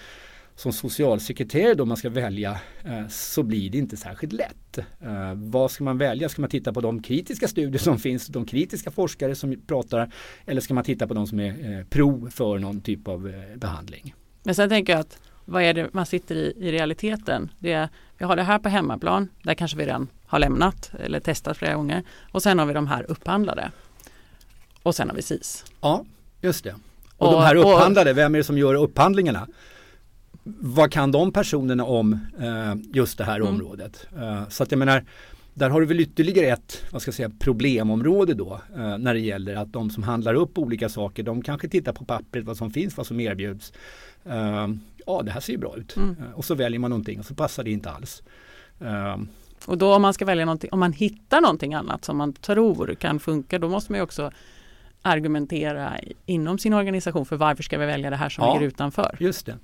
som 0.55 0.73
socialsekreterare 0.73 1.73
då 1.73 1.85
man 1.85 1.97
ska 1.97 2.09
välja 2.09 2.59
eh, 2.83 3.07
så 3.09 3.43
blir 3.43 3.69
det 3.69 3.77
inte 3.77 3.97
särskilt 3.97 4.33
lätt. 4.33 4.77
Eh, 4.77 5.33
vad 5.33 5.71
ska 5.71 5.83
man 5.83 5.97
välja? 5.97 6.29
Ska 6.29 6.41
man 6.41 6.49
titta 6.49 6.73
på 6.73 6.81
de 6.81 7.01
kritiska 7.01 7.47
studier 7.47 7.79
som 7.79 7.99
finns, 7.99 8.27
de 8.27 8.45
kritiska 8.45 8.91
forskare 8.91 9.35
som 9.35 9.61
pratar 9.67 10.11
eller 10.45 10.61
ska 10.61 10.73
man 10.73 10.83
titta 10.83 11.07
på 11.07 11.13
de 11.13 11.27
som 11.27 11.39
är 11.39 11.79
eh, 11.79 11.85
pro 11.85 12.29
för 12.29 12.59
någon 12.59 12.81
typ 12.81 13.07
av 13.07 13.33
behandling? 13.55 14.15
Men 14.43 14.55
sen 14.55 14.69
tänker 14.69 14.93
jag 14.93 14.99
att 14.99 15.19
vad 15.45 15.63
är 15.63 15.73
det 15.73 15.93
man 15.93 16.05
sitter 16.05 16.35
i 16.35 16.53
i 16.57 16.71
realiteten? 16.71 17.51
Det 17.59 17.73
är, 17.73 17.89
vi 18.17 18.25
har 18.25 18.35
det 18.35 18.43
här 18.43 18.59
på 18.59 18.69
hemmaplan, 18.69 19.29
där 19.43 19.53
kanske 19.53 19.77
vi 19.77 19.85
redan 19.85 20.07
har 20.25 20.39
lämnat 20.39 20.91
eller 20.99 21.19
testat 21.19 21.57
flera 21.57 21.73
gånger 21.73 22.03
och 22.31 22.43
sen 22.43 22.59
har 22.59 22.65
vi 22.65 22.73
de 22.73 22.87
här 22.87 23.11
upphandlade. 23.11 23.71
Och 24.83 24.95
sen 24.95 25.09
har 25.09 25.15
vi 25.15 25.21
SIS. 25.21 25.65
Ja, 25.81 26.05
just 26.41 26.63
det. 26.63 26.75
Och, 27.17 27.27
och 27.27 27.33
de 27.33 27.43
här 27.43 27.55
upphandlade, 27.55 28.13
vem 28.13 28.35
är 28.35 28.37
det 28.37 28.43
som 28.43 28.57
gör 28.57 28.73
upphandlingarna? 28.73 29.47
Vad 30.45 30.91
kan 30.91 31.11
de 31.11 31.31
personerna 31.31 31.85
om 31.85 32.13
eh, 32.39 32.75
just 32.93 33.17
det 33.17 33.23
här 33.23 33.35
mm. 33.35 33.47
området? 33.47 34.07
Eh, 34.17 34.47
så 34.49 34.63
att 34.63 34.71
jag 34.71 34.79
menar, 34.79 35.03
där 35.53 35.69
har 35.69 35.81
du 35.81 35.87
väl 35.87 35.99
ytterligare 35.99 36.47
ett 36.47 36.83
vad 36.91 37.01
ska 37.01 37.09
jag 37.09 37.15
säga, 37.15 37.31
problemområde 37.39 38.33
då 38.33 38.61
eh, 38.75 38.97
när 38.97 39.13
det 39.13 39.19
gäller 39.19 39.55
att 39.55 39.73
de 39.73 39.89
som 39.89 40.03
handlar 40.03 40.33
upp 40.33 40.57
olika 40.57 40.89
saker 40.89 41.23
de 41.23 41.41
kanske 41.41 41.67
tittar 41.67 41.93
på 41.93 42.05
pappret 42.05 42.45
vad 42.45 42.57
som 42.57 42.71
finns, 42.71 42.97
vad 42.97 43.07
som 43.07 43.19
erbjuds. 43.19 43.73
Eh, 44.25 44.67
ja, 45.05 45.21
det 45.21 45.31
här 45.31 45.39
ser 45.39 45.53
ju 45.53 45.59
bra 45.59 45.77
ut. 45.77 45.95
Mm. 45.95 46.09
Eh, 46.09 46.31
och 46.33 46.45
så 46.45 46.55
väljer 46.55 46.79
man 46.79 46.89
någonting 46.89 47.19
och 47.19 47.25
så 47.25 47.35
passar 47.35 47.63
det 47.63 47.71
inte 47.71 47.89
alls. 47.89 48.23
Eh, 48.79 49.17
och 49.65 49.77
då 49.77 49.95
om 49.95 50.01
man 50.01 50.13
ska 50.13 50.25
välja 50.25 50.45
någonting, 50.45 50.69
om 50.71 50.79
man 50.79 50.93
hittar 50.93 51.41
någonting 51.41 51.73
annat 51.73 52.05
som 52.05 52.17
man 52.17 52.33
tror 52.33 52.95
kan 52.95 53.19
funka, 53.19 53.59
då 53.59 53.69
måste 53.69 53.91
man 53.91 53.99
ju 53.99 54.03
också 54.03 54.31
argumentera 55.01 55.93
inom 56.25 56.57
sin 56.57 56.73
organisation 56.73 57.25
för 57.25 57.35
varför 57.35 57.63
ska 57.63 57.77
vi 57.77 57.85
välja 57.85 58.09
det 58.09 58.15
här 58.15 58.29
som 58.29 58.43
ja, 58.43 58.53
ligger 58.53 58.67
utanför. 58.67 59.17
Just 59.19 59.45
det. 59.45 59.57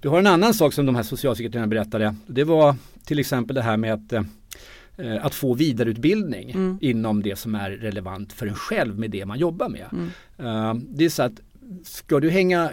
Du 0.00 0.08
har 0.08 0.18
en 0.18 0.26
annan 0.26 0.54
sak 0.54 0.72
som 0.72 0.86
de 0.86 0.94
här 0.94 1.02
socialsekreterarna 1.02 1.66
berättade. 1.66 2.16
Det 2.26 2.44
var 2.44 2.76
till 3.04 3.18
exempel 3.18 3.54
det 3.54 3.62
här 3.62 3.76
med 3.76 3.94
att 3.94 4.12
eh, 4.12 5.24
att 5.24 5.34
få 5.34 5.54
vidareutbildning 5.54 6.50
mm. 6.50 6.78
inom 6.80 7.22
det 7.22 7.36
som 7.36 7.54
är 7.54 7.70
relevant 7.70 8.32
för 8.32 8.46
en 8.46 8.54
själv 8.54 8.98
med 8.98 9.10
det 9.10 9.26
man 9.26 9.38
jobbar 9.38 9.68
med. 9.68 9.86
Mm. 9.92 10.10
Uh, 10.40 10.82
det 10.88 11.04
är 11.04 11.08
så 11.08 11.22
att 11.22 11.40
ska 11.84 12.20
du 12.20 12.30
hänga, 12.30 12.72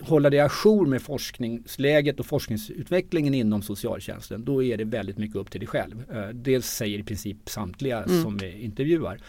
hålla 0.00 0.30
dig 0.30 0.40
ajour 0.40 0.86
med 0.86 1.02
forskningsläget 1.02 2.20
och 2.20 2.26
forskningsutvecklingen 2.26 3.34
inom 3.34 3.62
socialtjänsten 3.62 4.44
då 4.44 4.62
är 4.62 4.76
det 4.76 4.84
väldigt 4.84 5.18
mycket 5.18 5.36
upp 5.36 5.50
till 5.50 5.60
dig 5.60 5.68
själv. 5.68 6.04
Uh, 6.14 6.28
det 6.28 6.64
säger 6.64 6.98
i 6.98 7.02
princip 7.02 7.36
samtliga 7.48 8.02
mm. 8.02 8.22
som 8.22 8.36
vi 8.36 8.62
intervjuar. 8.62 9.20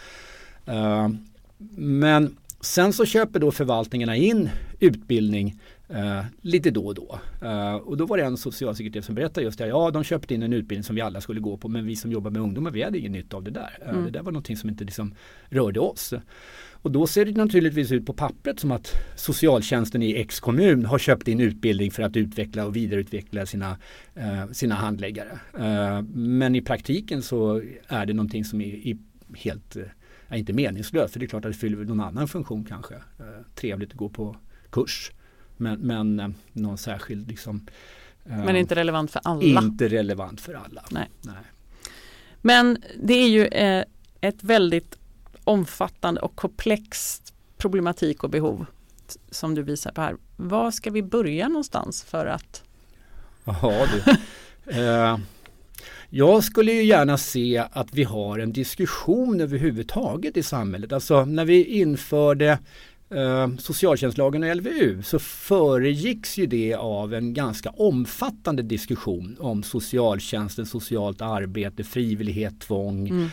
Men 1.77 2.37
sen 2.61 2.93
så 2.93 3.05
köper 3.05 3.39
då 3.39 3.51
förvaltningarna 3.51 4.15
in 4.15 4.49
utbildning 4.79 5.59
Uh, 5.91 6.25
lite 6.41 6.71
då 6.71 6.85
och 6.85 6.95
då. 6.95 7.19
Uh, 7.43 7.75
och 7.75 7.97
då 7.97 8.05
var 8.05 8.17
det 8.17 8.23
en 8.23 8.37
socialsekreterare 8.37 9.05
som 9.05 9.15
berättade 9.15 9.45
just 9.45 9.57
det. 9.57 9.67
Ja, 9.67 9.91
de 9.91 10.03
köpte 10.03 10.33
in 10.33 10.43
en 10.43 10.53
utbildning 10.53 10.83
som 10.83 10.95
vi 10.95 11.01
alla 11.01 11.21
skulle 11.21 11.39
gå 11.39 11.57
på 11.57 11.67
men 11.67 11.85
vi 11.85 11.95
som 11.95 12.11
jobbar 12.11 12.31
med 12.31 12.41
ungdomar 12.41 12.71
vi 12.71 12.83
hade 12.83 12.99
ingen 12.99 13.11
nytta 13.11 13.37
av 13.37 13.43
det 13.43 13.51
där. 13.51 13.77
Uh, 13.81 13.89
mm. 13.89 14.05
Det 14.05 14.11
där 14.11 14.23
var 14.23 14.31
någonting 14.31 14.57
som 14.57 14.69
inte 14.69 14.83
liksom 14.83 15.15
rörde 15.49 15.79
oss. 15.79 16.13
Och 16.71 16.91
då 16.91 17.07
ser 17.07 17.25
det 17.25 17.31
naturligtvis 17.31 17.91
ut 17.91 18.05
på 18.05 18.13
pappret 18.13 18.59
som 18.59 18.71
att 18.71 18.93
socialtjänsten 19.15 20.03
i 20.03 20.15
X 20.15 20.39
kommun 20.39 20.85
har 20.85 20.99
köpt 20.99 21.27
in 21.27 21.39
utbildning 21.39 21.91
för 21.91 22.03
att 22.03 22.17
utveckla 22.17 22.65
och 22.65 22.75
vidareutveckla 22.75 23.45
sina, 23.45 23.77
sina 24.51 24.75
handläggare. 24.75 25.39
men 26.13 26.55
i 26.55 26.61
praktiken 26.61 27.21
så 27.21 27.61
är 27.87 28.05
det 28.05 28.13
någonting 28.13 28.45
som 28.45 28.61
är, 28.61 28.87
är 28.87 28.97
helt, 29.35 29.77
är 30.27 30.37
inte 30.37 30.53
meningslöst. 30.53 31.13
För 31.13 31.19
det 31.19 31.25
är 31.25 31.27
klart 31.27 31.45
att 31.45 31.51
det 31.51 31.57
fyller 31.57 31.77
någon 31.77 32.01
annan 32.01 32.27
funktion 32.27 32.65
kanske. 32.65 32.95
trevligt 33.55 33.91
att 33.91 33.97
gå 33.97 34.09
på 34.09 34.35
kurs. 34.69 35.11
Men, 35.57 35.79
men 35.79 36.19
eh, 36.19 36.29
någon 36.53 36.77
särskild 36.77 37.27
liksom 37.27 37.67
Men 38.23 38.55
inte 38.55 38.75
relevant 38.75 39.11
för 39.11 39.21
alla? 39.23 39.61
Inte 39.61 39.87
relevant 39.87 40.41
för 40.41 40.53
alla. 40.53 40.83
Nej. 40.91 41.09
Nej. 41.21 41.35
Men 42.41 42.77
det 43.03 43.13
är 43.13 43.29
ju 43.29 43.45
eh, 43.45 43.83
ett 44.21 44.43
väldigt 44.43 44.97
omfattande 45.43 46.21
och 46.21 46.35
komplext 46.35 47.33
problematik 47.57 48.23
och 48.23 48.29
behov 48.29 48.65
som 49.31 49.55
du 49.55 49.63
visar 49.63 49.91
på 49.91 50.01
här. 50.01 50.17
Var 50.35 50.71
ska 50.71 50.91
vi 50.91 51.03
börja 51.03 51.47
någonstans 51.47 52.03
för 52.03 52.25
att? 52.25 52.63
Ja, 53.43 53.87
du. 53.93 54.11
eh, 54.81 55.17
jag 56.09 56.43
skulle 56.43 56.71
ju 56.71 56.83
gärna 56.83 57.17
se 57.17 57.63
att 57.71 57.93
vi 57.93 58.03
har 58.03 58.39
en 58.39 58.53
diskussion 58.53 59.41
överhuvudtaget 59.41 60.37
i 60.37 60.43
samhället. 60.43 60.93
Alltså 60.93 61.25
när 61.25 61.45
vi 61.45 61.63
införde 61.63 62.59
eh, 63.09 63.49
socialtjänstlagen 63.57 64.43
och 64.43 64.55
LVU 64.55 65.01
så 65.03 65.19
föregicks 65.19 66.37
ju 66.37 66.45
det 66.45 66.73
av 66.73 67.13
en 67.13 67.33
ganska 67.33 67.69
omfattande 67.69 68.63
diskussion 68.63 69.37
om 69.39 69.63
socialtjänsten, 69.63 70.65
socialt 70.65 71.21
arbete, 71.21 71.83
frivillighet, 71.83 72.59
tvång 72.59 73.07
mm. 73.07 73.29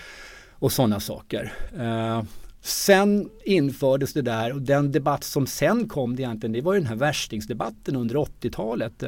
och 0.53 0.73
sådana 0.73 1.01
saker. 1.01 1.53
Eh, 1.79 2.23
sen 2.61 3.31
infördes 3.45 4.13
det 4.13 4.23
där 4.23 4.53
och 4.53 4.63
den 4.63 4.93
debatt 4.93 5.25
som 5.25 5.47
sen 5.47 5.89
kom 5.89 6.17
det 6.17 6.23
egentligen 6.23 6.53
det 6.53 6.61
var 6.61 6.75
ju 6.75 6.81
den 6.81 6.89
här 6.89 6.97
värstingsdebatten 6.97 7.97
under 7.97 8.15
80-talet 8.15 9.05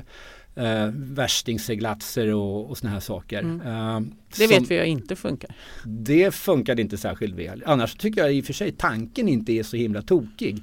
eh, 0.55 0.89
värstingsseglatser 0.93 2.35
och, 2.35 2.71
och 2.71 2.79
såna 2.79 2.93
här 2.93 3.01
saker. 3.01 3.39
Mm. 3.39 3.61
Eh, 3.61 4.01
det 4.39 4.47
vet 4.47 4.71
vi 4.71 4.75
ju 4.75 4.85
inte 4.85 5.17
funkar. 5.17 5.51
Det 5.85 6.35
funkade 6.35 6.83
inte 6.83 6.97
särskilt 6.97 7.35
väl. 7.35 7.63
Annars 7.67 7.95
tycker 7.95 8.21
jag 8.21 8.35
i 8.35 8.41
och 8.41 8.45
för 8.45 8.53
sig 8.53 8.73
tanken 8.73 9.29
inte 9.29 9.53
är 9.53 9.63
så 9.63 9.77
himla 9.77 10.03
tokig. 10.03 10.63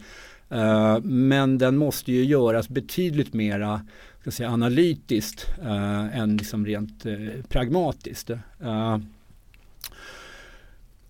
Uh, 0.54 1.00
men 1.04 1.58
den 1.58 1.78
måste 1.78 2.12
ju 2.12 2.26
göras 2.26 2.70
betydligt 2.70 3.34
mera 3.34 3.82
ska 4.22 4.32
säga, 4.32 4.50
analytiskt 4.50 5.46
uh, 5.62 6.18
än 6.18 6.38
liksom 6.38 6.66
rent 6.66 7.06
uh, 7.06 7.30
pragmatiskt. 7.50 8.30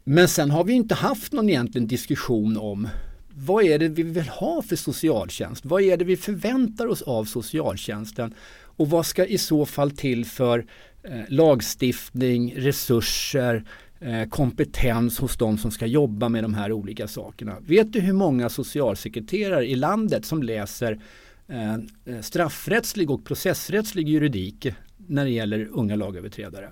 men 0.03 0.27
sen 0.27 0.51
har 0.51 0.63
vi 0.63 0.73
inte 0.73 0.95
haft 0.95 1.33
någon 1.33 1.49
egentlig 1.49 1.87
diskussion 1.87 2.57
om 2.57 2.87
vad 3.35 3.63
är 3.63 3.79
det 3.79 3.87
vi 3.87 4.03
vill 4.03 4.29
ha 4.29 4.61
för 4.61 4.75
socialtjänst? 4.75 5.65
Vad 5.65 5.81
är 5.81 5.97
det 5.97 6.05
vi 6.05 6.17
förväntar 6.17 6.87
oss 6.87 7.01
av 7.01 7.25
socialtjänsten? 7.25 8.33
Och 8.81 8.89
vad 8.89 9.05
ska 9.05 9.25
i 9.25 9.37
så 9.37 9.65
fall 9.65 9.91
till 9.91 10.25
för 10.25 10.65
eh, 11.03 11.19
lagstiftning, 11.27 12.53
resurser, 12.55 13.63
eh, 13.99 14.29
kompetens 14.29 15.19
hos 15.19 15.37
de 15.37 15.57
som 15.57 15.71
ska 15.71 15.85
jobba 15.85 16.29
med 16.29 16.43
de 16.43 16.53
här 16.53 16.71
olika 16.71 17.07
sakerna. 17.07 17.57
Vet 17.61 17.93
du 17.93 17.99
hur 17.99 18.13
många 18.13 18.49
socialsekreterare 18.49 19.65
i 19.65 19.75
landet 19.75 20.25
som 20.25 20.43
läser 20.43 20.99
eh, 21.47 22.21
straffrättslig 22.21 23.11
och 23.11 23.25
processrättslig 23.25 24.09
juridik 24.09 24.67
när 24.97 25.25
det 25.25 25.31
gäller 25.31 25.69
unga 25.71 25.95
lagöverträdare? 25.95 26.69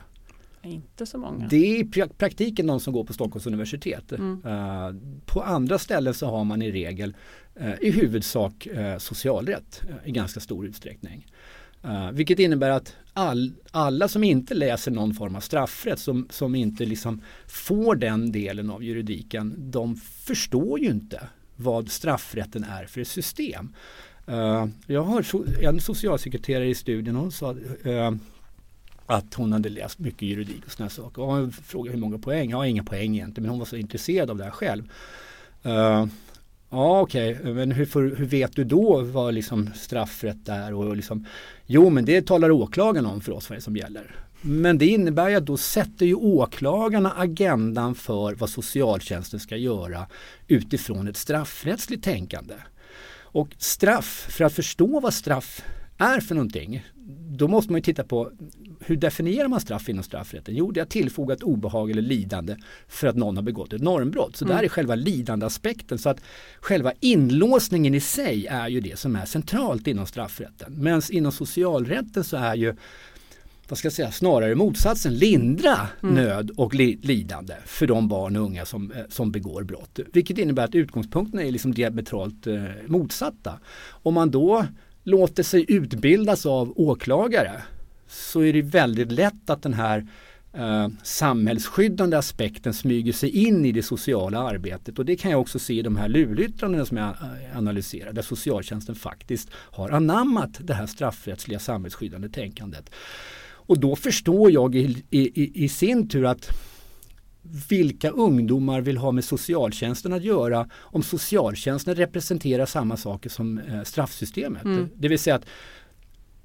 Inte 0.63 1.05
så 1.05 1.17
många. 1.17 1.47
Det 1.47 1.55
är 1.55 1.79
i 1.79 2.07
praktiken 2.17 2.67
de 2.67 2.79
som 2.79 2.93
går 2.93 3.03
på 3.03 3.13
Stockholms 3.13 3.47
universitet. 3.47 4.11
Mm. 4.11 4.45
Uh, 4.45 4.95
på 5.25 5.41
andra 5.41 5.79
ställen 5.79 6.13
så 6.13 6.27
har 6.27 6.43
man 6.43 6.61
i 6.61 6.71
regel 6.71 7.15
uh, 7.61 7.73
i 7.81 7.91
huvudsak 7.91 8.67
uh, 8.77 8.97
socialrätt 8.97 9.81
i 10.05 10.11
ganska 10.11 10.39
stor 10.39 10.65
utsträckning. 10.65 11.25
Uh, 11.85 12.11
vilket 12.11 12.39
innebär 12.39 12.69
att 12.69 12.95
all, 13.13 13.51
alla 13.71 14.07
som 14.07 14.23
inte 14.23 14.53
läser 14.53 14.91
någon 14.91 15.13
form 15.13 15.35
av 15.35 15.39
straffrätt, 15.39 15.99
som, 15.99 16.27
som 16.29 16.55
inte 16.55 16.85
liksom 16.85 17.21
får 17.47 17.95
den 17.95 18.31
delen 18.31 18.69
av 18.69 18.83
juridiken, 18.83 19.71
de 19.71 19.95
förstår 19.95 20.79
ju 20.79 20.87
inte 20.89 21.21
vad 21.55 21.89
straffrätten 21.89 22.63
är 22.63 22.85
för 22.85 23.01
ett 23.01 23.07
system. 23.07 23.75
Uh, 24.29 24.65
jag 24.87 25.03
har 25.03 25.21
so 25.21 25.45
en 25.61 25.79
socialsekreterare 25.79 26.67
i 26.67 26.75
studien, 26.75 27.15
hon 27.15 27.31
sa 27.31 27.53
uh, 27.85 28.11
att 29.05 29.33
hon 29.33 29.53
hade 29.53 29.69
läst 29.69 29.99
mycket 29.99 30.21
juridik 30.21 30.65
och 30.65 30.71
sådana 30.71 30.89
saker. 30.89 31.21
Och 31.21 31.27
hon 31.27 31.51
frågade 31.51 31.95
hur 31.95 32.01
många 32.01 32.17
poäng, 32.17 32.49
jag 32.49 32.57
har 32.57 32.65
inga 32.65 32.83
poäng 32.83 33.15
egentligen, 33.15 33.43
men 33.43 33.49
hon 33.49 33.59
var 33.59 33.65
så 33.65 33.75
intresserad 33.75 34.29
av 34.29 34.37
det 34.37 34.43
här 34.43 34.51
själv. 34.51 34.83
Ja 36.69 37.01
okej, 37.01 37.39
okay. 37.39 37.53
men 37.53 37.71
hur, 37.71 37.85
för, 37.85 38.15
hur, 38.15 38.25
vet 38.25 38.55
du 38.55 38.63
då 38.63 39.01
vad 39.01 39.33
liksom 39.33 39.69
straffrätt 39.75 40.49
är? 40.49 40.73
Och 40.73 40.95
liksom, 40.95 41.25
jo 41.65 41.89
men 41.89 42.05
det 42.05 42.27
talar 42.27 42.51
åklagaren 42.51 43.05
om 43.05 43.21
för 43.21 43.31
oss 43.31 43.49
vad 43.49 43.57
det 43.57 43.61
som 43.61 43.77
gäller. 43.77 44.15
Men 44.41 44.77
det 44.77 44.87
innebär 44.87 45.29
ju 45.29 45.35
att 45.35 45.45
då 45.45 45.57
sätter 45.57 46.05
ju 46.05 46.15
åklagarna 46.15 47.13
agendan 47.17 47.95
för 47.95 48.35
vad 48.35 48.49
socialtjänsten 48.49 49.39
ska 49.39 49.57
göra 49.57 50.07
utifrån 50.47 51.07
ett 51.07 51.17
straffrättsligt 51.17 52.03
tänkande. 52.03 52.53
Och 53.31 53.49
straff, 53.57 54.27
för 54.29 54.45
att 54.45 54.53
förstå 54.53 54.99
vad 54.99 55.13
straff 55.13 55.61
är 55.97 56.19
för 56.19 56.35
någonting, 56.35 56.85
då 57.31 57.47
måste 57.47 57.71
man 57.71 57.77
ju 57.77 57.83
titta 57.83 58.03
på 58.03 58.31
hur 58.79 58.95
definierar 58.95 59.47
man 59.47 59.59
straff 59.59 59.89
inom 59.89 60.03
straffrätten? 60.03 60.55
Jo, 60.55 60.71
det 60.71 60.81
är 60.81 60.85
tillfogat 60.85 61.43
obehag 61.43 61.91
eller 61.91 62.01
lidande 62.01 62.55
för 62.87 63.07
att 63.07 63.15
någon 63.15 63.35
har 63.35 63.43
begått 63.43 63.73
ett 63.73 63.81
normbrott. 63.81 64.35
Så 64.35 64.45
mm. 64.45 64.57
där 64.57 64.63
är 64.63 64.67
själva 64.67 64.95
lidandeaspekten. 64.95 65.97
Så 65.97 66.09
att 66.09 66.21
själva 66.59 66.93
inlåsningen 66.99 67.95
i 67.95 67.99
sig 67.99 68.47
är 68.47 68.67
ju 68.67 68.79
det 68.79 68.99
som 68.99 69.15
är 69.15 69.25
centralt 69.25 69.87
inom 69.87 70.05
straffrätten. 70.05 70.73
Men 70.73 71.01
inom 71.09 71.31
socialrätten 71.31 72.23
så 72.23 72.37
är 72.37 72.55
ju 72.55 72.75
vad 73.69 73.77
ska 73.77 73.85
jag 73.85 73.93
säga, 73.93 74.11
snarare 74.11 74.55
motsatsen, 74.55 75.13
lindra 75.13 75.87
mm. 76.03 76.15
nöd 76.15 76.51
och 76.57 76.73
li 76.73 76.99
lidande 77.03 77.53
för 77.65 77.87
de 77.87 78.07
barn 78.07 78.35
och 78.35 78.43
unga 78.43 78.65
som, 78.65 78.91
eh, 78.91 79.03
som 79.09 79.31
begår 79.31 79.63
brott. 79.63 79.99
Vilket 80.13 80.37
innebär 80.37 80.63
att 80.63 80.75
utgångspunkterna 80.75 81.43
är 81.43 81.51
liksom 81.51 81.73
diametralt 81.73 82.47
eh, 82.47 82.63
motsatta. 82.87 83.59
Om 83.89 84.13
man 84.13 84.31
då 84.31 84.65
låter 85.03 85.43
sig 85.43 85.65
utbildas 85.67 86.45
av 86.45 86.73
åklagare 86.75 87.61
så 88.07 88.41
är 88.41 88.53
det 88.53 88.61
väldigt 88.61 89.11
lätt 89.11 89.49
att 89.49 89.63
den 89.63 89.73
här 89.73 90.07
eh, 90.53 90.87
samhällsskyddande 91.03 92.17
aspekten 92.17 92.73
smyger 92.73 93.13
sig 93.13 93.29
in 93.29 93.65
i 93.65 93.71
det 93.71 93.83
sociala 93.83 94.39
arbetet 94.39 94.99
och 94.99 95.05
det 95.05 95.15
kan 95.15 95.31
jag 95.31 95.41
också 95.41 95.59
se 95.59 95.73
i 95.73 95.81
de 95.81 95.97
här 95.97 96.09
lulyttrandena 96.09 96.85
som 96.85 96.97
jag 96.97 97.07
eh, 97.07 97.57
analyserar 97.57 98.13
där 98.13 98.21
socialtjänsten 98.21 98.95
faktiskt 98.95 99.49
har 99.53 99.89
anammat 99.89 100.49
det 100.59 100.73
här 100.73 100.85
straffrättsliga 100.85 101.59
samhällsskyddande 101.59 102.29
tänkandet. 102.29 102.89
Och 103.69 103.79
då 103.79 103.95
förstår 103.95 104.51
jag 104.51 104.75
i, 104.75 105.03
i, 105.09 105.63
i 105.63 105.69
sin 105.69 106.09
tur 106.09 106.25
att 106.25 106.49
vilka 107.69 108.09
ungdomar 108.09 108.81
vill 108.81 108.97
ha 108.97 109.11
med 109.11 109.23
socialtjänsten 109.23 110.13
att 110.13 110.23
göra 110.23 110.69
om 110.73 111.03
socialtjänsten 111.03 111.95
representerar 111.95 112.65
samma 112.65 112.97
saker 112.97 113.29
som 113.29 113.57
eh, 113.57 113.83
straffsystemet. 113.83 114.63
Mm. 114.63 114.89
Det 114.95 115.07
vill 115.07 115.19
säga 115.19 115.35
att 115.35 115.45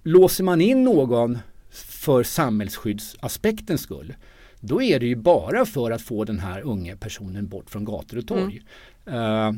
låser 0.02 0.44
man 0.44 0.60
in 0.60 0.84
någon 0.84 1.38
för 1.70 2.22
samhällsskyddsaspektens 2.22 3.80
skull 3.80 4.14
då 4.60 4.82
är 4.82 5.00
det 5.00 5.06
ju 5.06 5.16
bara 5.16 5.64
för 5.64 5.90
att 5.90 6.02
få 6.02 6.24
den 6.24 6.38
här 6.38 6.60
unga 6.60 6.96
personen 6.96 7.48
bort 7.48 7.70
från 7.70 7.84
gator 7.84 8.18
och 8.18 8.26
torg. 8.26 8.62
Mm. 9.06 9.20
Uh, 9.20 9.54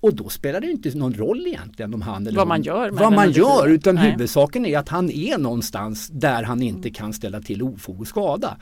och 0.00 0.14
då 0.14 0.28
spelar 0.28 0.60
det 0.60 0.70
inte 0.70 0.98
någon 0.98 1.14
roll 1.14 1.46
egentligen 1.46 1.94
om 1.94 2.02
han 2.02 2.26
eller 2.26 2.36
vad 2.36 2.48
man 2.48 2.62
gör. 2.62 2.90
Vad 2.90 3.12
man 3.12 3.30
gör 3.30 3.68
utan 3.68 3.94
Nej. 3.94 4.10
huvudsaken 4.10 4.66
är 4.66 4.78
att 4.78 4.88
han 4.88 5.10
är 5.10 5.38
någonstans 5.38 6.08
där 6.08 6.42
han 6.42 6.62
inte 6.62 6.90
kan 6.90 7.12
ställa 7.12 7.40
till 7.40 7.62
ofog 7.62 8.00
och 8.00 8.06
skada. 8.06 8.56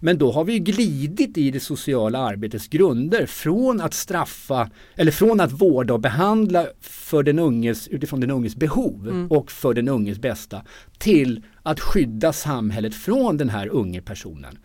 Men 0.00 0.18
då 0.18 0.32
har 0.32 0.44
vi 0.44 0.58
glidit 0.58 1.38
i 1.38 1.50
det 1.50 1.60
sociala 1.60 2.18
arbetets 2.18 2.68
grunder 2.68 3.26
från 3.26 3.80
att 3.80 3.94
straffa 3.94 4.70
eller 4.94 5.12
från 5.12 5.40
att 5.40 5.52
vårda 5.52 5.94
och 5.94 6.00
behandla 6.00 6.66
för 6.80 7.22
den 7.22 7.38
unges, 7.38 7.88
utifrån 7.88 8.20
den 8.20 8.30
unges 8.30 8.56
behov 8.56 9.08
mm. 9.08 9.30
och 9.30 9.50
för 9.50 9.74
den 9.74 9.88
unges 9.88 10.18
bästa 10.18 10.62
till 10.98 11.42
att 11.62 11.80
skydda 11.80 12.32
samhället 12.32 12.94
från 12.94 13.36
den 13.36 13.48
här 13.48 13.68
unge 13.68 14.00
personen. 14.00 14.58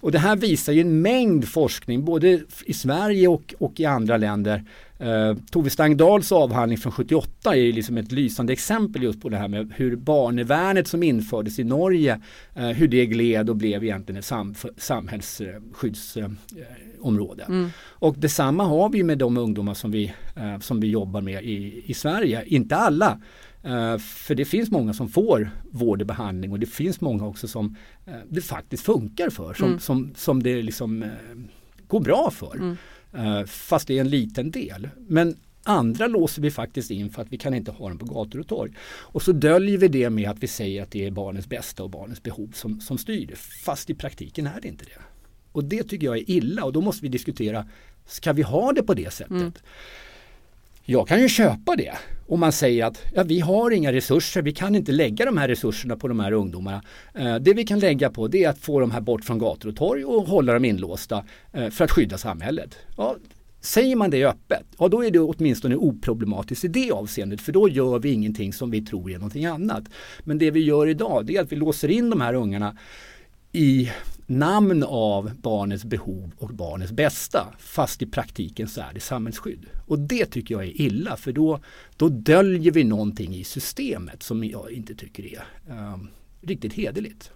Och 0.00 0.12
det 0.12 0.18
här 0.18 0.36
visar 0.36 0.72
ju 0.72 0.80
en 0.80 1.02
mängd 1.02 1.48
forskning 1.48 2.04
både 2.04 2.40
i 2.64 2.72
Sverige 2.72 3.28
och, 3.28 3.54
och 3.58 3.80
i 3.80 3.84
andra 3.84 4.16
länder 4.16 4.64
Uh, 5.04 5.36
Tove 5.50 5.70
Stangdals 5.70 6.32
avhandling 6.32 6.78
från 6.78 6.92
78 6.92 7.56
är 7.56 7.72
liksom 7.72 7.96
ett 7.96 8.12
lysande 8.12 8.52
exempel 8.52 9.02
just 9.02 9.20
på 9.20 9.28
det 9.28 9.36
här 9.36 9.48
med 9.48 9.72
hur 9.76 9.96
barnevärnet 9.96 10.88
som 10.88 11.02
infördes 11.02 11.58
i 11.58 11.64
Norge, 11.64 12.20
uh, 12.56 12.66
hur 12.66 12.88
det 12.88 13.06
gled 13.06 13.50
och 13.50 13.56
blev 13.56 13.84
egentligen 13.84 14.18
ett 14.18 14.24
sam 14.24 14.54
samhällsskyddsområde. 14.76 17.42
Uh, 17.42 17.48
mm. 17.48 17.70
Och 17.80 18.14
detsamma 18.18 18.64
har 18.64 18.88
vi 18.88 19.02
med 19.02 19.18
de 19.18 19.36
ungdomar 19.36 19.74
som 19.74 19.90
vi, 19.90 20.12
eh, 20.36 20.58
som 20.58 20.80
vi 20.80 20.88
jobbar 20.88 21.20
med 21.20 21.44
i, 21.44 21.82
i 21.86 21.94
Sverige. 21.94 22.44
Inte 22.46 22.76
alla, 22.76 23.20
för 23.98 24.34
det 24.34 24.44
finns 24.44 24.70
många 24.70 24.92
som 24.92 25.08
får 25.08 25.50
vård 25.70 26.00
och 26.00 26.06
behandling 26.06 26.52
och 26.52 26.60
det 26.60 26.66
finns 26.66 27.00
många 27.00 27.26
också 27.26 27.48
som 27.48 27.76
det 28.28 28.40
faktiskt 28.40 28.84
funkar 28.84 29.30
för, 29.30 29.54
som, 29.54 29.68
mm. 29.68 29.80
som, 29.80 30.12
som 30.16 30.42
det 30.42 30.62
liksom 30.62 31.04
går 31.86 32.00
bra 32.00 32.30
för. 32.30 32.56
Mm. 32.56 32.76
Eh, 33.14 33.44
fast 33.44 33.88
det 33.88 33.96
är 33.96 34.00
en 34.00 34.08
liten 34.08 34.50
del. 34.50 34.88
Men 35.08 35.36
andra 35.62 36.06
låser 36.06 36.42
vi 36.42 36.50
faktiskt 36.50 36.90
in 36.90 37.10
för 37.10 37.22
att 37.22 37.32
vi 37.32 37.38
kan 37.38 37.54
inte 37.54 37.70
ha 37.70 37.88
dem 37.88 37.98
på 37.98 38.06
gator 38.06 38.40
och 38.40 38.48
torg. 38.48 38.72
Och 38.86 39.22
så 39.22 39.32
döljer 39.32 39.78
vi 39.78 39.88
det 39.88 40.10
med 40.10 40.30
att 40.30 40.38
vi 40.38 40.46
säger 40.46 40.82
att 40.82 40.90
det 40.90 41.06
är 41.06 41.10
barnens 41.10 41.46
bästa 41.46 41.82
och 41.82 41.90
barnens 41.90 42.22
behov 42.22 42.52
som, 42.54 42.80
som 42.80 42.98
styr 42.98 43.26
det. 43.26 43.36
Fast 43.38 43.90
i 43.90 43.94
praktiken 43.94 44.46
är 44.46 44.60
det 44.60 44.68
inte 44.68 44.84
det. 44.84 45.00
Och 45.52 45.64
det 45.64 45.82
tycker 45.82 46.06
jag 46.06 46.16
är 46.16 46.30
illa 46.30 46.64
och 46.64 46.72
då 46.72 46.80
måste 46.80 47.02
vi 47.02 47.08
diskutera, 47.08 47.68
ska 48.06 48.32
vi 48.32 48.42
ha 48.42 48.72
det 48.72 48.82
på 48.82 48.94
det 48.94 49.12
sättet? 49.12 49.30
Mm. 49.30 49.52
Jag 50.86 51.08
kan 51.08 51.20
ju 51.20 51.28
köpa 51.28 51.76
det 51.76 51.92
om 52.26 52.40
man 52.40 52.52
säger 52.52 52.84
att 52.84 53.02
ja, 53.14 53.22
vi 53.22 53.40
har 53.40 53.70
inga 53.70 53.92
resurser, 53.92 54.42
vi 54.42 54.52
kan 54.52 54.74
inte 54.74 54.92
lägga 54.92 55.24
de 55.24 55.36
här 55.36 55.48
resurserna 55.48 55.96
på 55.96 56.08
de 56.08 56.20
här 56.20 56.32
ungdomarna. 56.32 56.82
Eh, 57.14 57.36
det 57.36 57.54
vi 57.54 57.64
kan 57.64 57.78
lägga 57.78 58.10
på 58.10 58.28
det 58.28 58.44
är 58.44 58.48
att 58.48 58.58
få 58.58 58.80
dem 58.80 58.90
här 58.90 59.00
bort 59.00 59.24
från 59.24 59.38
gator 59.38 59.68
och 59.68 59.76
torg 59.76 60.04
och 60.04 60.22
hålla 60.22 60.52
dem 60.52 60.64
inlåsta 60.64 61.24
eh, 61.52 61.70
för 61.70 61.84
att 61.84 61.90
skydda 61.90 62.18
samhället. 62.18 62.78
Ja, 62.96 63.16
Säger 63.60 63.96
man 63.96 64.10
det 64.10 64.24
öppet, 64.24 64.66
ja 64.78 64.88
då 64.88 65.04
är 65.04 65.10
det 65.10 65.18
åtminstone 65.18 65.76
oproblematiskt 65.76 66.64
i 66.64 66.68
det 66.68 66.90
avseendet 66.90 67.40
för 67.40 67.52
då 67.52 67.68
gör 67.68 67.98
vi 67.98 68.12
ingenting 68.12 68.52
som 68.52 68.70
vi 68.70 68.82
tror 68.82 69.10
är 69.10 69.14
någonting 69.14 69.46
annat. 69.46 69.84
Men 70.24 70.38
det 70.38 70.50
vi 70.50 70.60
gör 70.60 70.86
idag 70.86 71.26
det 71.26 71.36
är 71.36 71.42
att 71.42 71.52
vi 71.52 71.56
låser 71.56 71.90
in 71.90 72.10
de 72.10 72.20
här 72.20 72.34
ungarna 72.34 72.76
i 73.52 73.90
namn 74.26 74.82
av 74.82 75.30
barnets 75.40 75.84
behov 75.84 76.32
och 76.38 76.48
barnets 76.48 76.92
bästa. 76.92 77.54
Fast 77.58 78.02
i 78.02 78.06
praktiken 78.06 78.68
så 78.68 78.80
är 78.80 78.90
det 78.94 79.00
samhällsskydd. 79.00 79.66
Och 79.86 79.98
det 79.98 80.26
tycker 80.26 80.54
jag 80.54 80.64
är 80.64 80.80
illa 80.80 81.16
för 81.16 81.32
då, 81.32 81.60
då 81.96 82.08
döljer 82.08 82.72
vi 82.72 82.84
någonting 82.84 83.34
i 83.34 83.44
systemet 83.44 84.22
som 84.22 84.44
jag 84.44 84.70
inte 84.70 84.94
tycker 84.94 85.24
är 85.24 85.44
um, 85.70 86.08
riktigt 86.40 86.72
hederligt. 86.72 87.30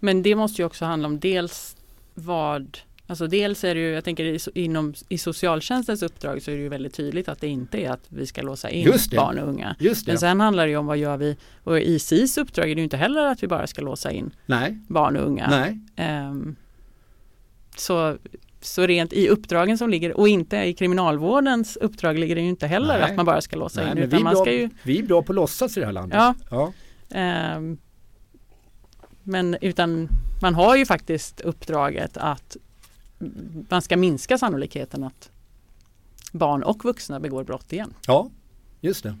Men 0.00 0.22
det 0.22 0.34
måste 0.34 0.62
ju 0.62 0.66
också 0.66 0.84
handla 0.84 1.08
om 1.08 1.20
dels 1.20 1.76
vad 2.14 2.78
Alltså 3.08 3.26
dels 3.26 3.64
är 3.64 3.74
det 3.74 3.80
ju, 3.80 3.90
jag 3.90 4.04
tänker 4.04 4.58
inom, 4.58 4.94
i 5.08 5.18
socialtjänstens 5.18 6.02
uppdrag 6.02 6.42
så 6.42 6.50
är 6.50 6.56
det 6.56 6.62
ju 6.62 6.68
väldigt 6.68 6.94
tydligt 6.94 7.28
att 7.28 7.40
det 7.40 7.48
inte 7.48 7.78
är 7.78 7.90
att 7.90 8.04
vi 8.08 8.26
ska 8.26 8.42
låsa 8.42 8.70
in 8.70 8.92
barn 9.16 9.38
och 9.38 9.48
unga. 9.48 9.76
Men 10.06 10.18
sen 10.18 10.40
handlar 10.40 10.64
det 10.64 10.70
ju 10.70 10.76
om 10.76 10.86
vad 10.86 10.98
gör 10.98 11.16
vi, 11.16 11.36
och 11.64 11.80
i 11.80 11.98
SIS 11.98 12.38
uppdrag 12.38 12.70
är 12.70 12.74
det 12.74 12.78
ju 12.80 12.84
inte 12.84 12.96
heller 12.96 13.26
att 13.26 13.42
vi 13.42 13.46
bara 13.46 13.66
ska 13.66 13.82
låsa 13.82 14.10
in 14.10 14.30
Nej. 14.46 14.78
barn 14.88 15.16
och 15.16 15.26
unga. 15.26 15.50
Nej. 15.50 15.78
Um, 16.30 16.56
så, 17.76 18.16
så 18.60 18.86
rent 18.86 19.12
i 19.12 19.28
uppdragen 19.28 19.78
som 19.78 19.90
ligger 19.90 20.16
och 20.16 20.28
inte 20.28 20.56
i 20.56 20.74
kriminalvårdens 20.74 21.76
uppdrag 21.76 22.18
ligger 22.18 22.34
det 22.34 22.40
ju 22.40 22.48
inte 22.48 22.66
heller 22.66 22.98
Nej. 22.98 23.10
att 23.10 23.16
man 23.16 23.26
bara 23.26 23.40
ska 23.40 23.56
låsa 23.56 23.82
Nej, 23.82 23.90
in. 23.92 23.98
Utan 23.98 24.18
vi, 24.18 24.24
man 24.24 24.34
bra, 24.34 24.42
ska 24.42 24.52
ju... 24.52 24.70
vi 24.82 24.98
är 24.98 25.02
bra 25.02 25.22
på 25.22 25.32
att 25.32 25.36
låtsas 25.36 25.76
i 25.76 25.80
det 25.80 25.86
här 25.86 25.92
landet. 25.92 26.18
Ja. 26.18 26.72
ja. 27.08 27.56
Um, 27.56 27.78
men 29.22 29.56
utan 29.60 30.08
man 30.42 30.54
har 30.54 30.76
ju 30.76 30.86
faktiskt 30.86 31.40
uppdraget 31.40 32.16
att 32.16 32.56
man 33.68 33.82
ska 33.82 33.96
minska 33.96 34.38
sannolikheten 34.38 35.04
att 35.04 35.30
barn 36.32 36.62
och 36.62 36.84
vuxna 36.84 37.20
begår 37.20 37.44
brott 37.44 37.72
igen. 37.72 37.94
Ja, 38.06 38.30
just 38.80 39.02
det. 39.02 39.16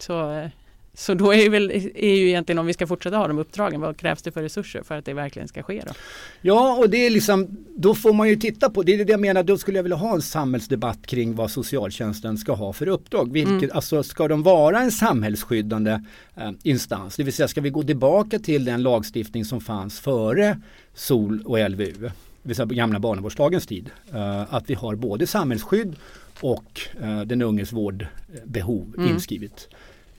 Så, 0.00 0.48
så 0.94 1.14
då 1.14 1.34
är, 1.34 1.50
väl, 1.50 1.70
är 1.94 2.14
ju 2.14 2.28
egentligen 2.28 2.58
om 2.58 2.66
vi 2.66 2.72
ska 2.72 2.86
fortsätta 2.86 3.16
ha 3.16 3.28
de 3.28 3.38
uppdragen, 3.38 3.80
vad 3.80 3.96
krävs 3.96 4.22
det 4.22 4.32
för 4.32 4.42
resurser 4.42 4.82
för 4.82 4.98
att 4.98 5.04
det 5.04 5.14
verkligen 5.14 5.48
ska 5.48 5.62
ske? 5.62 5.82
Då? 5.86 5.92
Ja, 6.40 6.76
och 6.76 6.90
det 6.90 7.06
är 7.06 7.10
liksom, 7.10 7.56
då 7.76 7.94
får 7.94 8.12
man 8.12 8.28
ju 8.28 8.36
titta 8.36 8.70
på, 8.70 8.82
det 8.82 8.94
är 8.94 9.04
det 9.04 9.10
jag 9.12 9.20
menar, 9.20 9.42
då 9.42 9.58
skulle 9.58 9.78
jag 9.78 9.82
vilja 9.82 9.96
ha 9.96 10.14
en 10.14 10.22
samhällsdebatt 10.22 11.06
kring 11.06 11.34
vad 11.34 11.50
socialtjänsten 11.50 12.38
ska 12.38 12.52
ha 12.52 12.72
för 12.72 12.88
uppdrag. 12.88 13.32
Vilket, 13.32 13.52
mm. 13.52 13.70
Alltså 13.74 14.02
ska 14.02 14.28
de 14.28 14.42
vara 14.42 14.80
en 14.80 14.92
samhällsskyddande 14.92 16.04
eh, 16.36 16.50
instans, 16.62 17.16
det 17.16 17.22
vill 17.22 17.34
säga 17.34 17.48
ska 17.48 17.60
vi 17.60 17.70
gå 17.70 17.82
tillbaka 17.82 18.38
till 18.38 18.64
den 18.64 18.82
lagstiftning 18.82 19.44
som 19.44 19.60
fanns 19.60 20.00
före 20.00 20.60
SOL 20.94 21.42
och 21.44 21.70
LVU? 21.70 22.10
Det 22.44 22.64
vill 22.64 22.76
gamla 22.76 22.98
barnavårdslagens 22.98 23.66
tid, 23.66 23.90
uh, 24.14 24.54
att 24.54 24.70
vi 24.70 24.74
har 24.74 24.94
både 24.94 25.26
samhällsskydd 25.26 25.96
och 26.40 26.80
uh, 27.02 27.22
den 27.22 27.42
unges 27.42 27.72
vårdbehov 27.72 28.94
mm. 28.98 29.10
inskrivet 29.10 29.68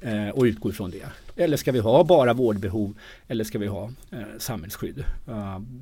uh, 0.05 0.29
och 0.29 0.43
utgår 0.43 0.71
från 0.71 0.91
det. 0.91 1.05
Eller 1.35 1.57
ska 1.57 1.71
vi 1.71 1.79
ha 1.79 2.03
bara 2.03 2.33
vårdbehov 2.33 2.97
eller 3.27 3.43
ska 3.43 3.59
vi 3.59 3.67
ha 3.67 3.91
samhällsskydd? 4.37 5.03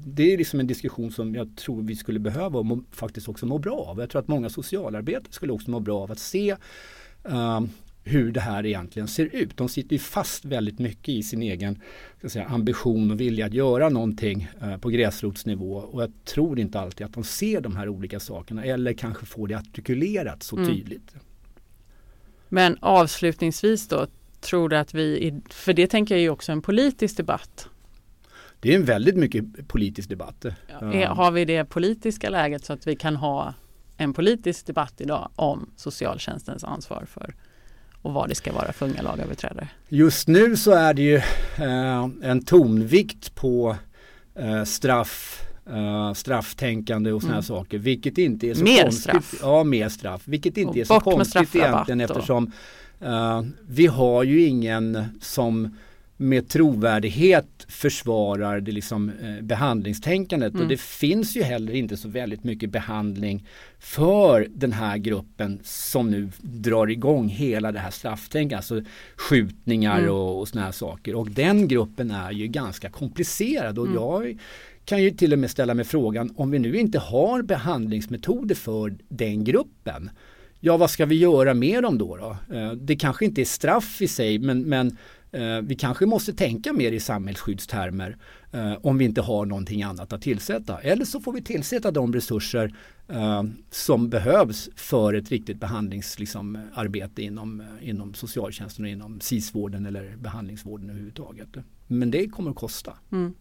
det 0.05 0.33
är 0.33 0.37
liksom 0.37 0.59
en 0.59 0.67
diskussion 0.67 1.11
som 1.11 1.35
jag 1.35 1.55
tror 1.55 1.81
vi 1.81 1.95
skulle 1.95 2.19
behöva 2.19 2.59
och 2.59 2.65
må, 2.65 2.83
faktiskt 2.91 3.29
också 3.29 3.45
må 3.45 3.57
bra 3.57 3.75
av. 3.75 3.99
Jag 3.99 4.09
tror 4.09 4.21
att 4.21 4.27
många 4.27 4.49
socialarbetare 4.49 5.33
skulle 5.33 5.53
också 5.53 5.71
må 5.71 5.79
bra 5.79 6.01
av 6.01 6.11
att 6.11 6.19
se 6.19 6.55
hur 8.03 8.31
det 8.31 8.39
här 8.39 8.65
egentligen 8.65 9.07
ser 9.07 9.35
ut. 9.35 9.57
De 9.57 9.69
sitter 9.69 9.93
ju 9.93 9.99
fast 9.99 10.45
väldigt 10.45 10.79
mycket 10.79 11.09
i 11.09 11.23
sin 11.23 11.41
egen 11.41 11.81
säga, 12.27 12.45
ambition 12.45 13.11
och 13.11 13.19
vilja 13.19 13.45
att 13.45 13.53
göra 13.53 13.89
någonting 13.89 14.47
eh, 14.61 14.77
på 14.77 14.89
gräsrotsnivå 14.89 15.75
och 15.75 16.03
jag 16.03 16.11
tror 16.25 16.59
inte 16.59 16.79
alltid 16.79 17.05
att 17.05 17.13
de 17.13 17.23
ser 17.23 17.61
de 17.61 17.75
här 17.75 17.89
olika 17.89 18.19
sakerna 18.19 18.63
eller 18.63 18.93
kanske 18.93 19.25
får 19.25 19.47
det 19.47 19.57
artikulerat 19.57 20.43
så 20.43 20.57
mm. 20.57 20.69
tydligt. 20.69 21.15
Men 22.49 22.77
avslutningsvis 22.81 23.87
då, 23.87 24.07
tror 24.41 24.69
du 24.69 24.77
att 24.77 24.93
vi, 24.93 25.41
för 25.49 25.73
det 25.73 25.87
tänker 25.87 26.15
jag 26.15 26.23
är 26.23 26.29
också 26.29 26.51
en 26.51 26.61
politisk 26.61 27.17
debatt. 27.17 27.67
det 28.59 28.71
är 28.71 28.75
en 28.75 28.85
väldigt 28.85 29.15
mycket 29.15 29.67
politisk 29.67 30.09
debatt. 30.09 30.45
Ja. 30.67 30.93
Är, 30.93 31.05
har 31.05 31.31
vi 31.31 31.45
det 31.45 31.65
politiska 31.65 32.29
läget 32.29 32.65
så 32.65 32.73
att 32.73 32.87
vi 32.87 32.95
kan 32.95 33.15
ha 33.15 33.53
en 33.97 34.13
politisk 34.13 34.65
debatt 34.65 35.01
idag 35.01 35.29
om 35.35 35.69
socialtjänstens 35.75 36.63
ansvar 36.63 37.05
för 37.07 37.35
och 38.03 38.13
vad 38.13 38.29
det 38.29 38.35
ska 38.35 38.53
vara 38.53 38.73
för 38.73 38.85
unga 38.85 39.01
lagöverträdare? 39.01 39.67
Just 39.89 40.27
nu 40.27 40.57
så 40.57 40.71
är 40.71 40.93
det 40.93 41.01
ju 41.01 41.15
eh, 41.15 42.09
en 42.21 42.45
tonvikt 42.45 43.35
på 43.35 43.75
eh, 44.35 44.63
straff 44.63 45.39
Uh, 45.71 46.13
strafftänkande 46.13 47.11
och 47.11 47.21
sådana 47.21 47.35
mm. 47.35 47.43
saker. 47.43 47.77
Vilket 47.77 48.17
inte 48.17 48.49
är 48.49 48.53
så 48.53 48.63
mer 48.63 48.81
konstigt. 48.81 49.03
Straff. 49.03 49.35
Ja, 49.41 49.63
mer 49.63 49.89
straff. 49.89 50.21
Vilket 50.25 50.57
inte 50.57 50.69
och 50.69 50.77
är 50.77 50.83
så 50.83 50.99
konstigt 50.99 51.55
egentligen 51.55 52.01
eftersom 52.01 52.51
uh, 53.03 53.41
vi 53.67 53.87
har 53.87 54.23
ju 54.23 54.45
ingen 54.45 55.05
som 55.21 55.77
med 56.23 56.49
trovärdighet 56.49 57.65
försvarar 57.67 58.61
det 58.61 58.71
liksom, 58.71 59.09
eh, 59.09 59.43
behandlingstänkandet 59.43 60.53
mm. 60.53 60.63
och 60.63 60.69
det 60.69 60.79
finns 60.79 61.35
ju 61.35 61.43
heller 61.43 61.73
inte 61.73 61.97
så 61.97 62.09
väldigt 62.09 62.43
mycket 62.43 62.69
behandling 62.69 63.47
för 63.79 64.47
den 64.49 64.71
här 64.71 64.97
gruppen 64.97 65.59
som 65.63 66.11
nu 66.11 66.29
drar 66.41 66.87
igång 66.87 67.27
hela 67.29 67.71
det 67.71 67.79
här 67.79 67.91
strafftänkandet, 67.91 68.57
alltså 68.57 68.91
skjutningar 69.15 69.99
mm. 69.99 70.11
och, 70.11 70.39
och 70.39 70.47
sådana 70.47 70.65
här 70.65 70.71
saker 70.71 71.15
och 71.15 71.31
den 71.31 71.67
gruppen 71.67 72.11
är 72.11 72.31
ju 72.31 72.47
ganska 72.47 72.89
komplicerad 72.89 73.79
och 73.79 73.87
mm. 73.87 73.97
jag 73.97 74.37
kan 74.85 75.03
ju 75.03 75.11
till 75.11 75.33
och 75.33 75.39
med 75.39 75.51
ställa 75.51 75.73
mig 75.73 75.85
frågan 75.85 76.33
om 76.35 76.51
vi 76.51 76.59
nu 76.59 76.77
inte 76.77 76.99
har 76.99 77.41
behandlingsmetoder 77.41 78.55
för 78.55 78.95
den 79.09 79.43
gruppen 79.43 80.09
Ja, 80.65 80.77
vad 80.77 80.89
ska 80.89 81.05
vi 81.05 81.15
göra 81.15 81.53
med 81.53 81.83
dem 81.83 81.97
då? 81.97 82.17
då? 82.17 82.55
Eh, 82.55 82.71
det 82.71 82.95
kanske 82.95 83.25
inte 83.25 83.41
är 83.41 83.45
straff 83.45 84.01
i 84.01 84.07
sig 84.07 84.39
men, 84.39 84.61
men 84.61 84.97
Eh, 85.33 85.61
vi 85.61 85.75
kanske 85.75 86.05
måste 86.05 86.33
tänka 86.33 86.73
mer 86.73 86.91
i 86.91 86.99
samhällsskyddstermer 86.99 88.17
eh, 88.51 88.73
om 88.81 88.97
vi 88.97 89.05
inte 89.05 89.21
har 89.21 89.45
någonting 89.45 89.83
annat 89.83 90.13
att 90.13 90.21
tillsätta. 90.21 90.79
Eller 90.79 91.05
så 91.05 91.19
får 91.19 91.33
vi 91.33 91.41
tillsätta 91.41 91.91
de 91.91 92.13
resurser 92.13 92.75
eh, 93.07 93.43
som 93.71 94.09
behövs 94.09 94.69
för 94.75 95.13
ett 95.13 95.29
riktigt 95.29 95.59
behandlingsarbete 95.59 97.21
liksom, 97.21 97.21
inom, 97.21 97.63
inom 97.81 98.13
socialtjänsten 98.13 98.85
och 98.85 98.91
inom 98.91 99.21
SIS-vården 99.21 99.85
eller 99.85 100.15
behandlingsvården 100.17 100.89
överhuvudtaget. 100.89 101.49
Men 101.87 102.11
det 102.11 102.27
kommer 102.27 102.51
att 102.51 102.57
kosta. 102.57 102.93
Mm. 103.11 103.33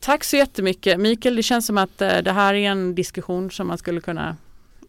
Tack 0.00 0.24
så 0.24 0.36
jättemycket 0.36 1.00
Mikael. 1.00 1.36
Det 1.36 1.42
känns 1.42 1.66
som 1.66 1.78
att 1.78 1.98
det 1.98 2.32
här 2.32 2.54
är 2.54 2.70
en 2.70 2.94
diskussion 2.94 3.50
som 3.50 3.66
man 3.66 3.78
skulle 3.78 4.00
kunna 4.00 4.36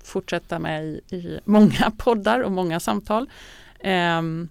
fortsätta 0.03 0.59
med 0.59 0.85
i, 0.85 1.15
i 1.15 1.39
många 1.45 1.91
poddar 1.97 2.39
och 2.39 2.51
många 2.51 2.79
samtal. 2.79 3.29
Um, 3.83 4.49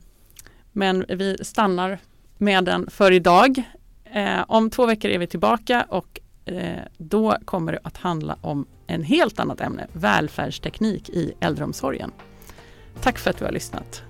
men 0.73 1.05
vi 1.09 1.37
stannar 1.41 1.99
med 2.39 2.65
den 2.65 2.91
för 2.91 3.13
idag. 3.13 3.63
Eh, 4.05 4.45
om 4.49 4.71
två 4.71 4.87
veckor 4.87 5.11
är 5.11 5.19
vi 5.19 5.27
tillbaka 5.27 5.87
och 5.89 6.21
eh, 6.45 6.83
då 6.99 7.37
kommer 7.45 7.73
det 7.73 7.81
att 7.83 7.97
handla 7.97 8.37
om 8.41 8.67
en 8.87 9.03
helt 9.03 9.41
annat 9.41 9.61
ämne, 9.61 9.87
välfärdsteknik 9.93 11.09
i 11.09 11.33
äldreomsorgen. 11.41 12.13
Tack 13.01 13.19
för 13.19 13.31
att 13.31 13.39
du 13.39 13.45
har 13.45 13.53
lyssnat. 13.53 14.08